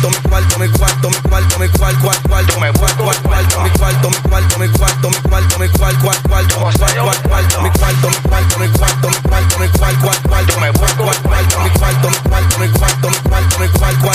cuarto, 0.00 0.08
mi 0.08 0.16
cuarto, 0.22 0.58
mi 0.58 0.68
cuarto, 0.70 1.08
mi 1.10 1.18
cuarto, 1.20 1.58
mi 1.58 1.68
cuarto, 1.68 2.00
cuarto, 2.00 2.28
cuarto, 2.28 2.60
mi 2.60 2.72
cuarto, 2.72 3.20
cuarto, 3.28 3.60
mi 3.60 3.70
cuarto, 3.70 4.08
mi 4.08 4.20
cuarto, 4.20 4.58
mi 4.58 4.68
cuarto, 4.70 5.08
mi 5.10 5.20
cuarto, 5.20 5.58
mi 5.58 5.68
cuarto, 5.68 6.08
cuarto, 6.28 6.54
cuarto, 6.56 7.28
cuarto, 7.28 7.60
mi 7.60 7.70
cuarto, 7.70 8.08
mi 8.08 8.20
cuarto, 8.20 8.58
mi 8.58 8.70
cuarto, 8.70 9.08
mi 9.08 9.20
cuarto, 9.20 9.58
mi 9.58 9.68
cuarto, 9.68 10.00
cuarto, 10.00 10.28
cuarto, 10.28 10.60
mi 10.60 10.70
cuarto, 10.72 11.04
cuarto, 11.04 11.58
mi 11.60 11.70
cuarto, 11.70 12.08
mi 12.08 12.20
cuarto, 12.30 12.58
mi 12.58 12.68
cuarto, 12.70 13.08
mi 13.08 13.18
cuarto, 13.28 13.58
mi 13.58 13.68
cuarto, 13.68 14.14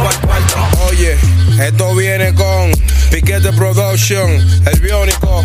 cuarto, 0.00 0.26
cuarto. 0.26 0.84
Oye, 0.88 1.18
esto 1.60 1.94
viene 1.94 2.32
con 2.34 2.72
Piquete 3.10 3.52
Production, 3.52 4.62
El 4.64 4.80
Biónico, 4.80 5.44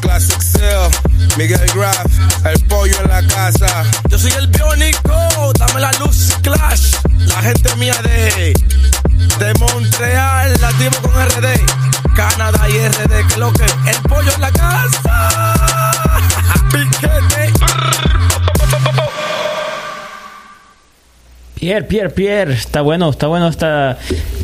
Classic 0.00 0.42
Cell, 0.42 0.90
Miguel 1.36 1.66
Graff, 1.74 2.06
El 2.44 2.60
Pollo 2.66 2.94
en 3.02 3.08
la 3.08 3.26
casa. 3.26 3.84
Yo 4.08 4.18
soy 4.18 4.32
el 4.32 4.46
biónico, 4.48 5.52
dame 5.58 5.80
la 5.80 5.92
luz, 5.92 6.36
Clash. 6.42 6.96
La 7.26 7.42
gente 7.42 7.74
mía 7.76 7.94
de, 8.02 8.52
de 9.38 9.54
Montreal, 9.58 10.52
nativo 10.60 10.96
con 11.02 11.12
RD, 11.12 12.14
Canadá 12.14 12.68
y 12.68 12.78
RD, 12.88 13.26
que 13.28 13.36
lo 13.38 13.52
que, 13.52 13.64
el 13.64 13.96
pollo 14.08 14.32
en 14.34 14.40
la 14.40 14.52
casa. 14.52 15.92
Piquete. 16.72 18.19
Pierre, 21.60 21.84
Pierre, 21.84 22.08
Pierre, 22.08 22.54
está 22.54 22.80
bueno, 22.80 23.10
está 23.10 23.26
bueno, 23.26 23.46
está 23.46 23.98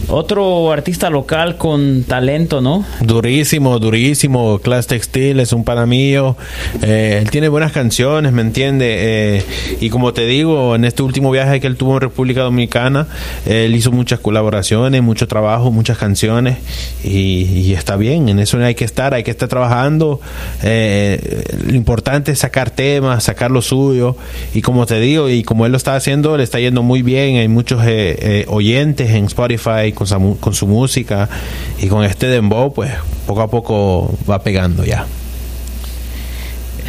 otro 0.09 0.71
artista 0.71 1.09
local 1.09 1.57
con 1.57 2.05
talento, 2.05 2.61
¿no? 2.61 2.85
Durísimo, 3.01 3.79
durísimo. 3.79 4.59
Class 4.59 4.87
Textil 4.87 5.41
es 5.41 5.55
un 5.55 5.65
pana 5.65 5.87
mío. 5.87 6.37
Eh, 6.83 7.21
él 7.23 7.31
tiene 7.31 7.49
buenas 7.49 7.73
canciones, 7.73 8.33
¿me 8.33 8.43
entiende? 8.43 8.97
Eh, 9.39 9.45
y 9.81 9.89
como 9.89 10.13
te 10.13 10.27
digo, 10.27 10.75
en 10.75 10.85
este 10.85 11.03
último 11.03 11.31
viaje 11.31 11.59
que 11.59 11.67
él 11.67 11.77
tuvo 11.77 11.95
en 11.95 12.03
República 12.03 12.43
Dominicana, 12.43 13.07
él 13.47 13.75
hizo 13.75 13.91
muchas 13.93 14.21
colaboraciones, 14.21 15.03
mucho 15.03 15.27
trabajo, 15.27 15.71
muchas 15.71 15.97
canciones. 15.97 16.59
Y, 17.03 17.45
y 17.45 17.73
está 17.73 17.97
bien, 17.97 18.29
en 18.29 18.41
eso 18.41 18.59
hay 18.59 18.75
que 18.75 18.85
estar, 18.85 19.15
hay 19.15 19.25
que 19.25 19.31
estar 19.31 19.49
trabajando. 19.49 20.21
Eh, 20.63 21.45
lo 21.67 21.75
importante 21.75 22.33
es 22.33 22.41
sacar 22.41 22.69
temas, 22.71 23.25
sacar 23.25 23.51
lo 23.51 23.63
suyo. 23.63 24.17
Y 24.53 24.61
como 24.61 24.85
te 24.85 25.01
digo, 25.01 25.31
y 25.31 25.45
como 25.45 25.65
él 25.65 25.73
lo 25.73 25.79
está 25.79 25.97
haciendo, 25.97 26.37
le 26.37 26.45
está 26.45 26.61
yendo 26.61 26.83
muy 26.83 27.01
bien. 27.01 27.06
Hay 27.15 27.49
muchos 27.49 27.85
eh, 27.85 28.17
eh, 28.21 28.45
oyentes 28.49 29.11
en 29.11 29.27
Spotify 29.27 29.93
con 29.95 30.07
su, 30.07 30.39
con 30.41 30.55
su 30.55 30.67
música. 30.67 31.29
Y 31.81 31.87
con 31.87 32.05
este 32.05 32.27
dembow, 32.27 32.73
pues 32.73 32.93
poco 33.27 33.43
a 33.43 33.49
poco 33.49 34.19
va 34.29 34.41
pegando 34.43 34.85
ya. 34.85 35.07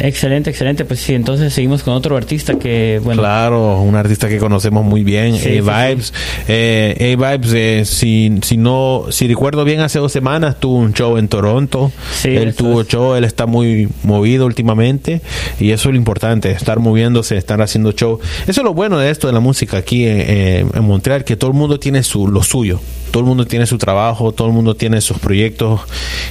Excelente, 0.00 0.50
excelente. 0.50 0.84
Pues 0.84 1.00
sí, 1.00 1.14
entonces 1.14 1.52
seguimos 1.52 1.82
con 1.82 1.94
otro 1.94 2.16
artista 2.16 2.58
que, 2.58 3.00
bueno. 3.02 3.22
Claro, 3.22 3.80
un 3.80 3.94
artista 3.96 4.28
que 4.28 4.38
conocemos 4.38 4.84
muy 4.84 5.02
bien, 5.04 5.36
Sí, 5.36 5.40
sí, 5.40 5.58
A-Vibes. 5.58 6.12
Eh, 6.48 7.16
A-Vibes, 7.18 7.52
eh, 7.52 7.82
si, 7.84 8.32
si 8.42 8.56
no, 8.56 9.04
si 9.10 9.26
recuerdo 9.28 9.64
bien, 9.64 9.80
hace 9.80 9.98
dos 9.98 10.12
semanas 10.12 10.60
tuvo 10.60 10.76
un 10.76 10.92
show 10.92 11.16
en 11.16 11.28
Toronto. 11.28 11.90
Él 12.36 12.54
tuvo 12.54 12.84
show, 12.84 13.14
él 13.14 13.24
está 13.24 13.46
muy 13.46 13.88
movido 14.04 14.46
últimamente 14.46 15.20
y 15.60 15.70
eso 15.72 15.88
es 15.88 15.92
lo 15.94 15.98
importante, 15.98 16.50
estar 16.50 16.78
moviéndose, 16.78 17.36
estar 17.36 17.60
haciendo 17.60 17.92
show. 17.92 18.18
Eso 18.46 18.60
es 18.60 18.64
lo 18.64 18.74
bueno 18.74 18.98
de 18.98 19.10
esto 19.10 19.26
de 19.26 19.32
la 19.32 19.40
música 19.40 19.78
aquí 19.78 20.04
en, 20.06 20.20
en- 20.20 20.70
en 20.74 20.84
Montreal, 20.84 21.24
que 21.24 21.36
todo 21.36 21.50
el 21.50 21.56
mundo 21.56 21.78
tiene 21.78 22.02
su, 22.02 22.28
lo 22.28 22.42
suyo. 22.42 22.80
Todo 23.10 23.22
el 23.22 23.26
mundo 23.26 23.46
tiene 23.46 23.66
su 23.66 23.78
trabajo, 23.78 24.32
todo 24.32 24.48
el 24.48 24.54
mundo 24.54 24.74
tiene 24.74 25.00
sus 25.00 25.18
proyectos. 25.18 25.80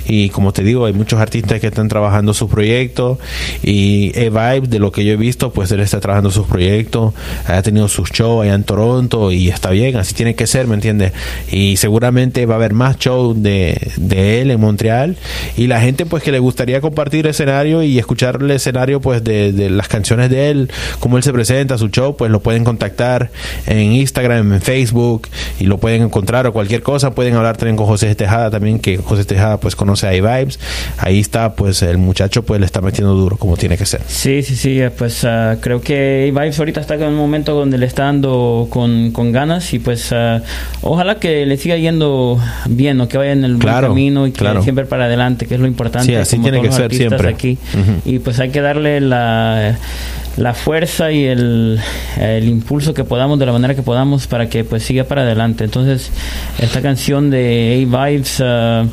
Y 0.07 0.29
como 0.29 0.53
te 0.53 0.63
digo, 0.63 0.85
hay 0.85 0.93
muchos 0.93 1.19
artistas 1.19 1.59
que 1.59 1.67
están 1.67 1.87
trabajando 1.87 2.33
sus 2.33 2.49
proyectos. 2.49 3.17
Y 3.63 4.11
A-Vibe, 4.17 4.67
de 4.67 4.79
lo 4.79 4.91
que 4.91 5.03
yo 5.03 5.13
he 5.13 5.17
visto, 5.17 5.51
pues 5.51 5.71
él 5.71 5.79
está 5.79 5.99
trabajando 5.99 6.31
sus 6.31 6.47
proyectos, 6.47 7.13
ha 7.45 7.61
tenido 7.61 7.87
sus 7.87 8.11
shows 8.11 8.43
allá 8.43 8.53
en 8.53 8.63
Toronto 8.63 9.31
y 9.31 9.49
está 9.49 9.71
bien, 9.71 9.97
así 9.97 10.13
tiene 10.13 10.35
que 10.35 10.47
ser, 10.47 10.67
¿me 10.67 10.75
entiendes? 10.75 11.13
Y 11.51 11.77
seguramente 11.77 12.45
va 12.45 12.55
a 12.55 12.57
haber 12.57 12.73
más 12.73 12.97
shows 12.97 13.41
de, 13.41 13.91
de 13.97 14.41
él 14.41 14.51
en 14.51 14.59
Montreal. 14.59 15.17
Y 15.55 15.67
la 15.67 15.81
gente 15.81 16.05
pues 16.05 16.23
que 16.23 16.31
le 16.31 16.39
gustaría 16.39 16.81
compartir 16.81 17.27
escenario 17.27 17.83
y 17.83 17.99
escuchar 17.99 18.39
el 18.41 18.51
escenario 18.51 19.01
pues 19.01 19.23
de, 19.23 19.51
de 19.51 19.69
las 19.69 19.87
canciones 19.87 20.29
de 20.29 20.49
él, 20.49 20.71
cómo 20.99 21.17
él 21.17 21.23
se 21.23 21.33
presenta, 21.33 21.77
su 21.77 21.89
show, 21.89 22.15
pues 22.15 22.31
lo 22.31 22.41
pueden 22.41 22.63
contactar 22.63 23.31
en 23.65 23.93
Instagram, 23.93 24.53
en 24.53 24.61
Facebook 24.61 25.27
y 25.59 25.65
lo 25.65 25.77
pueden 25.77 26.03
encontrar 26.03 26.47
o 26.47 26.53
cualquier 26.53 26.66
cosa, 26.83 27.11
pueden 27.11 27.35
hablar 27.35 27.57
también 27.57 27.75
con 27.77 27.85
José 27.85 28.13
Tejada 28.15 28.49
también, 28.51 28.79
que 28.79 28.97
José 28.97 29.25
Tejada 29.25 29.59
pues 29.59 29.75
conoce 29.75 30.07
a 30.07 30.15
iVibes, 30.15 30.59
ahí 30.97 31.19
está 31.19 31.53
pues 31.55 31.81
el 31.81 31.97
muchacho 31.97 32.43
pues 32.43 32.59
le 32.59 32.65
está 32.65 32.81
metiendo 32.81 33.13
duro 33.13 33.37
como 33.37 33.57
tiene 33.57 33.77
que 33.77 33.85
ser. 33.85 34.01
Sí, 34.07 34.43
sí, 34.43 34.55
sí, 34.55 34.79
eh, 34.81 34.91
pues 34.91 35.23
ah, 35.25 35.57
creo 35.61 35.81
que 35.81 36.31
Vibes 36.33 36.59
ahorita 36.59 36.81
está 36.81 36.95
en 36.95 37.03
un 37.03 37.15
momento 37.15 37.53
donde 37.53 37.77
le 37.77 37.85
está 37.85 38.03
dando 38.03 38.67
con, 38.69 39.11
con 39.11 39.31
ganas 39.31 39.73
y 39.73 39.79
pues 39.79 40.11
ah, 40.11 40.41
ojalá 40.81 41.15
que 41.19 41.45
le 41.45 41.57
siga 41.57 41.77
yendo 41.77 42.39
bien 42.67 42.99
o 43.01 43.07
que 43.07 43.17
vaya 43.17 43.31
en 43.31 43.43
el 43.43 43.57
Claro, 43.57 43.87
buen 43.87 43.91
camino 43.91 44.27
y 44.27 44.31
que 44.31 44.39
claro. 44.39 44.61
siempre 44.63 44.85
para 44.85 45.05
adelante, 45.05 45.45
que 45.47 45.55
es 45.55 45.59
lo 45.59 45.67
importante. 45.67 46.07
Sí, 46.07 46.15
así 46.15 46.35
como 46.37 46.43
tiene 46.43 46.57
todos 46.59 46.75
que 46.75 46.83
los 46.83 46.91
ser 46.91 46.97
siempre. 46.97 47.29
Aquí. 47.29 47.57
Ujú. 47.73 48.01
Y 48.05 48.19
pues 48.19 48.39
hay 48.39 48.49
que 48.49 48.61
darle 48.61 49.01
la, 49.01 49.77
la 50.37 50.53
fuerza 50.53 51.11
y 51.11 51.25
el, 51.25 51.79
el 52.19 52.47
impulso 52.47 52.93
que 52.93 53.03
podamos 53.03 53.39
de 53.39 53.45
la 53.45 53.51
manera 53.51 53.75
que 53.75 53.81
podamos 53.81 54.27
para 54.27 54.49
que 54.49 54.63
pues 54.63 54.83
siga 54.83 55.03
para 55.03 55.23
adelante. 55.23 55.63
Entonces, 55.63 56.11
esta 56.59 56.81
canción 56.81 57.29
de 57.29 57.85
A-Vibes... 57.91 58.41
ah, 58.45 58.85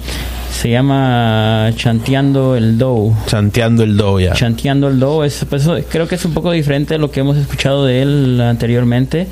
Se 0.55 0.71
llama 0.71 1.73
Chanteando 1.77 2.57
el 2.57 2.79
Dough. 2.79 3.13
Chanteando 3.27 3.83
el 3.83 3.97
Dough, 3.99 4.21
ya. 4.21 4.33
Chanteando 4.33 4.89
el 4.89 4.99
Dough. 4.99 5.25
Es, 5.25 5.45
pues, 5.51 5.69
creo 5.91 6.09
que 6.09 6.15
es 6.15 6.25
un 6.25 6.33
poco 6.33 6.53
diferente 6.53 6.95
de 6.95 6.99
lo 6.99 7.11
que 7.11 7.21
hemos 7.21 7.37
escuchado 7.37 7.85
de 7.85 8.01
él 8.01 8.41
anteriormente. 8.41 9.27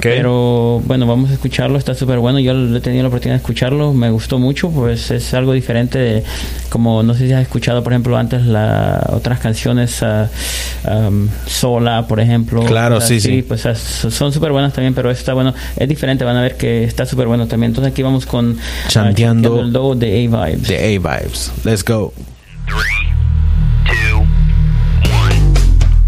Pero 0.00 0.80
bueno, 0.84 1.06
vamos 1.06 1.30
a 1.30 1.32
escucharlo. 1.32 1.76
Está 1.78 1.94
súper 1.94 2.18
bueno. 2.18 2.38
Yo 2.38 2.52
he 2.52 2.80
tenido 2.80 3.02
la 3.02 3.08
oportunidad 3.08 3.36
de 3.36 3.42
escucharlo. 3.42 3.94
Me 3.94 4.10
gustó 4.10 4.38
mucho. 4.38 4.70
Pues 4.70 5.10
es 5.10 5.34
algo 5.34 5.54
diferente 5.54 5.98
de, 5.98 6.24
como 6.68 7.02
no 7.02 7.14
sé 7.14 7.26
si 7.26 7.32
has 7.32 7.42
escuchado, 7.42 7.82
por 7.82 7.92
ejemplo, 7.92 8.16
antes 8.16 8.44
la, 8.46 9.04
otras 9.12 9.40
canciones 9.40 10.02
um, 10.02 11.28
Sola, 11.46 12.06
por 12.06 12.20
ejemplo. 12.20 12.62
Claro, 12.62 13.00
sí, 13.00 13.18
sí. 13.18 13.42
Pues 13.42 13.66
ah, 13.66 13.74
son 13.74 14.32
súper 14.32 14.52
buenas 14.52 14.72
también, 14.72 14.94
pero 14.94 15.10
está 15.10 15.32
bueno. 15.34 15.52
Es 15.76 15.88
diferente. 15.88 16.24
Van 16.24 16.36
a 16.36 16.42
ver 16.42 16.56
que 16.56 16.84
está 16.84 17.06
súper 17.06 17.26
bueno 17.26 17.48
también. 17.48 17.70
Entonces 17.70 17.92
aquí 17.92 18.02
vamos 18.02 18.24
con 18.26 18.56
ah, 18.60 18.88
Chanteando 18.88 19.62
el 19.62 19.72
Dough 19.72 19.96
de 19.96 20.26
A-Vibes. 20.26 20.65
De 20.66 20.76
A-Vibes. 20.76 21.52
Let's 21.64 21.84
go. 21.84 22.12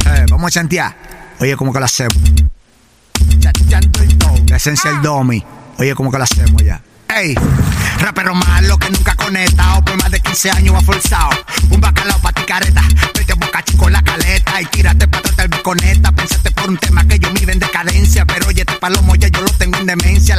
Eh, 0.05 0.27
vamos 0.29 0.49
a 0.49 0.51
chantear. 0.51 0.97
Oye, 1.39 1.57
¿cómo 1.57 1.73
que 1.73 1.79
lo 1.79 1.85
hacemos? 1.85 2.17
La 4.49 4.57
esencia 4.57 4.91
del 4.91 5.03
domi. 5.03 5.45
Oye, 5.79 5.95
¿cómo 5.95 6.11
que 6.11 6.19
lo 6.19 6.25
hacemos 6.25 6.61
ya? 6.63 6.83
Ey, 7.09 7.35
rapero 8.01 8.35
malo 8.35 8.77
que 8.79 8.91
nunca 8.91 9.15
conectado 9.15 9.83
Por 9.83 9.97
más 9.97 10.11
de 10.11 10.21
15 10.21 10.51
años 10.51 10.75
ha 10.77 10.81
forzado 10.83 11.31
Un 11.71 11.81
bacalao 11.81 12.19
pa' 12.21 12.33
ti 12.33 12.43
careta 12.43 12.83
Vete 13.15 13.33
boca 13.33 13.63
chico 13.65 13.89
la 13.89 14.03
caleta 14.03 14.61
Y 14.61 14.67
tírate 14.67 15.09
pa' 15.09 15.23
tratar 15.23 15.49
biconeta 15.49 16.13
Pensate 16.13 16.51
por 16.51 16.69
un 16.69 16.77
tema 16.77 17.07
que 17.09 17.19
yo 17.19 17.33
miro 17.33 17.51
en 17.51 17.61
decadencia 17.61 18.27
Pero 18.27 18.49
oye, 18.49 18.61
este 18.61 18.75
palomo 18.75 19.15
ya 19.15 19.29
yo 19.29 19.41
lo 19.41 19.51
tengo 19.53 19.79
en 19.79 19.87
demencia 19.87 20.37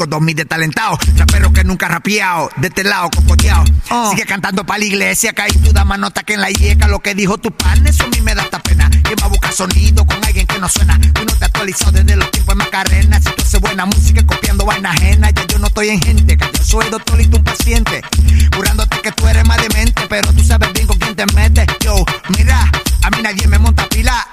Único 0.00 0.16
domi 0.16 0.32
de 0.32 0.46
talentado 0.46 0.98
Rapero 1.16 1.52
que 1.52 1.62
nunca 1.62 1.86
rapeado 1.86 2.48
De 2.56 2.68
este 2.68 2.84
lado 2.84 3.10
cocoteado 3.10 3.64
Sigue 4.10 4.24
cantando 4.24 4.64
pa' 4.64 4.78
la 4.78 4.84
iglesia 4.86 5.34
Que 5.34 5.42
ahí 5.42 5.52
tú 5.52 5.72
da 5.74 5.84
que 6.24 6.34
en 6.34 6.40
la 6.40 6.48
yeca 6.48 6.88
Lo 6.88 7.00
que 7.00 7.14
dijo 7.14 7.36
tu 7.36 7.50
pan 7.50 7.86
Eso 7.86 8.04
a 8.04 8.06
mí 8.06 8.20
me 8.22 8.34
da 8.34 8.42
esta 8.42 8.60
pena 8.60 8.88
Que 8.88 9.14
va 9.16 9.26
a 9.26 9.28
buscar 9.28 9.52
sonido 9.52 10.06
con 10.06 10.24
alguien 10.24 10.46
que 10.46 10.58
no 10.58 10.68
suena 10.70 10.98
Tú 10.98 11.24
no 11.26 11.34
te 11.34 11.50
actualizado 11.60 11.92
desde 11.92 12.16
los 12.16 12.30
tiempos 12.30 12.54
de 12.56 12.64
Macarena. 12.64 13.20
Si 13.20 13.30
tú 13.30 13.42
haces 13.42 13.60
buena 13.60 13.84
música 13.84 14.24
copiando 14.24 14.64
vaina 14.64 14.92
ajena, 14.92 15.30
ya 15.30 15.46
yo 15.46 15.58
no 15.58 15.66
estoy 15.66 15.90
en 15.90 16.00
gente. 16.00 16.36
Que 16.36 16.46
yo 16.56 16.64
soy 16.64 16.88
doctor 16.88 17.20
y 17.20 17.26
tú 17.26 17.36
un 17.36 17.44
paciente. 17.44 18.00
Jurándote 18.56 19.00
que 19.02 19.12
tú 19.12 19.28
eres 19.28 19.46
más 19.46 19.58
demente, 19.58 20.06
pero 20.08 20.32
tú 20.32 20.42
sabes 20.42 20.72
bien 20.72 20.86
con 20.86 20.98
quién 20.98 21.14
te 21.14 21.26
metes. 21.34 21.66
Yo, 21.80 21.94
mira, 22.36 22.70
a 23.02 23.10
mí 23.10 23.18
nadie 23.22 23.46
me 23.46 23.58
monta 23.58 23.86
pila. 23.88 24.26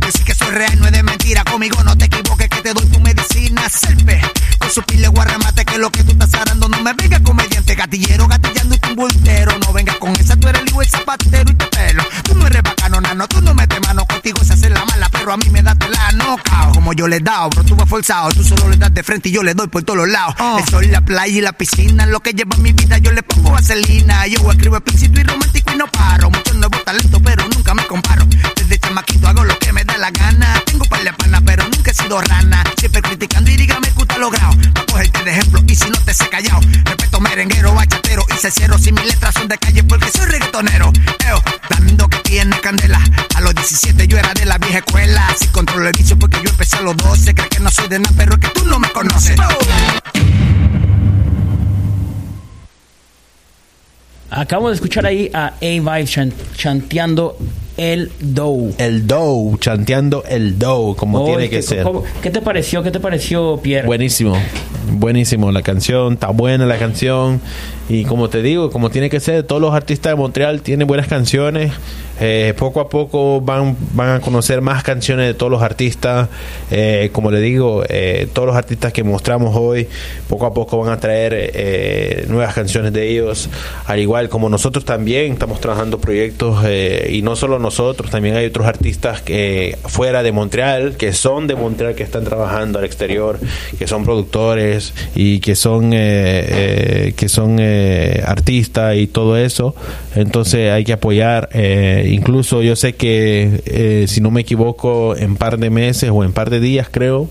Yo 0.00 0.12
sí 0.12 0.22
que 0.24 0.34
soy 0.34 0.50
real, 0.50 0.78
no 0.78 0.86
es 0.86 0.92
de 0.92 1.02
mentira. 1.02 1.42
Conmigo 1.44 1.82
no 1.82 1.96
te 1.98 2.04
equivoques 2.04 2.48
que 2.48 2.60
te 2.60 2.72
doy 2.72 2.86
tu 2.86 3.00
medicina. 3.00 3.68
Selpe, 3.68 4.20
con 4.68 4.74
su 4.74 4.82
pile 4.82 5.08
guarramate 5.08 5.64
que 5.64 5.78
lo 5.78 5.90
que 5.90 6.04
tú 6.04 6.12
estás 6.12 6.34
arando 6.34 6.68
no 6.68 6.78
me 6.82 6.92
venga 6.92 7.20
comediante. 7.20 7.74
Gatillero, 7.74 8.28
gatillando 8.28 8.74
y 8.74 8.78
tu 8.78 8.94
voltero. 8.94 9.52
No 9.60 9.72
vengas 9.72 9.96
con 9.96 10.14
esa, 10.16 10.36
tú 10.36 10.48
eres 10.48 10.62
el 10.62 10.68
hijo 10.68 10.82
el 10.82 10.88
zapatero 10.88 11.50
y 11.50 11.54
te 11.54 11.66
pelo. 11.66 12.02
Tú 12.24 12.34
no 12.34 12.46
eres 12.46 12.62
bacano, 12.62 13.00
nano, 13.00 13.26
tú 13.28 13.40
no 13.40 13.54
metes 13.54 13.80
mano 13.86 14.04
contigo, 14.06 14.44
se 14.44 14.52
hace 14.52 14.68
la 14.68 14.84
mala, 14.84 15.08
pero 15.10 15.32
a 15.32 15.36
mí 15.36 15.48
me 15.50 15.62
das 15.62 15.76
la 15.88 16.12
nocao. 16.12 16.72
Como 16.72 16.92
yo 16.92 17.08
le 17.08 17.16
he 17.16 17.20
dado, 17.20 17.48
bro, 17.50 17.64
tú 17.64 17.76
vas 17.76 17.88
forzado. 17.88 18.30
Tú 18.30 18.44
solo 18.44 18.68
le 18.68 18.76
das 18.76 18.92
de 18.92 19.02
frente 19.02 19.30
y 19.30 19.32
yo 19.32 19.42
le 19.42 19.54
doy 19.54 19.68
por 19.68 19.82
todos 19.84 19.98
los 20.00 20.08
lados. 20.08 20.34
El 20.58 20.68
sol, 20.68 20.86
la 20.90 21.00
playa 21.00 21.38
y 21.38 21.40
la 21.40 21.52
piscina, 21.52 22.04
lo 22.04 22.20
que 22.20 22.32
lleva 22.32 22.56
mi 22.58 22.72
vida, 22.72 22.98
yo 22.98 23.12
le 23.12 23.22
pongo 23.22 23.50
vaselina. 23.52 24.26
Yo 24.26 24.50
escribo 24.50 24.76
explícito 24.76 25.20
y 25.20 25.24
romántico 25.24 25.72
y 25.72 25.76
no 25.76 25.86
paro. 25.86 26.30
Muchos 26.30 26.56
nuevos 26.56 26.84
talentos, 26.84 27.20
pero 27.24 27.48
nunca 27.48 27.74
me 27.74 27.86
comparo. 27.86 28.26
Desde 28.56 28.78
chamaquito 28.78 29.28
hago 29.28 29.44
lo 29.44 29.58
que 29.58 29.72
me 29.72 29.84
da 29.84 29.96
la 29.96 30.10
gana. 30.10 30.62
Tengo 30.66 30.84
par 30.84 31.02
de 31.02 31.12
pana, 31.14 31.40
pero 31.40 31.57
nunca 31.88 31.90
he 31.90 31.94
sido 31.94 32.20
rana. 32.20 32.64
Siempre 32.78 33.02
criticando 33.02 33.50
y 33.50 33.56
dígame 33.56 33.88
que 33.88 34.02
usted 34.02 34.18
logrado. 34.18 34.54
Pa' 34.74 34.84
cogerte 34.86 35.24
de 35.24 35.30
ejemplo 35.30 35.62
y 35.66 35.74
si 35.74 35.88
no 35.90 35.98
te 36.04 36.12
sé 36.14 36.28
callado. 36.28 36.60
Respeto 36.84 37.20
merenguero, 37.20 37.74
bachatero 37.74 38.24
y 38.30 38.34
cero. 38.50 38.76
Si 38.78 38.92
mis 38.92 39.04
letras 39.06 39.34
son 39.34 39.48
de 39.48 39.58
calle 39.58 39.82
porque 39.84 40.10
soy 40.10 40.26
reggaetonero. 40.26 40.92
Eo, 41.26 41.42
dando 41.70 42.08
que 42.08 42.18
tiene 42.18 42.58
candela. 42.60 43.00
A 43.34 43.40
los 43.40 43.54
17 43.54 44.06
yo 44.06 44.18
era 44.18 44.32
de 44.34 44.44
la 44.44 44.58
vieja 44.58 44.78
escuela. 44.78 45.26
Si 45.38 45.48
controlo 45.48 45.88
el 45.88 45.94
vicio 45.94 46.18
porque 46.18 46.38
yo 46.42 46.50
empecé 46.50 46.76
a 46.76 46.80
los 46.82 46.96
12. 46.96 47.34
Crees 47.34 47.48
que 47.50 47.60
no 47.60 47.70
soy 47.70 47.88
de 47.88 47.98
nada, 48.00 48.14
pero 48.16 48.34
es 48.34 48.38
que 48.40 48.48
tú 48.48 48.64
no 48.66 48.78
me 48.78 48.90
conoces. 48.90 49.36
Acabo 54.30 54.68
de 54.68 54.74
escuchar 54.74 55.06
ahí 55.06 55.30
a 55.32 55.54
A-Vibes 55.56 56.10
chan- 56.10 56.34
chanteando 56.54 57.38
el 57.78 58.10
Dough. 58.20 58.74
El 58.78 59.06
Dough, 59.06 59.58
chanteando 59.58 60.24
el 60.28 60.58
Dough, 60.58 60.94
como 60.96 61.22
Oh, 61.22 61.26
tiene 61.26 61.44
¿qué- 61.48 61.56
que 61.56 61.62
ser. 61.62 61.82
cómo- 61.84 62.02
¿Qué 62.20 62.28
te 62.30 62.42
pareció? 62.42 62.82
¿Qué 62.82 62.90
te 62.90 63.00
pareció, 63.00 63.58
Pierre? 63.62 63.86
Buenísimo, 63.86 64.36
buenísimo 64.90 65.52
la 65.52 65.62
canción, 65.62 66.14
está 66.14 66.28
buena 66.28 66.66
la 66.66 66.78
canción. 66.78 67.40
Y 67.88 68.04
como 68.04 68.28
te 68.28 68.42
digo, 68.42 68.70
como 68.70 68.90
tiene 68.90 69.08
que 69.08 69.18
ser, 69.18 69.44
todos 69.44 69.62
los 69.62 69.74
artistas 69.74 70.12
de 70.12 70.16
Montreal 70.16 70.60
tienen 70.60 70.86
buenas 70.86 71.08
canciones, 71.08 71.72
eh, 72.20 72.52
poco 72.58 72.80
a 72.80 72.88
poco 72.88 73.40
van, 73.40 73.76
van 73.94 74.16
a 74.16 74.20
conocer 74.20 74.60
más 74.60 74.82
canciones 74.82 75.26
de 75.26 75.34
todos 75.34 75.50
los 75.50 75.62
artistas, 75.62 76.28
eh, 76.70 77.10
como 77.12 77.30
le 77.30 77.40
digo, 77.40 77.84
eh, 77.88 78.28
todos 78.32 78.46
los 78.46 78.56
artistas 78.56 78.92
que 78.92 79.04
mostramos 79.04 79.56
hoy, 79.56 79.88
poco 80.28 80.44
a 80.44 80.52
poco 80.52 80.78
van 80.78 80.92
a 80.92 81.00
traer 81.00 81.32
eh, 81.34 82.26
nuevas 82.28 82.54
canciones 82.54 82.92
de 82.92 83.08
ellos, 83.08 83.48
al 83.86 84.00
igual 84.00 84.28
como 84.28 84.48
nosotros 84.48 84.84
también 84.84 85.32
estamos 85.32 85.60
trabajando 85.60 85.98
proyectos 85.98 86.64
eh, 86.66 87.08
y 87.12 87.22
no 87.22 87.36
solo 87.36 87.58
nosotros, 87.58 88.10
también 88.10 88.36
hay 88.36 88.46
otros 88.46 88.66
artistas 88.66 89.22
que 89.22 89.78
fuera 89.86 90.22
de 90.22 90.32
Montreal, 90.32 90.96
que 90.96 91.12
son 91.12 91.46
de 91.46 91.54
Montreal, 91.54 91.94
que 91.94 92.02
están 92.02 92.24
trabajando 92.24 92.80
al 92.80 92.84
exterior, 92.84 93.38
que 93.78 93.86
son 93.86 94.04
productores 94.04 94.77
y 95.14 95.40
que 95.40 95.54
son 95.54 95.92
eh, 95.92 95.98
eh, 95.98 97.14
que 97.16 97.28
son 97.28 97.58
eh, 97.60 98.22
artistas 98.24 98.96
y 98.96 99.06
todo 99.06 99.36
eso. 99.36 99.74
Entonces 100.14 100.70
hay 100.72 100.84
que 100.84 100.92
apoyar. 100.92 101.48
eh, 101.52 102.08
incluso 102.12 102.62
yo 102.62 102.76
sé 102.76 102.94
que 102.94 104.06
si 104.08 104.20
no 104.20 104.30
me 104.30 104.40
equivoco, 104.42 105.16
en 105.16 105.36
par 105.36 105.58
de 105.58 105.70
meses 105.70 106.10
o 106.12 106.24
en 106.24 106.32
par 106.32 106.50
de 106.50 106.60
días 106.60 106.88
creo. 106.90 107.28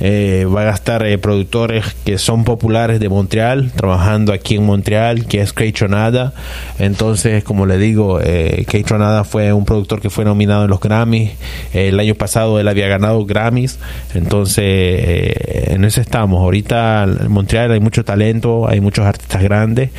Eh, 0.00 0.46
van 0.48 0.66
a 0.66 0.72
estar 0.72 1.06
eh, 1.06 1.18
productores 1.18 1.94
que 2.04 2.18
son 2.18 2.44
populares 2.44 2.98
de 2.98 3.08
Montreal 3.08 3.70
trabajando 3.74 4.32
aquí 4.32 4.56
en 4.56 4.64
Montreal 4.64 5.26
que 5.26 5.40
es 5.40 5.54
Tronada. 5.74 6.32
Entonces 6.78 7.44
como 7.44 7.66
le 7.66 7.78
digo 7.78 8.20
eh, 8.22 8.66
Tronada 8.84 9.24
fue 9.24 9.52
un 9.52 9.64
productor 9.64 10.00
que 10.00 10.10
fue 10.10 10.24
nominado 10.24 10.64
en 10.64 10.70
los 10.70 10.80
Grammys. 10.80 11.32
El 11.72 11.98
año 12.00 12.14
pasado 12.14 12.58
él 12.58 12.68
había 12.68 12.88
ganado 12.88 13.24
Grammys. 13.24 13.78
Entonces 14.14 14.64
eh, 14.66 15.66
en 15.68 15.84
eso 15.84 16.00
estamos. 16.00 16.40
Ahorita 16.42 17.04
en 17.04 17.30
Montreal 17.30 17.72
hay 17.72 17.80
mucho 17.80 18.04
talento 18.04 18.68
hay 18.68 18.80
muchos 18.80 19.06
artistas 19.06 19.42
grandes. 19.42 19.90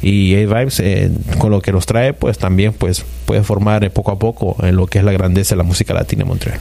Y 0.00 0.34
A-Vibes 0.36 0.80
eh, 0.80 1.10
con 1.38 1.50
lo 1.50 1.60
que 1.60 1.72
los 1.72 1.86
trae 1.86 2.12
pues 2.12 2.38
también 2.38 2.72
pues 2.72 3.04
puede 3.26 3.42
formar 3.42 3.84
eh, 3.84 3.90
poco 3.90 4.12
a 4.12 4.18
poco 4.18 4.56
en 4.62 4.76
lo 4.76 4.86
que 4.86 4.98
es 4.98 5.04
la 5.04 5.12
grandeza 5.12 5.54
de 5.54 5.58
la 5.58 5.64
música 5.64 5.94
latina 5.94 6.22
en 6.22 6.28
Montreal. 6.28 6.60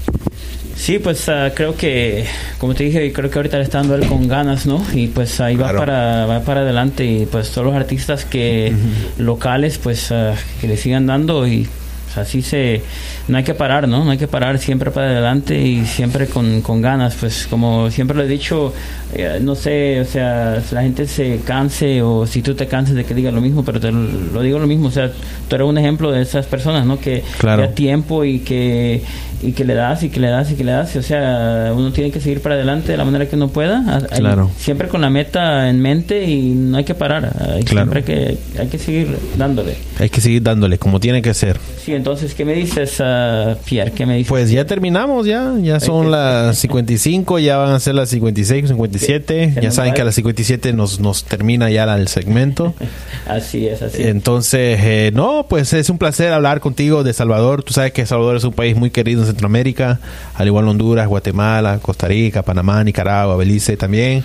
Sí, 0.75 0.97
pues 0.97 1.27
ah, 1.27 1.51
creo 1.53 1.75
que, 1.75 2.25
como 2.57 2.73
te 2.80 2.86
dije, 2.86 3.11
creo 3.11 3.30
que 3.30 3.38
ahorita 3.39 3.57
le 3.57 3.63
está 3.65 3.80
dando 3.80 3.95
él 3.95 4.05
con 4.07 4.30
ganas, 4.30 4.65
¿no? 4.65 4.82
Y 4.93 5.07
pues 5.07 5.41
ahí 5.41 5.57
va 5.57 5.73
para 5.73 6.25
va 6.25 6.39
para 6.39 6.61
adelante 6.61 7.03
y 7.03 7.25
pues 7.25 7.51
todos 7.51 7.67
los 7.67 7.75
artistas 7.75 8.23
que 8.23 8.71
locales, 9.17 9.77
pues 9.77 10.13
ah, 10.13 10.34
que 10.61 10.67
le 10.69 10.77
sigan 10.77 11.05
dando 11.05 11.45
y 11.45 11.67
pues, 12.05 12.17
así 12.17 12.41
se 12.41 12.82
no 13.27 13.38
hay 13.38 13.43
que 13.43 13.53
parar, 13.53 13.86
¿no? 13.89 14.05
No 14.05 14.11
hay 14.11 14.17
que 14.17 14.30
parar 14.30 14.59
siempre 14.59 14.91
para 14.91 15.07
adelante 15.07 15.59
y 15.61 15.86
siempre 15.86 16.27
con, 16.27 16.61
con 16.61 16.82
ganas, 16.82 17.15
pues 17.19 17.47
como 17.49 17.91
siempre 17.91 18.15
lo 18.15 18.23
he 18.23 18.27
dicho, 18.27 18.73
eh, 19.13 19.39
no 19.41 19.55
sé, 19.55 19.99
o 19.99 20.05
sea, 20.05 20.61
si 20.65 20.73
la 20.73 20.82
gente 20.82 21.05
se 21.05 21.41
canse 21.45 22.01
o 22.01 22.25
si 22.25 22.41
tú 22.41 22.55
te 22.55 22.65
canses 22.67 22.95
de 22.95 23.03
que 23.03 23.13
diga 23.13 23.30
lo 23.30 23.41
mismo, 23.41 23.65
pero 23.65 23.82
te 23.82 23.91
lo, 23.91 23.99
lo 24.34 24.41
digo 24.41 24.57
lo 24.57 24.67
mismo, 24.67 24.88
o 24.88 24.91
sea, 24.91 25.11
tú 25.49 25.55
eres 25.55 25.67
un 25.67 25.77
ejemplo 25.77 26.11
de 26.13 26.21
esas 26.21 26.45
personas, 26.45 26.86
¿no? 26.86 26.97
Que 26.97 27.23
Claro. 27.39 27.63
ya 27.63 27.71
tiempo 27.75 28.23
y 28.23 28.39
que 28.39 29.03
y 29.41 29.53
que 29.53 29.63
le 29.63 29.73
das 29.73 30.03
y 30.03 30.09
que 30.09 30.19
le 30.19 30.27
das 30.27 30.51
y 30.51 30.55
que 30.55 30.63
le 30.63 30.71
das 30.73 30.95
o 30.95 31.01
sea 31.01 31.71
uno 31.75 31.91
tiene 31.91 32.11
que 32.11 32.19
seguir 32.19 32.41
para 32.41 32.55
adelante 32.55 32.91
de 32.91 32.97
la 32.97 33.05
manera 33.05 33.25
que 33.27 33.35
uno 33.35 33.47
pueda 33.49 33.83
a- 33.87 33.95
ahí, 34.11 34.19
Claro. 34.19 34.51
siempre 34.57 34.87
con 34.89 35.01
la 35.01 35.09
meta 35.09 35.69
en 35.69 35.79
mente 35.81 36.25
y 36.25 36.49
no 36.49 36.77
hay 36.77 36.83
que 36.83 36.93
parar 36.95 37.31
hay, 37.39 37.63
Claro. 37.63 37.91
siempre 37.91 38.03
que 38.03 38.37
hay 38.59 38.67
que 38.67 38.77
seguir 38.77 39.17
dándole 39.37 39.75
hay 39.99 40.09
que 40.09 40.19
seguir 40.21 40.43
dándole 40.43 40.77
como 40.77 40.99
tiene 40.99 41.21
que 41.21 41.33
ser 41.33 41.57
sí 41.83 41.93
entonces 41.93 42.33
qué 42.33 42.43
me 42.45 42.53
dices 42.53 42.97
ah, 42.99 43.55
Pierre 43.65 43.91
qué 43.91 44.05
me 44.05 44.15
dices 44.17 44.29
Pues 44.29 44.51
ya 44.51 44.65
terminamos, 44.65 45.25
ya. 45.25 45.53
Ya 45.61 45.79
son 45.79 46.11
las 46.11 46.57
55, 46.57 47.39
ya 47.39 47.57
van 47.57 47.71
a 47.73 47.79
ser 47.79 47.95
las 47.95 48.09
56, 48.09 48.67
57. 48.69 49.53
Que- 49.55 49.61
Ya 49.61 49.71
saben 49.71 49.93
que 49.93 50.01
a 50.01 50.05
las 50.05 50.15
57 50.15 50.73
nos, 50.73 50.99
nos 50.99 51.23
termina 51.23 51.69
ya 51.69 51.83
el 51.95 52.07
segmento. 52.07 52.73
así 53.27 53.67
es 53.67 53.81
así 53.81 54.01
es. 54.01 54.07
Entonces, 54.07 54.79
eh, 54.81 55.11
no, 55.13 55.45
pues 55.49 55.73
es 55.73 55.89
un 55.89 55.97
placer 55.97 56.31
hablar 56.33 56.59
contigo 56.59 57.03
de 57.03 57.13
Salvador. 57.13 57.63
Tú 57.63 57.73
sabes 57.73 57.91
que 57.91 58.05
Salvador 58.05 58.37
es 58.37 58.43
un 58.43 58.53
país 58.53 58.75
muy 58.75 58.89
querido 58.91 59.21
en 59.21 59.27
Centroamérica, 59.30 59.99
al 60.36 60.47
igual 60.47 60.67
Honduras, 60.67 61.07
Guatemala, 61.07 61.80
Costa 61.82 62.07
Rica, 62.07 62.43
Panamá, 62.43 62.84
Nicaragua, 62.84 63.36
Belice 63.36 63.77
también. 63.77 64.23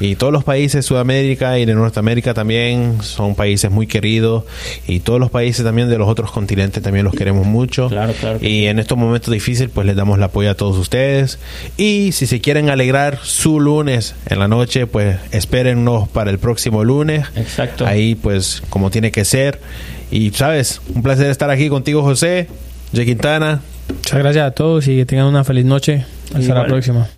Y 0.00 0.16
todos 0.16 0.32
los 0.32 0.44
países 0.44 0.72
de 0.72 0.82
Sudamérica 0.82 1.58
y 1.58 1.64
de 1.64 1.74
Norteamérica 1.74 2.34
también 2.34 2.98
son 3.02 3.34
países 3.34 3.70
muy 3.70 3.86
queridos. 3.86 4.44
Y 4.86 5.00
todos 5.00 5.20
los 5.20 5.30
países 5.30 5.64
también 5.64 5.88
de 5.88 5.98
los 5.98 6.08
otros 6.08 6.30
continentes 6.30 6.82
también 6.82 7.04
los 7.04 7.14
queremos 7.14 7.46
mucho. 7.46 7.88
Claro, 7.88 8.12
claro. 8.12 8.38
que 8.38 8.48
Y 8.48 8.66
en 8.66 8.78
estos 8.78 8.98
momentos 8.98 9.32
difíciles, 9.32 9.70
pues 9.72 9.86
les 9.86 9.96
damos 9.96 10.18
el 10.18 10.24
apoyo 10.24 10.50
a 10.50 10.54
todos 10.54 10.76
ustedes. 10.76 11.38
Y 11.76 12.12
si 12.12 12.26
se 12.26 12.40
quieren 12.40 12.70
alegrar 12.70 13.18
su 13.22 13.60
lunes 13.60 14.14
en 14.26 14.38
la 14.38 14.48
noche, 14.48 14.86
pues 14.86 15.18
espérennos 15.32 16.08
para 16.08 16.30
el 16.30 16.38
próximo 16.38 16.84
lunes. 16.84 17.26
Exacto. 17.36 17.86
Ahí, 17.86 18.14
pues, 18.14 18.62
como 18.70 18.90
tiene 18.90 19.10
que 19.10 19.24
ser. 19.24 19.60
Y, 20.10 20.30
¿sabes? 20.30 20.80
Un 20.94 21.02
placer 21.02 21.30
estar 21.30 21.50
aquí 21.50 21.68
contigo, 21.68 22.02
José. 22.02 22.48
Jay 22.94 23.04
Quintana. 23.04 23.60
Muchas 23.88 24.18
gracias 24.18 24.46
a 24.46 24.50
todos 24.50 24.86
y 24.88 24.96
que 24.96 25.06
tengan 25.06 25.26
una 25.26 25.44
feliz 25.44 25.64
noche. 25.64 26.04
Hasta 26.34 26.54
la 26.54 26.66
próxima. 26.66 27.08